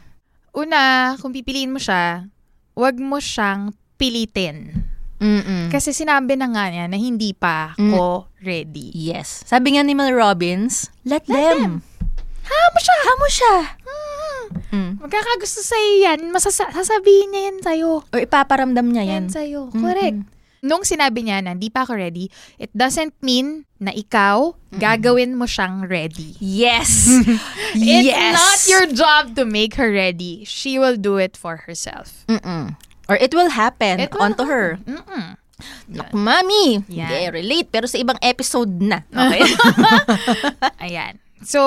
Una, 0.54 0.80
kung 1.18 1.34
pipiliin 1.34 1.70
mo 1.70 1.78
siya, 1.78 2.30
wag 2.74 2.96
mo 2.98 3.18
siyang 3.18 3.74
pilitin. 3.98 4.86
Mm-mm. 5.20 5.68
Kasi 5.68 5.92
sinabi 5.92 6.40
na 6.40 6.48
nga 6.48 6.72
niya 6.72 6.88
na 6.88 6.96
hindi 6.96 7.36
pa 7.36 7.76
Mm. 7.76 7.92
ko 7.92 8.30
ready. 8.40 8.94
Yes. 8.96 9.44
Sabi 9.44 9.76
nga 9.76 9.84
ni 9.84 9.92
Mel 9.92 10.16
Robbins, 10.16 10.88
let, 11.04 11.28
them. 11.28 11.84
Hamo 12.46 12.80
siya. 12.80 12.98
Hamo 13.04 13.28
siya. 13.28 13.56
Mm. 14.70 14.92
Magkakagusto 15.02 15.60
sa'yo 15.60 15.92
yan. 16.06 16.20
Masasa- 16.30 16.72
sasabihin 16.72 17.30
niya 17.30 17.42
yan 17.52 17.58
sa'yo. 17.60 17.92
Or 18.06 18.20
ipaparamdam 18.20 18.88
niya 18.90 19.06
yan. 19.06 19.26
Yan 19.26 19.28
sa'yo. 19.28 19.62
Correct. 19.74 20.22
Nung 20.60 20.84
sinabi 20.84 21.24
niya 21.24 21.40
na 21.40 21.56
hindi 21.56 21.72
pa 21.72 21.88
ako 21.88 21.96
ready, 21.96 22.28
it 22.60 22.72
doesn't 22.76 23.16
mean 23.24 23.64
na 23.80 23.96
ikaw, 23.96 24.52
gagawin 24.76 25.40
mo 25.40 25.48
siyang 25.48 25.88
ready. 25.88 26.36
Yes. 26.44 27.08
It's 27.76 28.08
yes. 28.12 28.36
not 28.36 28.60
your 28.68 28.86
job 28.92 29.40
to 29.40 29.48
make 29.48 29.80
her 29.80 29.88
ready. 29.88 30.44
She 30.44 30.76
will 30.76 31.00
do 31.00 31.16
it 31.16 31.40
for 31.40 31.64
herself. 31.64 32.28
Mm-mm. 32.28 32.76
Or 33.08 33.16
it 33.16 33.34
will 33.34 33.50
happen 33.50 34.04
It 34.04 34.14
will 34.14 34.22
onto 34.22 34.44
her. 34.46 34.78
Mm-mm. 34.84 35.40
Naku, 35.90 36.16
mami. 36.16 36.86
Yan. 36.88 37.08
Hindi, 37.08 37.20
relate. 37.32 37.68
Pero 37.72 37.88
sa 37.88 37.98
ibang 38.00 38.20
episode 38.22 38.72
na. 38.80 39.04
Okay? 39.12 39.44
Ayan. 40.86 41.20
So, 41.44 41.60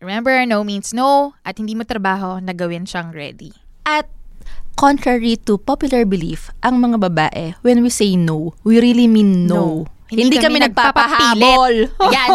remember, 0.00 0.32
no 0.46 0.64
means 0.64 0.92
no. 0.96 1.36
At 1.44 1.58
hindi 1.60 1.76
mo 1.76 1.84
trabaho 1.84 2.40
na 2.40 2.56
gawin 2.56 2.88
siyang 2.88 3.12
ready. 3.12 3.52
At 3.84 4.08
contrary 4.74 5.36
to 5.42 5.56
popular 5.56 6.04
belief, 6.04 6.50
ang 6.60 6.78
mga 6.78 6.96
babae, 7.00 7.44
when 7.60 7.80
we 7.80 7.88
say 7.88 8.14
no, 8.14 8.52
we 8.62 8.78
really 8.78 9.06
mean 9.06 9.46
no. 9.46 9.86
Hindi, 10.06 10.36
kami, 10.36 10.60
nagpapahabol. 10.60 11.88
Yan. 12.12 12.30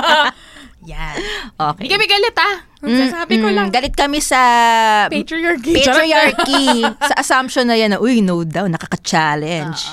Yan. 0.88 1.16
Okay. 1.52 1.84
Hindi 1.84 1.92
kami 1.92 2.06
galit 2.08 2.36
ah. 2.38 2.54
Sasabi 2.80 3.34
ko 3.36 3.48
Mm, 3.50 3.56
lang. 3.60 3.68
Galit 3.68 3.92
kami 3.92 4.24
sa 4.24 4.40
Patriarchy. 5.12 5.74
patriarchy. 5.76 6.80
sa 7.10 7.14
assumption 7.18 7.68
na 7.68 7.76
yan 7.76 7.92
na, 7.92 7.98
uy, 8.00 8.24
no 8.24 8.40
daw, 8.40 8.64
nakaka-challenge. 8.64 9.84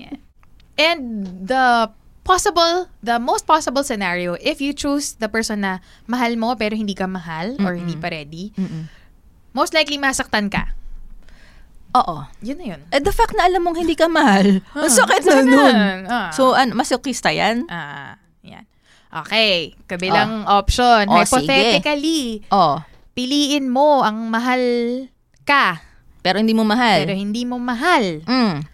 Yeah. 0.00 0.16
And 0.78 1.02
the 1.44 1.92
possible, 2.22 2.88
the 3.02 3.18
most 3.18 3.44
possible 3.44 3.82
scenario, 3.82 4.38
if 4.40 4.62
you 4.62 4.72
choose 4.72 5.18
the 5.18 5.28
person 5.28 5.60
na 5.60 5.84
mahal 6.06 6.32
mo 6.40 6.54
pero 6.54 6.72
hindi 6.72 6.94
ka 6.94 7.04
mahal 7.04 7.58
or 7.60 7.74
hindi 7.74 7.92
pa 7.92 8.08
ready, 8.08 8.54
most 9.58 9.74
likely 9.74 9.98
masaktan 9.98 10.46
ka. 10.46 10.70
Oo. 11.90 12.22
Yun 12.38 12.56
na 12.56 12.66
yun. 12.76 12.80
Eh, 12.88 13.00
the 13.00 13.10
fact 13.10 13.34
na 13.34 13.44
alam 13.44 13.64
mong 13.64 13.80
hindi 13.80 13.92
ka 13.92 14.06
mahal, 14.06 14.62
ang 14.76 14.92
sakit 14.92 15.22
na 15.24 15.40
nun. 15.42 15.76
Ah. 16.06 16.30
So, 16.30 16.52
ano, 16.52 16.76
masochista 16.76 17.32
yan? 17.32 17.66
Ah, 17.66 18.20
yan. 18.40 18.62
Okay, 19.08 19.72
kabilang 19.88 20.44
option. 20.46 21.08
Oh, 21.08 21.16
Hypothetically, 21.18 22.44
Oh. 22.48 22.78
piliin 23.12 23.66
mo 23.66 24.04
ang 24.04 24.28
mahal 24.28 24.60
ka, 25.42 25.80
Pero 26.20 26.38
hindi 26.38 26.52
mo 26.52 26.62
mahal. 26.62 27.02
pero 27.02 27.16
hindi 27.16 27.42
mo 27.42 27.56
mahal, 27.56 28.20
Mm. 28.22 28.68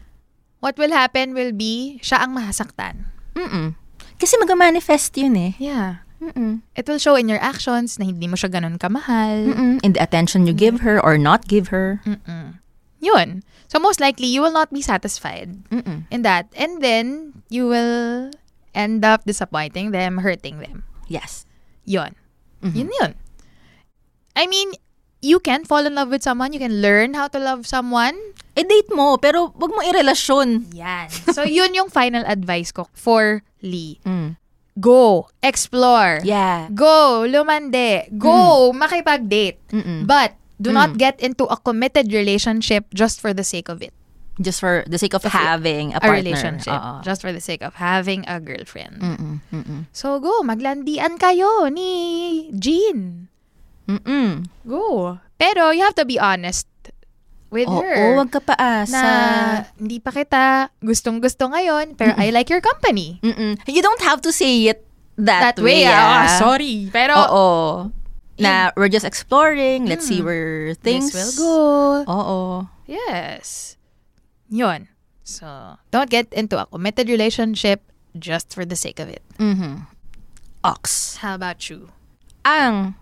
what 0.59 0.75
will 0.75 0.91
happen 0.91 1.33
will 1.33 1.55
be, 1.55 2.03
siya 2.03 2.21
ang 2.21 2.35
mahasaktan. 2.35 3.09
Mm-mm. 3.39 3.79
Kasi 4.15 4.35
mag-manifest 4.37 5.15
yun 5.15 5.39
eh. 5.39 5.53
Yeah. 5.57 6.04
Mm-mm. 6.25 6.63
It 6.77 6.89
will 6.89 6.99
show 6.99 7.17
in 7.17 7.29
your 7.29 7.43
actions 7.43 7.99
na 7.99 8.09
hindi 8.09 8.25
mo 8.25 8.37
siya 8.37 8.49
ganun 8.49 8.81
kamahal. 8.81 9.53
Mm-mm. 9.53 9.85
In 9.85 9.93
the 9.93 10.01
attention 10.01 10.47
you 10.49 10.57
give 10.57 10.81
her 10.81 10.97
or 10.97 11.19
not 11.21 11.45
give 11.45 11.69
her. 11.69 12.01
Mm-mm. 12.09 12.59
Yun. 13.05 13.45
So 13.69 13.77
most 13.77 14.01
likely, 14.01 14.29
you 14.29 14.41
will 14.41 14.55
not 14.55 14.73
be 14.73 14.81
satisfied 14.81 15.69
Mm-mm. 15.69 16.09
in 16.09 16.23
that. 16.23 16.49
And 16.57 16.81
then, 16.81 17.37
you 17.53 17.69
will 17.69 18.31
end 18.73 19.05
up 19.05 19.29
disappointing 19.29 19.93
them, 19.93 20.25
hurting 20.25 20.59
them. 20.59 20.85
Yes. 21.09 21.45
Yun. 21.85 22.17
Yun 22.65 22.89
yun. 22.97 23.13
I 24.33 24.49
mean, 24.49 24.73
you 25.21 25.37
can 25.37 25.69
fall 25.69 25.85
in 25.85 25.95
love 25.95 26.09
with 26.09 26.25
someone. 26.25 26.53
You 26.57 26.59
can 26.59 26.81
learn 26.81 27.13
how 27.13 27.29
to 27.29 27.39
love 27.39 27.69
someone. 27.69 28.17
E-date 28.57 28.89
mo, 28.89 29.21
pero 29.21 29.53
wag 29.53 29.69
mo 29.69 29.85
irelasyon. 29.85 30.73
Yan. 30.73 31.13
So, 31.37 31.45
yun 31.45 31.77
yung 31.77 31.93
final 31.93 32.25
advice 32.25 32.73
ko 32.73 32.89
for 32.97 33.45
Lee. 33.61 34.01
Mm. 34.09 34.37
Go. 34.81 35.29
Explore. 35.43 36.21
Yeah. 36.25 36.69
Go. 36.75 37.23
Lumande. 37.27 38.11
Go. 38.19 38.73
Makipag-date. 38.75 39.59
Mm-mm. 39.71 40.07
But, 40.07 40.35
do 40.61 40.73
not 40.73 40.99
get 40.99 41.19
into 41.21 41.45
a 41.47 41.57
committed 41.57 42.13
relationship 42.13 42.87
just 42.95 43.21
for 43.21 43.33
the 43.35 43.45
sake 43.45 43.69
of 43.69 43.83
it. 43.83 43.93
Just 44.43 44.59
for 44.59 44.83
the 44.91 44.99
sake 44.99 45.15
of 45.15 45.23
having 45.23 45.95
a 45.95 45.99
A 45.99 46.01
partner. 46.03 46.19
relationship. 46.19 46.75
Oo. 46.75 47.03
Just 47.07 47.23
for 47.23 47.31
the 47.31 47.39
sake 47.39 47.63
of 47.63 47.79
having 47.79 48.27
a 48.27 48.43
girlfriend. 48.43 48.99
Mm-mm. 48.99 49.39
Mm-mm. 49.55 49.87
So, 49.95 50.19
go. 50.19 50.43
Maglandian 50.43 51.23
kayo 51.23 51.71
ni 51.71 52.51
Jean. 52.59 53.31
Mm-mm. 53.87 54.51
Go. 54.67 55.19
Pero, 55.39 55.71
you 55.71 55.87
have 55.87 55.95
to 55.95 56.07
be 56.07 56.19
honest 56.19 56.67
with 57.55 57.71
Oo, 57.71 57.79
her. 57.79 58.19
wag 58.19 58.35
ka 58.35 58.43
paasa. 58.43 58.91
na 58.91 59.03
hindi 59.79 60.03
pa 60.03 60.11
kita 60.11 60.75
gustong-gusto 60.83 61.47
ngayon, 61.55 61.95
pero 61.95 62.19
I 62.19 62.35
like 62.35 62.51
your 62.51 62.59
company. 62.61 63.23
Mm-mm. 63.23 63.55
You 63.71 63.79
don't 63.81 64.03
have 64.03 64.19
to 64.27 64.35
say 64.35 64.67
it 64.67 64.83
that, 65.15 65.55
That 65.55 65.63
way, 65.63 65.87
ah. 65.87 66.27
ah, 66.27 66.43
sorry. 66.43 66.91
Pero, 66.91 67.15
Oo. 67.15 67.47
Na 68.35 68.75
we're 68.75 68.91
just 68.91 69.07
exploring. 69.07 69.87
Let's 69.87 70.11
see 70.11 70.19
where 70.19 70.75
things 70.75 71.15
this 71.15 71.39
will 71.39 71.39
go. 71.39 71.55
Oo. 72.11 72.41
Yes. 72.91 73.79
Yun. 74.51 74.91
So, 75.23 75.79
don't 75.95 76.11
get 76.11 76.27
into 76.35 76.59
a 76.59 76.67
committed 76.67 77.07
relationship 77.07 77.87
just 78.19 78.51
for 78.51 78.67
the 78.67 78.75
sake 78.75 78.99
of 78.99 79.07
it. 79.07 79.23
Mhm. 79.39 79.87
Ox. 80.67 81.17
How 81.23 81.39
about 81.39 81.71
you? 81.71 81.95
Ang 82.43 82.99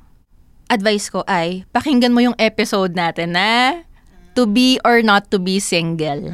advice 0.68 1.09
ko 1.09 1.24
ay 1.24 1.64
pakinggan 1.72 2.12
mo 2.12 2.20
yung 2.20 2.36
episode 2.36 2.92
natin 2.92 3.32
na 3.34 3.82
to 4.35 4.47
be 4.47 4.80
or 4.85 5.01
not 5.03 5.28
to 5.30 5.39
be 5.39 5.59
single. 5.59 6.28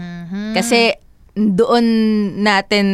Kasi 0.55 0.95
doon 1.39 1.87
natin 2.43 2.87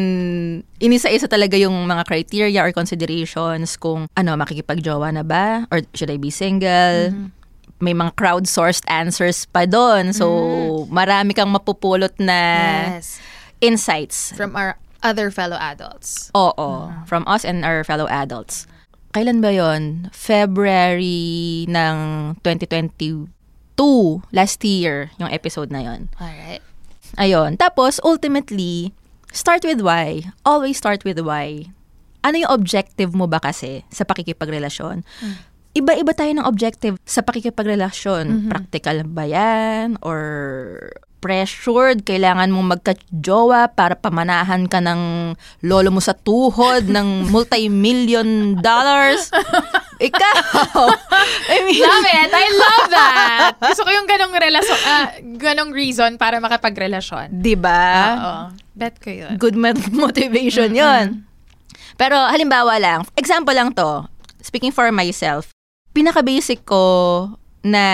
inisa-isa 0.76 1.24
talaga 1.24 1.56
yung 1.56 1.72
mga 1.88 2.04
criteria 2.04 2.60
or 2.60 2.76
considerations 2.76 3.80
kung 3.80 4.04
ano 4.12 4.36
makikipagjowa 4.36 5.16
na 5.16 5.24
ba 5.24 5.64
or 5.72 5.80
should 5.96 6.12
I 6.12 6.20
be 6.20 6.28
single. 6.28 7.12
May 7.80 7.96
mga 7.96 8.12
crowdsourced 8.16 8.84
answers 8.86 9.48
pa 9.48 9.64
doon. 9.64 10.12
So 10.12 10.28
marami 10.92 11.32
kang 11.32 11.50
mapupulot 11.52 12.12
na 12.20 12.40
Yes. 13.00 13.16
insights 13.64 14.36
From 14.36 14.52
our 14.56 14.76
other 15.04 15.28
fellow 15.32 15.56
adults. 15.60 16.28
Oo, 16.36 16.88
from 17.04 17.24
us 17.28 17.44
and 17.44 17.64
our 17.64 17.84
fellow 17.84 18.08
adults. 18.08 18.64
Kailan 19.12 19.40
ba 19.44 19.52
yon? 19.52 20.10
February 20.10 21.68
ng 21.70 21.96
2022, 23.76 24.22
last 24.34 24.60
year, 24.64 25.10
yung 25.18 25.30
episode 25.30 25.70
na 25.70 25.82
yon. 25.82 26.08
Alright. 26.20 26.62
Ayun. 27.18 27.56
Tapos, 27.58 28.00
ultimately, 28.02 28.94
start 29.30 29.62
with 29.62 29.82
why. 29.82 30.30
Always 30.46 30.78
start 30.78 31.02
with 31.06 31.18
why. 31.22 31.70
Ano 32.24 32.40
yung 32.40 32.52
objective 32.54 33.12
mo 33.12 33.28
ba 33.28 33.38
kasi 33.38 33.84
sa 33.92 34.02
pakikipagrelasyon? 34.08 35.04
Iba-iba 35.74 36.12
tayo 36.14 36.32
ng 36.32 36.46
objective 36.46 36.96
sa 37.04 37.20
pakikipagrelasyon. 37.20 38.48
Practical 38.48 39.04
ba 39.04 39.26
yan? 39.26 39.98
Or 40.00 40.18
pressured, 41.24 42.04
kailangan 42.04 42.52
mong 42.52 42.76
magka-jowa 42.76 43.72
para 43.72 43.96
pamanahan 43.96 44.68
ka 44.68 44.84
ng 44.84 45.32
lolo 45.64 45.88
mo 45.88 46.04
sa 46.04 46.12
tuhod 46.12 46.84
ng 46.92 47.32
multi-million 47.32 48.60
dollars. 48.60 49.32
Ikaw! 49.96 50.36
I 51.54 51.56
mean, 51.64 51.80
Love 51.80 52.04
it! 52.04 52.28
I 52.28 52.46
love 52.52 52.86
that! 52.92 53.52
Gusto 53.72 53.88
ko 53.88 53.90
yung 53.96 54.04
ganong 54.04 54.36
relasyon, 54.36 54.78
ah, 54.84 55.06
ganong 55.40 55.72
reason 55.72 56.20
para 56.20 56.36
makapagrelasyon. 56.44 57.40
di 57.40 57.56
ba? 57.56 57.88
Oo. 58.20 58.42
Bet 58.76 59.00
ko 59.00 59.08
yun. 59.08 59.40
good 59.40 59.56
mo- 59.56 59.72
motivation 59.96 60.76
yon. 60.76 61.24
Pero 61.96 62.20
halimbawa 62.20 62.76
lang, 62.76 63.00
example 63.16 63.56
lang 63.56 63.72
to. 63.72 64.04
Speaking 64.44 64.74
for 64.76 64.92
myself, 64.92 65.48
pinaka-basic 65.96 66.68
ko 66.68 67.32
na 67.64 67.86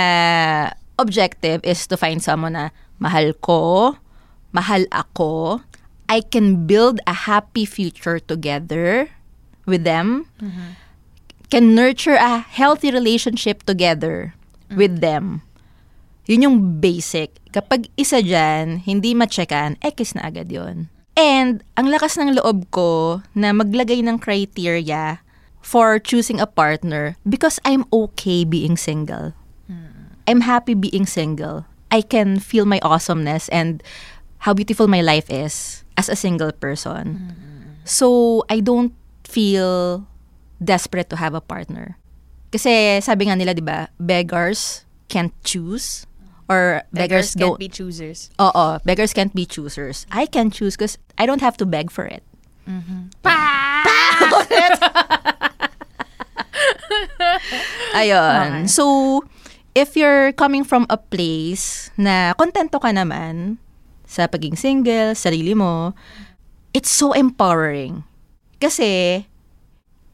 objective 0.99 1.63
is 1.63 1.87
to 1.87 1.95
find 1.95 2.19
someone 2.19 2.59
na 2.59 2.75
mahal 3.01 3.33
ko, 3.41 3.97
mahal 4.53 4.85
ako, 4.93 5.65
I 6.07 6.21
can 6.21 6.69
build 6.69 7.01
a 7.07 7.27
happy 7.27 7.65
future 7.65 8.21
together 8.21 9.09
with 9.65 9.83
them, 9.83 10.27
can 11.51 11.75
nurture 11.75 12.19
a 12.19 12.39
healthy 12.45 12.91
relationship 12.93 13.65
together 13.65 14.35
with 14.71 15.01
them. 15.01 15.43
Yun 16.31 16.47
yung 16.47 16.59
basic. 16.79 17.35
Kapag 17.51 17.91
isa 17.99 18.23
dyan, 18.23 18.87
hindi 18.87 19.19
matchekan, 19.19 19.75
eh, 19.83 19.91
kiss 19.91 20.15
na 20.15 20.31
agad 20.31 20.47
yon. 20.53 20.87
And, 21.19 21.67
ang 21.75 21.91
lakas 21.91 22.15
ng 22.15 22.39
loob 22.39 22.71
ko 22.71 23.23
na 23.35 23.51
maglagay 23.51 23.99
ng 24.07 24.23
criteria 24.23 25.23
for 25.59 25.99
choosing 25.99 26.39
a 26.39 26.47
partner 26.47 27.19
because 27.27 27.59
I'm 27.67 27.83
okay 27.91 28.47
being 28.47 28.79
single. 28.79 29.35
I'm 30.31 30.47
happy 30.47 30.79
being 30.79 31.07
single. 31.11 31.67
I 31.91 32.03
can 32.03 32.39
feel 32.39 32.65
my 32.65 32.79
awesomeness 32.83 33.49
and 33.51 33.83
how 34.47 34.55
beautiful 34.55 34.89
my 34.89 35.03
life 35.03 35.31
is 35.31 35.85
as 35.97 36.09
a 36.09 36.17
single 36.17 36.53
person. 36.53 37.05
Mm-hmm. 37.07 37.85
So, 37.85 38.45
I 38.49 38.61
don't 38.61 38.95
feel 39.25 40.07
desperate 40.63 41.11
to 41.11 41.17
have 41.17 41.35
a 41.35 41.41
partner. 41.41 41.99
Kasi 42.53 43.01
sabi 43.01 43.27
nga 43.27 43.37
nila, 43.37 43.55
di 43.55 43.63
ba, 43.63 43.89
beggars 43.99 44.85
can't 45.09 45.35
choose 45.43 46.07
or 46.51 46.83
beggars, 46.93 47.35
Beggars 47.35 47.35
can't 47.35 47.41
don't 47.41 47.59
be 47.63 47.71
choosers. 47.71 48.31
Oo, 48.43 48.79
beggars 48.83 49.15
can't 49.15 49.35
be 49.35 49.47
choosers. 49.47 50.07
I 50.11 50.27
can 50.27 50.51
choose 50.51 50.75
because 50.75 50.99
I 51.19 51.27
don't 51.27 51.41
have 51.41 51.57
to 51.63 51.67
beg 51.67 51.91
for 51.91 52.05
it. 52.07 52.27
Mm-hmm. 52.67 53.15
Pa 53.23 53.39
pa! 53.87 53.97
Ayun. 58.01 58.69
So, 58.69 59.23
if 59.75 59.95
you're 59.95 60.33
coming 60.35 60.67
from 60.67 60.87
a 60.91 60.99
place 60.99 61.91
na 61.95 62.35
kontento 62.35 62.83
ka 62.83 62.91
naman 62.91 63.59
sa 64.07 64.27
pagiging 64.27 64.59
single, 64.59 65.15
sarili 65.15 65.55
mo, 65.55 65.95
it's 66.75 66.91
so 66.91 67.15
empowering. 67.15 68.03
Kasi, 68.59 69.23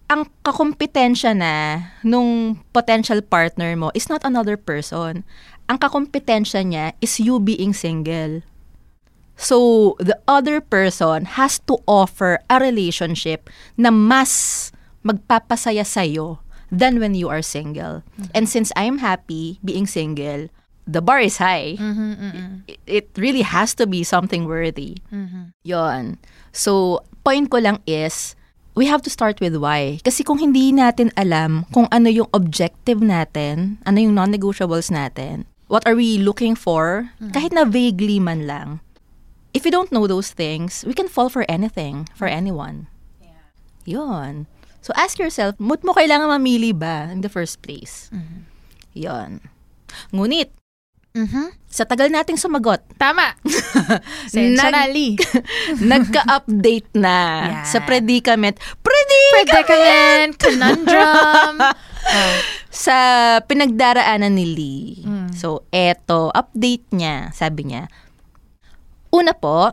ang 0.06 0.28
kakompetensya 0.44 1.34
na 1.34 1.82
nung 2.04 2.62
potential 2.70 3.18
partner 3.24 3.74
mo 3.74 3.90
is 3.96 4.06
not 4.06 4.22
another 4.22 4.54
person. 4.54 5.24
Ang 5.66 5.78
kakompetensya 5.80 6.62
niya 6.62 6.94
is 7.02 7.18
you 7.18 7.40
being 7.42 7.74
single. 7.74 8.44
So, 9.36 9.96
the 10.00 10.16
other 10.24 10.64
person 10.64 11.36
has 11.36 11.60
to 11.68 11.82
offer 11.84 12.40
a 12.48 12.56
relationship 12.56 13.52
na 13.76 13.92
mas 13.92 14.72
magpapasaya 15.04 15.84
sa'yo 15.84 16.40
than 16.70 16.98
when 16.98 17.14
you 17.14 17.28
are 17.28 17.42
single. 17.42 18.02
And 18.34 18.48
since 18.48 18.72
I'm 18.76 18.98
happy 18.98 19.58
being 19.64 19.86
single, 19.86 20.48
the 20.86 21.02
bar 21.02 21.20
is 21.20 21.38
high. 21.38 21.76
It, 22.66 22.78
it 22.86 23.06
really 23.16 23.42
has 23.42 23.74
to 23.74 23.86
be 23.86 24.02
something 24.02 24.46
worthy. 24.46 24.98
Yon. 25.62 26.18
So, 26.52 27.02
point 27.24 27.50
ko 27.50 27.58
lang 27.58 27.82
is, 27.86 28.34
we 28.76 28.86
have 28.86 29.02
to 29.02 29.10
start 29.10 29.40
with 29.40 29.56
why. 29.56 29.98
Kasi 30.04 30.22
kung 30.22 30.38
hindi 30.38 30.70
natin 30.70 31.10
alam 31.16 31.64
kung 31.72 31.88
ano 31.90 32.08
yung 32.08 32.28
objective 32.32 33.00
natin, 33.00 33.78
ano 33.86 33.98
yung 33.98 34.14
non-negotiables 34.14 34.90
natin, 34.90 35.46
what 35.66 35.82
are 35.86 35.96
we 35.96 36.18
looking 36.18 36.54
for, 36.54 37.10
kahit 37.32 37.50
na 37.52 37.64
vaguely 37.64 38.20
man 38.20 38.46
lang, 38.46 38.80
if 39.54 39.64
we 39.64 39.72
don't 39.72 39.90
know 39.90 40.06
those 40.06 40.30
things, 40.30 40.84
we 40.86 40.92
can 40.92 41.08
fall 41.08 41.32
for 41.32 41.48
anything, 41.48 42.06
for 42.14 42.28
anyone. 42.28 42.86
Yun. 43.86 44.46
So 44.86 44.94
ask 44.94 45.18
yourself, 45.18 45.58
mood 45.58 45.82
mo 45.82 45.90
kailangan 45.90 46.30
mamili 46.30 46.70
ba 46.70 47.10
in 47.10 47.18
the 47.18 47.28
first 47.28 47.58
place? 47.58 48.06
Yun. 48.94 49.42
Ngunit, 50.14 50.54
Mhm. 51.10 51.48
sa 51.66 51.82
tagal 51.82 52.06
nating 52.06 52.38
sumagot, 52.38 52.86
Tama. 52.94 53.34
Sensually. 54.30 55.18
nagka-update 55.90 56.92
na 56.94 57.16
Yeah. 57.42 57.64
sa 57.66 57.82
predicament. 57.82 58.62
Predicament! 58.78 59.34
Predicament, 59.34 60.32
conundrum. 60.38 61.54
sa 62.86 62.96
pinagdaraanan 63.42 64.38
ni 64.38 64.46
Lee. 64.46 64.88
So, 65.34 65.66
eto, 65.68 66.30
update 66.30 66.86
niya. 66.94 67.34
Sabi 67.34 67.74
niya, 67.74 67.90
Una 69.10 69.32
po, 69.32 69.72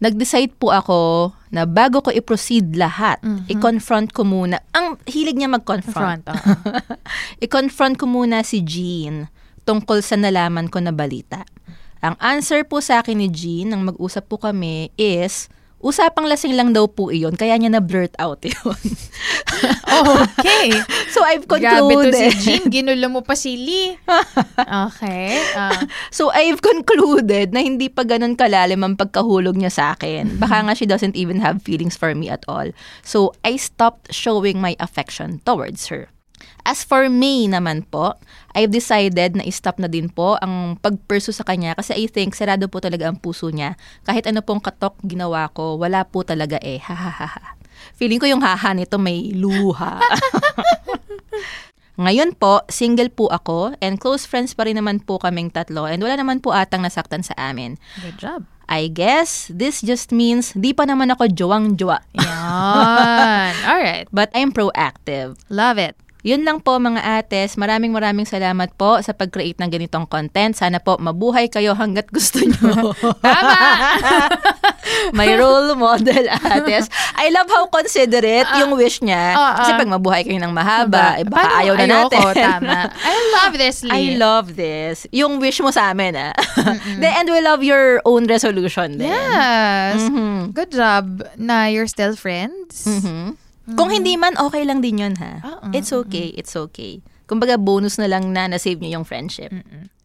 nag-decide 0.00 0.52
po 0.60 0.72
ako 0.72 1.32
na 1.48 1.64
bago 1.64 2.04
ko 2.04 2.12
i-proceed 2.12 2.76
lahat, 2.76 3.22
i-confront 3.48 4.12
ko 4.12 4.28
muna. 4.28 4.60
Ang 4.76 5.00
hilig 5.08 5.40
niya 5.40 5.48
mag-confront. 5.48 6.22
Front, 6.22 6.36
oo. 6.36 6.54
i-confront 7.44 7.96
ko 7.96 8.04
muna 8.04 8.44
si 8.44 8.60
Jean 8.60 9.32
tungkol 9.64 10.04
sa 10.04 10.20
nalaman 10.20 10.68
ko 10.68 10.78
na 10.84 10.92
balita. 10.92 11.42
Ang 12.04 12.14
answer 12.20 12.62
po 12.68 12.84
sa 12.84 13.00
akin 13.02 13.18
ni 13.18 13.28
Jean, 13.32 13.72
nang 13.72 13.82
mag-usap 13.82 14.28
po 14.28 14.36
kami, 14.36 14.92
is, 15.00 15.48
usapang 15.80 16.24
lasing 16.24 16.56
lang 16.56 16.72
daw 16.72 16.88
po 16.88 17.12
iyon, 17.12 17.36
kaya 17.36 17.54
niya 17.56 17.68
na-blurt 17.76 18.16
out 18.16 18.40
yun. 18.42 18.80
okay. 20.16 20.68
so, 21.14 21.20
I've 21.22 21.44
Grabe 21.44 21.60
to 21.60 21.62
si 21.62 21.70
concluded. 21.70 22.32
Jean. 22.40 22.62
Ginulo 22.72 23.06
mo 23.12 23.20
pa 23.20 23.36
si 23.36 23.56
Lee. 23.56 23.96
Okay. 24.86 25.36
ah. 25.54 25.84
So, 26.10 26.32
I've 26.32 26.60
concluded 26.64 27.52
na 27.52 27.60
hindi 27.62 27.86
pa 27.92 28.02
ganun 28.02 28.34
kalalim 28.34 28.82
ang 28.82 28.96
pagkahulog 28.96 29.54
niya 29.56 29.72
sa 29.72 29.84
akin. 29.94 30.40
Baka 30.40 30.64
nga 30.66 30.74
she 30.74 30.88
doesn't 30.88 31.14
even 31.14 31.38
have 31.40 31.62
feelings 31.62 31.94
for 31.94 32.12
me 32.16 32.28
at 32.32 32.42
all. 32.48 32.72
So, 33.04 33.36
I 33.44 33.56
stopped 33.56 34.12
showing 34.12 34.58
my 34.58 34.74
affection 34.80 35.44
towards 35.44 35.88
her. 35.92 36.08
As 36.66 36.82
for 36.82 37.06
May 37.06 37.46
naman 37.46 37.86
po, 37.86 38.18
I've 38.56 38.74
decided 38.74 39.38
na 39.38 39.44
i-stop 39.46 39.78
na 39.78 39.86
din 39.86 40.10
po 40.10 40.34
ang 40.42 40.80
pagperso 40.80 41.30
sa 41.30 41.46
kanya 41.46 41.76
kasi 41.78 41.94
I 41.94 42.10
think 42.10 42.34
sarado 42.34 42.66
po 42.66 42.82
talaga 42.82 43.06
ang 43.06 43.20
puso 43.20 43.52
niya. 43.52 43.78
Kahit 44.02 44.26
ano 44.26 44.42
pong 44.42 44.64
katok 44.64 44.98
ginawa 45.06 45.46
ko, 45.54 45.78
wala 45.78 46.02
po 46.08 46.26
talaga 46.26 46.58
eh. 46.64 46.82
Ha 46.82 46.94
ha 46.94 47.12
ha 47.12 47.28
ha. 47.28 47.56
Feeling 47.94 48.18
ko 48.18 48.26
yung 48.26 48.42
haha 48.42 48.72
nito 48.72 48.98
may 48.98 49.30
luha. 49.36 50.00
Ngayon 51.96 52.36
po, 52.36 52.60
single 52.68 53.08
po 53.08 53.32
ako 53.32 53.72
and 53.80 53.96
close 53.96 54.28
friends 54.28 54.52
pa 54.52 54.68
rin 54.68 54.76
naman 54.76 55.00
po 55.00 55.16
kaming 55.16 55.48
tatlo 55.48 55.88
and 55.88 56.04
wala 56.04 56.20
naman 56.20 56.44
po 56.44 56.52
atang 56.52 56.84
nasaktan 56.84 57.24
sa 57.24 57.32
amin. 57.40 57.80
Good 58.04 58.20
job. 58.20 58.40
I 58.68 58.92
guess 58.92 59.48
this 59.48 59.80
just 59.80 60.12
means 60.12 60.52
di 60.52 60.76
pa 60.76 60.84
naman 60.84 61.08
ako 61.14 61.32
jowang-jowa. 61.32 62.02
Yan. 62.20 63.52
Alright. 63.70 64.12
But 64.12 64.28
I'm 64.36 64.52
proactive. 64.52 65.40
Love 65.48 65.80
it. 65.80 65.96
Yun 66.26 66.42
lang 66.42 66.58
po 66.58 66.74
mga 66.76 67.22
ates. 67.22 67.54
Maraming 67.54 67.94
maraming 67.94 68.26
salamat 68.26 68.74
po 68.74 68.98
sa 68.98 69.14
pag-create 69.14 69.62
ng 69.62 69.70
ganitong 69.70 70.10
content. 70.10 70.58
Sana 70.58 70.82
po 70.82 70.98
mabuhay 70.98 71.46
kayo 71.46 71.78
hanggat 71.78 72.10
gusto 72.10 72.42
nyo. 72.42 72.90
Tama! 73.22 73.62
May 75.18 75.38
role 75.38 75.78
model 75.78 76.26
ates. 76.26 76.90
I 77.14 77.30
love 77.30 77.46
how 77.46 77.70
considerate 77.70 78.50
yung 78.58 78.74
wish 78.74 78.98
niya. 78.98 79.38
Ah, 79.38 79.62
Kasi 79.62 79.70
ah. 79.70 79.78
pag 79.78 79.86
mabuhay 79.86 80.26
kayo 80.26 80.42
ng 80.42 80.50
mahaba, 80.50 81.14
eh, 81.14 81.22
baka 81.22 81.46
Paano 81.46 81.58
ayaw 81.62 81.74
na 81.78 81.84
ayoko? 81.86 81.94
natin. 82.10 82.34
Tama. 82.34 82.78
I 82.90 83.16
love 83.32 83.54
this, 83.54 83.76
Lee. 83.86 83.94
I 83.94 84.02
love 84.18 84.46
this. 84.58 85.06
Yung 85.14 85.38
wish 85.38 85.62
mo 85.62 85.70
sa 85.70 85.94
amin, 85.94 86.18
ah. 86.18 86.34
The, 86.98 87.06
and 87.06 87.30
we 87.30 87.38
love 87.38 87.62
your 87.62 88.02
own 88.02 88.26
resolution 88.26 88.98
din. 88.98 89.06
Yes. 89.10 90.10
Mhm. 90.10 90.50
Good 90.54 90.74
job 90.74 91.22
na 91.38 91.70
you're 91.70 91.86
still 91.86 92.18
friends. 92.18 92.82
Kung 93.74 93.90
hindi 93.90 94.14
man, 94.14 94.38
okay 94.38 94.62
lang 94.62 94.78
din 94.78 95.02
yun, 95.02 95.14
ha? 95.18 95.42
Oo. 95.42 95.74
It's 95.74 95.90
okay, 95.90 96.30
it's 96.38 96.54
okay. 96.54 97.02
Kumbaga, 97.26 97.58
bonus 97.58 97.98
na 97.98 98.06
lang 98.06 98.30
na 98.30 98.46
na-save 98.46 98.78
niyo 98.78 99.02
yung 99.02 99.06
friendship. 99.06 99.50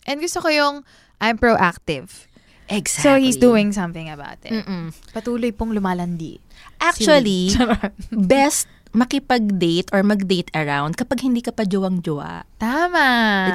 And 0.09 0.17
gusto 0.17 0.41
ko 0.41 0.49
yung 0.49 0.75
I'm 1.21 1.37
proactive. 1.37 2.25
Exactly. 2.65 3.05
So 3.05 3.19
he's 3.21 3.37
doing 3.37 3.69
something 3.69 4.09
about 4.09 4.41
it. 4.41 4.63
Mm-mm. 4.65 4.89
Patuloy 5.13 5.53
pong 5.53 5.77
lumalandi. 5.77 6.41
Actually, 6.81 7.53
best 8.33 8.65
makipag-date 8.91 9.91
or 9.93 10.01
mag-date 10.01 10.49
around 10.57 10.97
kapag 10.97 11.21
hindi 11.21 11.43
ka 11.43 11.53
pa 11.53 11.63
jowang-jowa. 11.63 12.47
Tama. 12.57 13.07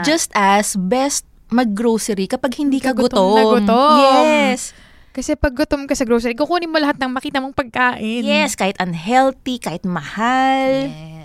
Just 0.05 0.31
as 0.37 0.79
best 0.79 1.27
mag-grocery 1.51 2.27
kapag 2.27 2.59
hindi 2.59 2.79
ka 2.79 2.93
Gutom 2.95 3.09
gutom. 3.09 3.35
na 3.35 3.43
gutom. 3.45 3.99
Yes. 4.23 4.71
Kasi 5.17 5.33
pag 5.33 5.57
gutom 5.57 5.89
ka 5.89 5.97
sa 5.97 6.05
grocery, 6.05 6.37
kukunin 6.37 6.69
mo 6.69 6.77
lahat 6.77 7.01
ng 7.01 7.09
makita 7.09 7.41
mong 7.41 7.57
pagkain. 7.57 8.21
Yes, 8.21 8.53
kahit 8.53 8.77
unhealthy, 8.77 9.57
kahit 9.57 9.89
mahal. 9.89 10.93
Yes. 10.93 11.16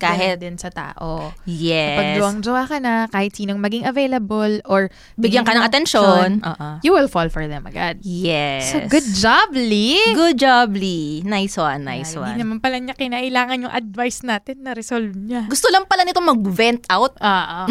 Kahit- 0.00 0.38
din 0.38 0.54
sa 0.54 0.70
tao. 0.70 1.34
Yes. 1.42 1.88
Kapag 1.92 2.10
duwang-duwa 2.16 2.62
ka 2.64 2.76
na, 2.78 2.92
kahit 3.06 3.34
sinong 3.34 3.58
maging 3.58 3.82
available 3.82 4.62
or 4.64 4.86
Bigyan 5.14 5.42
ka 5.42 5.52
ng 5.52 5.64
atensyon. 5.64 6.30
Oo. 6.40 6.68
you 6.80 6.94
will 6.94 7.06
fall 7.06 7.26
for 7.26 7.42
them 7.44 7.64
agad. 7.64 7.98
Yes. 8.00 8.70
So, 8.70 8.86
good 8.86 9.06
job, 9.14 9.50
Lee! 9.50 9.98
Good 10.12 10.38
job, 10.38 10.72
Lee. 10.72 11.22
Nice 11.22 11.56
one, 11.56 11.82
nice 11.82 12.14
Ay, 12.14 12.20
one. 12.20 12.26
Hindi 12.30 12.42
naman 12.42 12.58
pala 12.58 12.78
niya 12.78 12.94
kinailangan 12.94 13.66
yung 13.66 13.74
advice 13.74 14.22
natin 14.22 14.62
na 14.62 14.72
resolve 14.72 15.10
niya. 15.12 15.44
Gusto 15.46 15.66
lang 15.68 15.84
pala 15.84 16.04
nito 16.04 16.20
mag-vent 16.20 16.86
out. 16.88 17.18
Ah, 17.18 17.64
ah. 17.64 17.66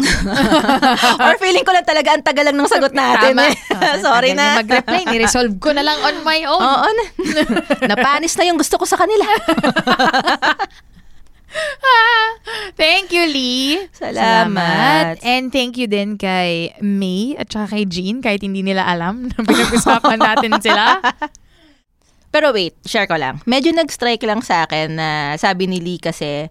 Or 1.24 1.38
feeling 1.38 1.62
ko 1.62 1.72
lang 1.72 1.84
talaga 1.84 2.12
ang 2.12 2.22
tagal 2.22 2.44
lang 2.44 2.56
ng 2.56 2.68
sagot 2.68 2.92
natin. 2.92 3.32
Tama. 3.32 3.48
eh. 3.48 3.56
Ah, 3.72 3.96
Sorry 4.04 4.32
tagal 4.32 4.36
niya 4.36 4.52
na. 4.52 4.60
Mag-reply, 4.60 5.02
ni-resolve 5.08 5.54
ko 5.56 5.70
na 5.72 5.80
lang 5.80 5.96
on 6.00 6.16
my 6.20 6.40
own. 6.44 6.60
Oo 6.60 6.88
na. 6.88 7.04
Napanis 7.90 8.34
na 8.34 8.44
yung 8.44 8.58
gusto 8.58 8.76
ko 8.76 8.84
sa 8.84 8.98
kanila. 8.98 9.24
Thank 12.80 13.10
you, 13.10 13.26
Lee. 13.26 13.90
Salamat. 13.90 15.18
And 15.20 15.50
thank 15.50 15.74
you 15.76 15.86
din 15.86 16.14
kay 16.14 16.72
May 16.78 17.34
at 17.34 17.50
saka 17.50 17.74
kay 17.74 17.84
Jean 17.84 18.22
kahit 18.22 18.40
hindi 18.40 18.62
nila 18.62 18.86
alam 18.86 19.26
na 19.26 19.38
pinag-usapan 19.38 20.18
natin 20.18 20.52
sila. 20.64 21.02
Pero 22.28 22.52
wait, 22.52 22.76
share 22.84 23.08
ko 23.08 23.16
lang. 23.16 23.40
Medyo 23.44 23.72
nag-strike 23.72 24.22
lang 24.22 24.40
sa 24.40 24.64
akin 24.64 24.94
na 24.94 25.08
sabi 25.34 25.66
ni 25.66 25.80
Lee 25.80 25.98
kasi 25.98 26.46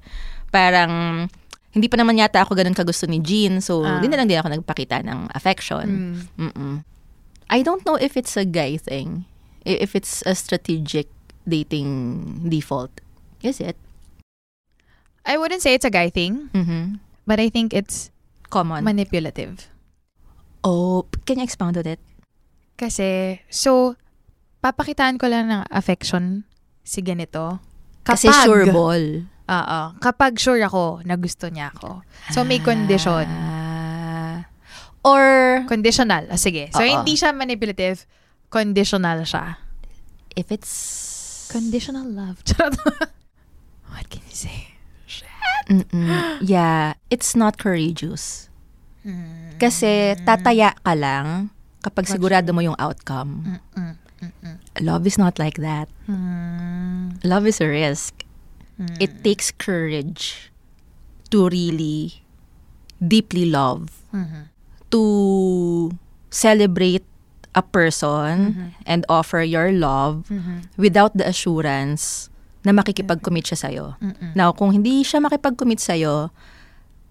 parang 0.49 1.25
hindi 1.71 1.87
pa 1.87 1.95
naman 1.95 2.17
yata 2.17 2.41
ako 2.41 2.57
ganun 2.57 2.73
kagusto 2.73 3.05
ni 3.05 3.21
Jean. 3.21 3.61
So, 3.61 3.85
Ah. 3.85 4.01
hindi 4.01 4.09
na 4.09 4.17
lang 4.19 4.27
din 4.27 4.39
ako 4.41 4.49
nagpakita 4.51 5.05
ng 5.05 5.29
affection. 5.31 6.17
Mm-mm. 6.35 6.81
I 7.47 7.61
don't 7.61 7.85
know 7.85 7.95
if 7.95 8.17
it's 8.17 8.35
a 8.35 8.43
guy 8.43 8.75
thing. 8.75 9.23
If 9.63 9.95
it's 9.95 10.25
a 10.25 10.33
strategic 10.33 11.07
dating 11.45 11.87
default. 12.43 12.91
Is 13.39 13.61
it? 13.61 13.77
I 15.27 15.35
wouldn't 15.35 15.59
say 15.59 15.75
it's 15.75 15.83
a 15.83 15.91
guy 15.91 16.07
thing, 16.07 16.47
Mm-hmm. 16.55 17.03
but 17.27 17.37
I 17.37 17.51
think 17.51 17.75
it's 17.75 18.09
Common. 18.47 18.83
manipulative. 18.83 19.67
oh, 20.63 21.03
can 21.23 21.37
you 21.37 21.43
expound 21.43 21.75
on 21.75 21.85
it? 21.85 21.99
Kasi, 22.75 23.39
so, 23.47 23.95
papakitaan 24.59 25.15
ko 25.15 25.27
lang 25.27 25.47
ng 25.47 25.63
affection 25.69 26.43
si 26.83 26.99
ganito. 27.01 27.59
Kasi 28.03 28.27
sure 28.43 28.67
ball. 28.69 29.27
Oo. 29.47 29.79
Kapag 29.99 30.35
sure 30.35 30.59
ako 30.59 31.03
na 31.03 31.15
gusto 31.15 31.47
niya 31.47 31.71
ako. 31.71 32.03
So, 32.31 32.43
may 32.43 32.59
condition. 32.59 33.27
Ah. 33.27 34.43
or 35.07 35.63
Conditional. 35.67 36.27
Ah, 36.27 36.35
sige. 36.35 36.67
So, 36.71 36.83
Oo. 36.83 36.91
hindi 36.99 37.15
siya 37.15 37.31
manipulative. 37.31 38.03
Conditional 38.47 39.23
siya. 39.23 39.55
if 40.35 40.51
it's 40.51 40.71
Conditional 41.49 42.03
love. 42.05 42.43
What 43.91 44.05
can 44.11 44.21
you 44.27 44.35
say? 44.35 44.76
Mm-mm. 45.67 46.39
yeah, 46.41 46.95
it's 47.11 47.35
not 47.35 47.59
courageous. 47.59 48.47
Hmm. 49.03 49.55
Kasi 49.59 50.15
tataya 50.23 50.75
ka 50.83 50.95
lang 50.95 51.51
kapag 51.83 52.07
sigurado 52.07 52.51
mo 52.55 52.63
yung 52.63 52.75
outcome. 52.79 53.59
Love 54.81 55.05
is 55.07 55.19
not 55.19 55.37
like 55.39 55.59
that. 55.59 55.87
Hmm. 56.07 57.19
Love 57.23 57.47
is 57.47 57.59
a 57.59 57.67
risk. 57.67 58.23
It 59.01 59.25
takes 59.25 59.49
courage 59.49 60.53
to 61.33 61.49
really 61.49 62.21
deeply 63.01 63.49
love. 63.49 63.89
To 64.93 65.91
celebrate 66.29 67.03
a 67.57 67.65
person 67.65 68.71
and 68.85 69.01
offer 69.09 69.41
your 69.41 69.73
love 69.73 70.29
without 70.77 71.17
the 71.17 71.25
assurance 71.25 72.29
na 72.67 72.75
makikipag-commit 72.75 73.47
siya 73.47 73.59
sa'yo. 73.63 73.95
Now, 74.35 74.51
kung 74.51 74.75
hindi 74.75 75.07
siya 75.07 75.23
makipag-commit 75.23 75.79
sa'yo, 75.79 76.35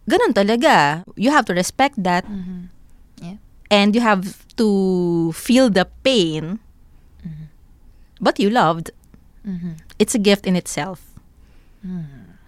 ganun 0.04 0.36
talaga. 0.36 1.00
You 1.16 1.32
have 1.32 1.48
to 1.48 1.56
respect 1.56 1.96
that. 2.04 2.28
Yeah. 3.16 3.40
And 3.72 3.96
you 3.96 4.04
have 4.04 4.44
to 4.60 5.32
feel 5.32 5.72
the 5.72 5.88
pain. 6.04 6.60
But 8.20 8.36
you 8.36 8.52
loved. 8.52 8.92
It's 9.96 10.12
a 10.12 10.20
gift 10.20 10.44
in 10.44 10.60
itself. 10.60 11.00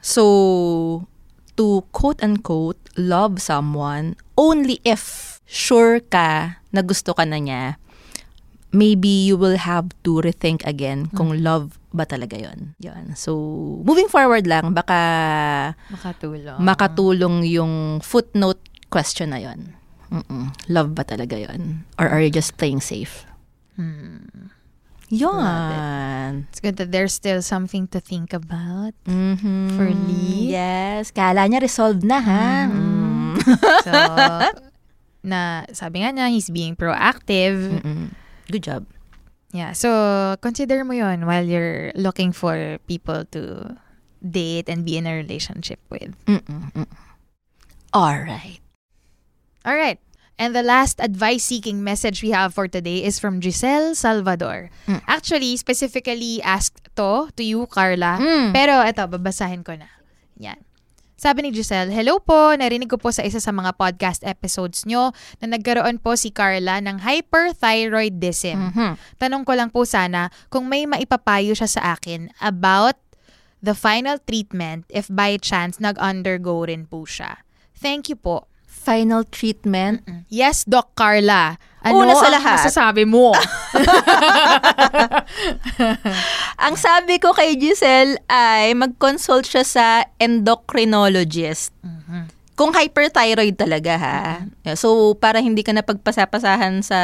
So, 0.05 1.09
to 1.57 1.83
quote-unquote 1.91 2.79
love 2.95 3.43
someone 3.43 4.15
only 4.39 4.79
if 4.87 5.39
sure 5.49 5.99
ka 5.99 6.63
na 6.71 6.83
gusto 6.87 7.15
ka 7.15 7.27
na 7.27 7.43
niya, 7.43 7.81
maybe 8.71 9.09
you 9.09 9.37
will 9.37 9.57
have 9.57 9.89
to 10.05 10.21
rethink 10.21 10.61
again 10.65 11.09
kung 11.17 11.33
love 11.41 11.81
ba 11.93 12.05
talaga 12.05 12.37
yon. 12.37 12.77
Yan. 12.85 13.17
So, 13.17 13.33
moving 13.83 14.09
forward 14.13 14.45
lang, 14.45 14.77
baka 14.77 14.99
Makatulong. 15.89 16.61
makatulong 16.61 17.37
yung 17.49 18.01
footnote 18.05 18.61
question 18.93 19.33
na 19.33 19.41
yon. 19.41 19.73
Mm-mm. 20.13 20.53
Love 20.69 20.93
ba 20.93 21.05
talaga 21.05 21.37
yon? 21.37 21.85
Or 21.97 22.09
are 22.09 22.21
you 22.21 22.29
just 22.33 22.57
playing 22.57 22.81
safe? 22.81 23.25
Yan. 25.09 26.47
It's 26.53 26.61
good 26.61 26.77
that 26.77 26.93
there's 26.93 27.15
still 27.17 27.41
something 27.41 27.89
to 27.97 28.01
think 28.01 28.37
about. 28.37 28.93
Mhm. 29.09 29.73
For 29.73 29.89
Lee? 29.89 30.53
Yes. 30.53 31.09
Kala 31.09 31.49
niya 31.49 31.65
resolved 31.65 32.05
na, 32.05 32.21
ha? 32.21 32.69
Mm. 32.69 33.33
So, 33.85 33.93
na 35.33 35.65
sabi 35.73 36.05
nga 36.05 36.13
niya, 36.13 36.29
he's 36.29 36.53
being 36.53 36.77
proactive. 36.77 37.81
Mm-mm. 37.81 38.13
Good 38.51 38.65
job. 38.65 38.87
Yeah, 39.53 39.73
so 39.73 40.37
consider 40.45 40.85
mo 40.85 40.93
yon 40.93 41.25
while 41.25 41.45
you're 41.45 41.93
looking 41.97 42.33
for 42.37 42.77
people 42.85 43.25
to 43.33 43.77
date 44.21 44.69
and 44.69 44.85
be 44.85 44.97
in 45.01 45.07
a 45.09 45.17
relationship 45.17 45.81
with. 45.89 46.13
Mm-mm. 46.29 46.73
Mm-mm. 46.73 46.89
All 47.93 48.19
right. 48.21 48.61
All 49.65 49.77
right. 49.77 49.97
And 50.39 50.55
the 50.55 50.63
last 50.63 51.01
advice-seeking 51.01 51.83
message 51.83 52.23
we 52.23 52.31
have 52.31 52.55
for 52.55 52.69
today 52.69 53.03
is 53.03 53.19
from 53.19 53.43
Giselle 53.43 53.97
Salvador. 53.97 54.71
Mm. 54.87 55.03
Actually, 55.09 55.57
specifically 55.57 56.39
asked 56.45 56.95
to 56.95 57.33
to 57.35 57.43
you, 57.43 57.67
Carla. 57.67 58.23
Mm. 58.23 58.55
Pero 58.55 58.85
eto, 58.87 59.11
babasahin 59.11 59.65
ko 59.67 59.75
na. 59.75 59.91
Yan. 60.39 60.63
Sabi 61.19 61.43
ni 61.43 61.51
Giselle, 61.51 61.91
Hello 61.91 62.23
po, 62.23 62.55
narinig 62.55 62.87
ko 62.87 62.95
po 62.95 63.11
sa 63.11 63.27
isa 63.27 63.43
sa 63.43 63.51
mga 63.51 63.75
podcast 63.75 64.23
episodes 64.23 64.87
nyo 64.87 65.11
na 65.43 65.59
nagkaroon 65.59 65.99
po 65.99 66.15
si 66.15 66.31
Carla 66.31 66.79
ng 66.79 67.03
hyperthyroidism. 67.03 68.55
Mhm. 68.55 68.95
Tanong 69.19 69.43
ko 69.43 69.53
lang 69.59 69.75
po 69.75 69.83
sana 69.83 70.31
kung 70.47 70.71
may 70.71 70.87
maipapayo 70.87 71.59
siya 71.59 71.67
sa 71.67 71.99
akin 71.99 72.31
about 72.39 72.95
the 73.59 73.75
final 73.75 74.23
treatment 74.23 74.87
if 74.95 75.11
by 75.11 75.35
chance 75.43 75.83
nag-undergo 75.83 76.71
rin 76.71 76.87
po 76.87 77.03
siya. 77.03 77.43
Thank 77.75 78.07
you 78.07 78.15
po. 78.15 78.47
Final 78.63 79.27
treatment. 79.27 80.07
Yes, 80.31 80.63
Doc 80.63 80.95
Carla. 80.95 81.59
Ano 81.89 82.05
Una 82.05 82.13
sa 82.15 82.29
ang 82.29 82.35
lahat. 82.37 82.59
masasabi 82.61 83.05
mo? 83.09 83.33
Ang 86.69 86.75
sabi 86.77 87.17
ko 87.23 87.33
kay 87.33 87.57
Giselle 87.57 88.21
ay 88.29 88.75
mag-consult 88.77 89.49
siya 89.49 89.65
sa 89.65 89.87
endocrinologist. 90.21 91.73
Kung 92.59 92.75
hyperthyroid 92.75 93.55
talaga 93.55 93.95
ha. 93.97 94.43
So, 94.75 95.15
para 95.15 95.39
hindi 95.39 95.63
ka 95.63 95.71
na 95.71 95.87
pagpasapasahan 95.87 96.83
sa 96.83 97.01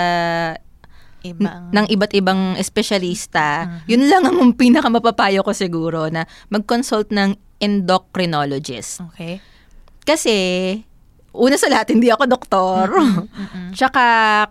Ibang... 1.24 1.72
ng 1.72 1.86
iba't 1.88 2.12
ibang 2.12 2.58
espesyalista, 2.60 3.80
yun 3.88 4.10
lang 4.10 4.28
ang 4.28 4.52
pinakamapapayo 4.52 5.40
ko 5.40 5.56
siguro 5.56 6.12
na 6.12 6.28
mag-consult 6.50 7.08
ng 7.14 7.38
endocrinologist. 7.62 9.00
Okay. 9.14 9.40
Kasi, 10.04 10.36
una 11.34 11.58
sa 11.58 11.66
lahat, 11.66 11.90
hindi 11.90 12.08
ako 12.08 12.24
doktor. 12.30 12.86
Tsaka, 13.76 14.04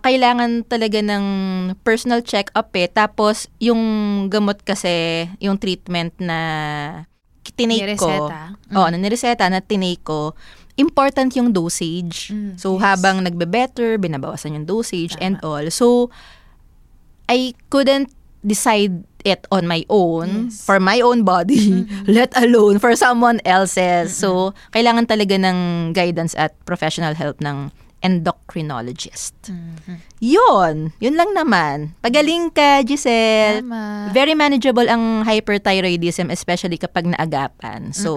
kailangan 0.04 0.68
talaga 0.68 1.00
ng 1.00 1.24
personal 1.80 2.20
check-up 2.20 2.68
eh. 2.76 2.92
Tapos, 2.92 3.48
yung 3.58 3.80
gamot 4.28 4.60
kasi, 4.60 5.26
yung 5.40 5.56
treatment 5.56 6.12
na 6.20 6.38
tinake 7.56 7.96
ko. 7.96 8.08
Nireseta. 8.08 8.40
Oo, 8.76 8.86
na 8.92 8.96
nireseta 9.00 9.44
na 9.48 9.64
tinake 9.64 10.04
ko, 10.04 10.36
important 10.76 11.32
yung 11.38 11.54
dosage. 11.54 12.34
Mm, 12.34 12.60
so, 12.60 12.76
yes. 12.76 12.82
habang 12.84 13.24
nagbe-better, 13.24 13.96
binabawasan 13.96 14.60
yung 14.60 14.66
dosage 14.68 15.16
and 15.24 15.40
all. 15.40 15.64
So, 15.72 16.12
I 17.30 17.56
couldn't 17.72 18.12
decide 18.44 19.00
it 19.24 19.48
on 19.50 19.66
my 19.66 19.82
own 19.88 20.52
Yes. 20.52 20.62
for 20.62 20.78
my 20.78 21.00
own 21.00 21.24
body, 21.24 21.88
let 22.06 22.30
alone 22.36 22.78
for 22.78 22.92
someone 22.94 23.40
else's. 23.44 24.12
So, 24.12 24.52
kailangan 24.70 25.08
talaga 25.08 25.40
ng 25.40 25.58
guidance 25.92 26.36
at 26.36 26.52
professional 26.64 27.16
help 27.16 27.40
ng 27.40 27.72
endocrinologist. 28.04 29.32
Yun. 30.20 30.92
Yun 31.00 31.16
lang 31.16 31.32
naman. 31.32 31.96
Pagaling 32.00 32.52
ka, 32.52 32.84
Giselle. 32.84 33.64
Tama. 33.64 34.12
Very 34.12 34.36
manageable 34.36 34.84
ang 34.86 35.24
hyperthyroidism, 35.24 36.28
especially 36.28 36.76
kapag 36.76 37.08
naagapan. 37.08 37.96
So, 37.96 38.16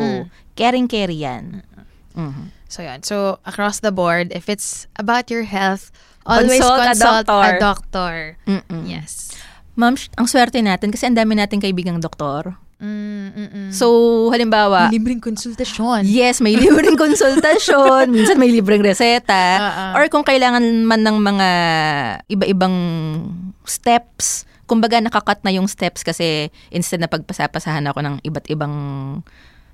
caring-carry 0.56 1.24
yan. 1.24 1.64
Mhm. 2.14 2.52
So, 2.68 2.84
yan. 2.84 3.04
So, 3.04 3.40
across 3.48 3.80
the 3.80 3.96
board, 3.96 4.36
if 4.36 4.52
it's 4.52 4.92
about 5.00 5.32
your 5.32 5.48
health, 5.48 5.88
always 6.28 6.60
Consult 6.60 6.80
a 6.80 6.88
consult, 6.92 7.24
a 7.24 7.32
doctor. 7.32 7.56
doctor. 7.64 8.16
Mm-mm. 8.44 8.84
Yes. 8.84 9.27
Ma'am, 9.78 9.94
ang 10.18 10.26
swerte 10.28 10.58
natin 10.60 10.90
kasi 10.90 11.06
ang 11.06 11.14
dami 11.14 11.38
nating 11.38 11.62
kaibigang 11.62 12.02
doktor. 12.02 12.58
Mm, 12.78 13.30
mm, 13.34 13.50
mm. 13.50 13.70
So, 13.74 13.88
halimbawa, 14.30 14.90
Libreng 14.94 15.18
konsultasyon. 15.18 16.06
yes, 16.06 16.42
may 16.42 16.54
libreng 16.54 16.98
konsultasyon, 17.06 18.10
minsan 18.10 18.38
may 18.38 18.54
libreng 18.54 18.86
reseta, 18.86 19.58
ah. 19.58 19.94
or 19.98 20.06
kung 20.10 20.22
kailangan 20.22 20.62
man 20.86 21.02
ng 21.02 21.18
mga 21.18 21.50
iba-ibang 22.30 22.76
steps, 23.66 24.46
kumbaga 24.70 25.02
nakakat 25.02 25.42
na 25.42 25.50
yung 25.54 25.66
steps 25.66 26.06
kasi 26.06 26.54
instead 26.70 27.02
na 27.02 27.10
pagpasapasahan 27.10 27.86
ako 27.90 28.02
ng 28.06 28.16
iba't 28.22 28.46
ibang 28.50 28.74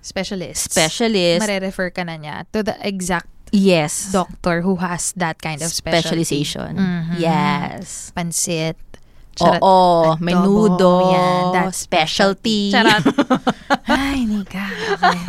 Specialist. 0.03 0.67
specialist, 0.71 1.43
Marerefer 1.43 1.91
ka 1.91 2.03
na 2.03 2.19
niya 2.19 2.43
to 2.51 2.59
the 2.59 2.75
exact 2.83 3.27
yes, 3.51 4.11
doctor 4.11 4.59
who 4.59 4.75
has 4.83 5.15
that 5.15 5.39
kind 5.39 5.63
of 5.63 5.71
specialty. 5.71 6.23
specialization. 6.27 6.75
Mhm. 6.75 7.19
Yes. 7.19 8.11
Pansit. 8.11 8.75
Charot. 9.33 9.59
Oo, 9.59 10.13
Adobo. 10.13 10.21
menudo, 10.21 10.91
Yan, 11.09 11.43
that's 11.51 11.81
specialty. 11.81 12.69
Charot. 12.69 13.01
Ay, 13.89 14.23
nika. 14.23 14.65
Okay. 14.93 15.19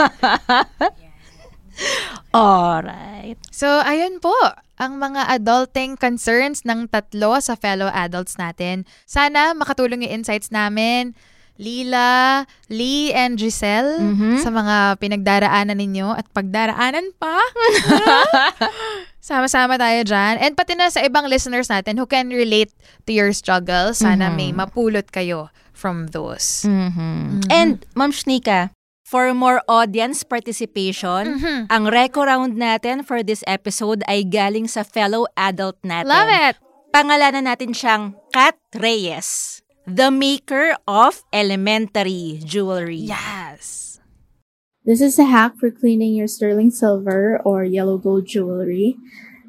Alright. 2.34 3.38
So, 3.50 3.66
ayun 3.80 4.18
po 4.18 4.34
ang 4.74 4.98
mga 4.98 5.30
adulting 5.32 5.94
concerns 5.94 6.62
ng 6.62 6.90
tatlo 6.90 7.38
sa 7.38 7.54
fellow 7.54 7.86
adults 7.88 8.36
natin. 8.36 8.82
Sana 9.04 9.54
makatulong 9.54 10.02
yung 10.02 10.22
insights 10.22 10.50
namin. 10.50 11.14
Lila, 11.54 12.42
Lee, 12.66 13.14
and 13.14 13.38
Giselle 13.38 14.02
Mhm. 14.02 14.42
sa 14.42 14.50
mga 14.50 14.98
pinagdaraanan 14.98 15.78
ninyo 15.78 16.10
at 16.10 16.26
pagdaraanan 16.28 17.14
pa. 17.14 17.38
Sama-sama 19.24 19.80
tayo 19.80 20.04
dyan. 20.04 20.36
And 20.36 20.52
pati 20.52 20.76
na 20.76 20.92
sa 20.92 21.00
ibang 21.00 21.32
listeners 21.32 21.72
natin 21.72 21.96
who 21.96 22.04
can 22.04 22.28
relate 22.28 22.68
to 23.08 23.16
your 23.16 23.32
struggle. 23.32 23.96
Sana 23.96 24.28
may 24.28 24.52
mapulot 24.52 25.08
kayo 25.08 25.48
from 25.72 26.12
those. 26.12 26.68
Mhm. 26.68 27.48
And, 27.48 27.88
Ma'am 27.96 28.12
Shnika, 28.12 28.76
for 29.08 29.32
more 29.32 29.64
audience 29.64 30.28
participation, 30.28 31.40
Mhm. 31.40 31.72
ang 31.72 31.84
reco 31.88 32.28
round 32.28 32.60
natin 32.60 33.00
for 33.00 33.24
this 33.24 33.40
episode 33.48 34.04
ay 34.12 34.28
galing 34.28 34.68
sa 34.68 34.84
fellow 34.84 35.24
adult 35.40 35.80
natin. 35.80 36.12
Love 36.12 36.28
it! 36.28 36.54
Pangalanan 36.92 37.48
natin 37.48 37.72
siyang 37.72 38.12
Kat 38.28 38.60
Reyes, 38.76 39.60
the 39.88 40.12
maker 40.12 40.76
of 40.84 41.24
elementary 41.32 42.44
jewelry. 42.44 43.08
Yes! 43.08 43.83
This 44.84 45.00
is 45.00 45.18
a 45.18 45.24
hack 45.24 45.56
for 45.56 45.70
cleaning 45.70 46.14
your 46.14 46.28
sterling 46.28 46.70
silver 46.70 47.40
or 47.44 47.64
yellow 47.64 47.96
gold 47.96 48.26
jewelry. 48.26 48.96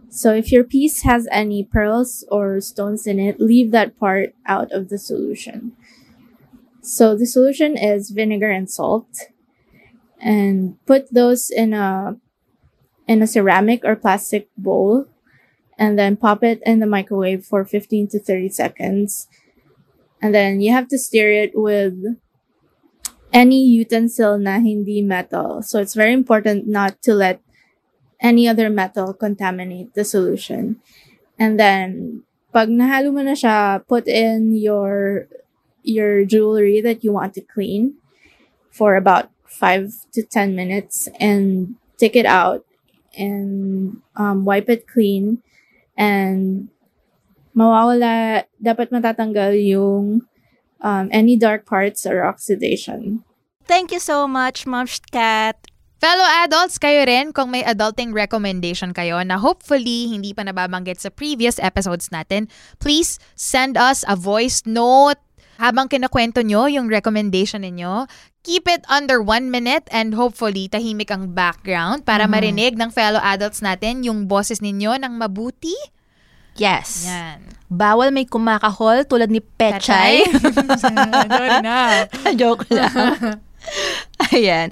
So 0.10 0.34
if 0.34 0.50
your 0.50 0.64
piece 0.64 1.02
has 1.02 1.28
any 1.30 1.62
pearls 1.62 2.24
or 2.32 2.62
stones 2.62 3.06
in 3.06 3.20
it, 3.20 3.40
leave 3.40 3.72
that 3.72 4.00
part 4.00 4.34
out 4.46 4.72
of 4.72 4.88
the 4.88 4.98
solution. 4.98 5.74
So 6.82 7.18
the 7.18 7.26
solution 7.26 7.78
is 7.78 8.12
vinegar 8.12 8.50
and 8.50 8.70
salt. 8.70 9.10
And 10.22 10.78
put 10.86 11.14
those 11.14 11.50
in 11.50 11.74
a 11.74 12.16
in 13.08 13.22
a 13.22 13.28
ceramic 13.28 13.84
or 13.84 13.96
plastic 13.96 14.50
bowl 14.58 15.06
and 15.78 16.00
then 16.00 16.16
pop 16.16 16.44
it 16.44 16.62
in 16.66 16.80
the 16.80 16.88
microwave 16.88 17.46
for 17.46 17.66
15 17.66 18.08
to 18.10 18.20
30 18.20 18.50
seconds. 18.50 19.28
And 20.22 20.34
then 20.34 20.62
you 20.62 20.72
have 20.72 20.88
to 20.88 20.98
stir 20.98 21.30
it 21.30 21.52
with 21.54 22.18
any 23.36 23.68
utensil 23.68 24.40
na 24.40 24.64
hindi 24.64 25.04
metal. 25.04 25.60
So 25.60 25.84
it's 25.84 25.92
very 25.92 26.16
important 26.16 26.72
not 26.72 27.04
to 27.04 27.12
let 27.12 27.44
any 28.24 28.48
other 28.48 28.72
metal 28.72 29.12
contaminate 29.12 29.92
the 29.92 30.08
solution. 30.08 30.80
And 31.36 31.60
then, 31.60 32.24
pag 32.56 32.72
nahalo 32.72 33.12
mo 33.12 33.20
na 33.20 33.36
siya, 33.36 33.84
put 33.84 34.08
in 34.08 34.56
your 34.56 35.28
your 35.84 36.24
jewelry 36.24 36.80
that 36.80 37.04
you 37.04 37.12
want 37.12 37.36
to 37.36 37.44
clean 37.44 38.00
for 38.72 38.96
about 38.96 39.28
five 39.44 39.92
to 40.16 40.24
ten 40.24 40.56
minutes 40.56 41.12
and 41.20 41.76
take 42.00 42.16
it 42.16 42.26
out 42.26 42.64
and 43.20 44.00
um, 44.16 44.48
wipe 44.48 44.72
it 44.72 44.88
clean 44.88 45.44
and 46.00 46.72
mawawala, 47.56 48.48
dapat 48.60 48.92
matatanggal 48.92 49.56
yung 49.60 50.24
um, 50.82 51.10
any 51.12 51.38
dark 51.38 51.66
parts 51.66 52.06
or 52.06 52.26
oxidation. 52.26 53.24
Thank 53.66 53.92
you 53.92 54.00
so 54.00 54.28
much, 54.28 54.68
Ma'am 54.68 54.86
Kat. 55.10 55.58
Fellow 55.96 56.28
adults, 56.46 56.78
kayo 56.78 57.08
rin 57.08 57.34
kung 57.34 57.50
may 57.50 57.66
adulting 57.66 58.14
recommendation 58.14 58.94
kayo 58.94 59.18
na 59.26 59.42
hopefully 59.42 60.12
hindi 60.12 60.36
pa 60.36 60.46
nababanggit 60.46 61.02
sa 61.02 61.10
previous 61.10 61.58
episodes 61.58 62.14
natin, 62.14 62.46
please 62.78 63.18
send 63.34 63.74
us 63.74 64.06
a 64.06 64.14
voice 64.14 64.62
note 64.70 65.18
habang 65.58 65.88
kinakwento 65.88 66.44
nyo 66.44 66.68
yung 66.68 66.92
recommendation 66.92 67.64
ninyo. 67.64 68.06
Keep 68.46 68.70
it 68.70 68.84
under 68.86 69.24
one 69.24 69.50
minute 69.50 69.90
and 69.90 70.14
hopefully 70.14 70.70
tahimik 70.70 71.10
ang 71.10 71.34
background 71.34 72.06
para 72.06 72.30
marinig 72.30 72.78
ng 72.78 72.94
fellow 72.94 73.24
adults 73.24 73.64
natin 73.64 74.06
yung 74.06 74.30
boses 74.30 74.62
ninyo 74.62 75.02
ng 75.02 75.18
mabuti. 75.18 75.74
Yes. 76.56 77.08
Yan. 77.08 77.56
Bawal 77.68 78.16
may 78.16 78.24
kumakahol 78.24 79.04
tulad 79.04 79.28
ni 79.28 79.44
Pechay. 79.44 80.24
Sorry 80.82 81.60
na. 81.60 82.08
Joke 82.40 82.70
lang. 82.72 83.42
Ayan. 84.32 84.72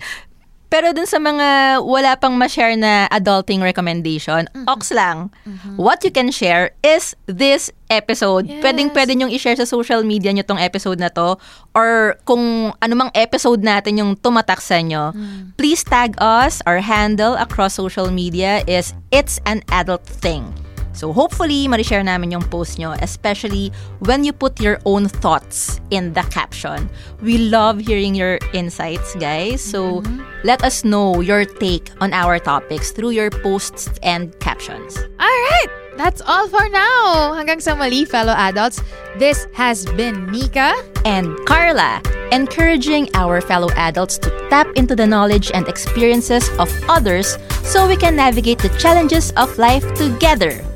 Pero 0.73 0.89
dun 0.89 1.05
sa 1.05 1.21
mga 1.21 1.77
wala 1.85 2.17
pang 2.17 2.33
ma-share 2.33 2.73
na 2.73 3.05
adulting 3.13 3.61
recommendation, 3.61 4.49
ox 4.65 4.89
lang. 4.89 5.29
What 5.77 6.01
you 6.01 6.09
can 6.09 6.33
share 6.33 6.73
is 6.81 7.13
this 7.29 7.69
episode. 7.93 8.49
Yes. 8.49 8.65
Pwedeng 8.65 8.89
pwede 8.89 9.13
nyong 9.13 9.29
i-share 9.37 9.53
sa 9.53 9.69
social 9.69 10.01
media 10.01 10.33
nyo 10.33 10.41
tong 10.41 10.57
episode 10.57 10.97
na 10.97 11.13
to 11.13 11.37
or 11.77 12.17
kung 12.25 12.73
anumang 12.81 13.13
episode 13.13 13.61
natin 13.61 14.01
yung 14.01 14.11
tumatak 14.17 14.65
sa 14.65 14.81
nyo, 14.81 15.13
please 15.61 15.85
tag 15.85 16.17
us. 16.17 16.57
Our 16.65 16.81
handle 16.81 17.37
across 17.37 17.77
social 17.77 18.09
media 18.09 18.65
is 18.65 18.97
It's 19.13 19.37
an 19.45 19.61
Adult 19.69 20.09
Thing. 20.09 20.72
So 20.93 21.11
hopefully, 21.11 21.67
ma-share 21.67 22.03
namin 22.03 22.31
yung 22.31 22.45
post 22.47 22.77
nyo, 22.77 22.93
especially 23.01 23.73
when 23.99 24.23
you 24.23 24.31
put 24.31 24.61
your 24.61 24.79
own 24.85 25.09
thoughts 25.09 25.81
in 25.89 26.13
the 26.13 26.21
caption. 26.29 26.89
We 27.21 27.49
love 27.49 27.81
hearing 27.81 28.15
your 28.15 28.37
insights, 28.53 29.15
guys. 29.17 29.61
So 29.61 30.01
mm-hmm. 30.01 30.21
let 30.45 30.63
us 30.63 30.85
know 30.85 31.19
your 31.21 31.45
take 31.45 31.89
on 31.99 32.13
our 32.13 32.37
topics 32.37 32.91
through 32.91 33.17
your 33.17 33.29
posts 33.29 33.89
and 34.03 34.31
captions. 34.39 34.97
Alright! 35.19 35.69
That's 35.97 36.21
all 36.25 36.49
for 36.49 36.65
now. 36.69 37.37
Hanggang 37.37 37.61
sa 37.61 37.75
mali, 37.77 38.05
fellow 38.05 38.33
adults. 38.33 38.81
This 39.17 39.45
has 39.53 39.85
been 39.93 40.25
Nika. 40.33 40.73
And 41.05 41.37
Carla, 41.45 42.01
encouraging 42.31 43.13
our 43.13 43.41
fellow 43.41 43.69
adults 43.77 44.17
to 44.25 44.29
tap 44.49 44.65
into 44.75 44.95
the 44.95 45.05
knowledge 45.05 45.51
and 45.53 45.67
experiences 45.67 46.49
of 46.57 46.71
others 46.89 47.37
so 47.61 47.85
we 47.87 47.95
can 47.95 48.15
navigate 48.15 48.57
the 48.57 48.73
challenges 48.81 49.29
of 49.37 49.53
life 49.57 49.85
together. 49.93 50.65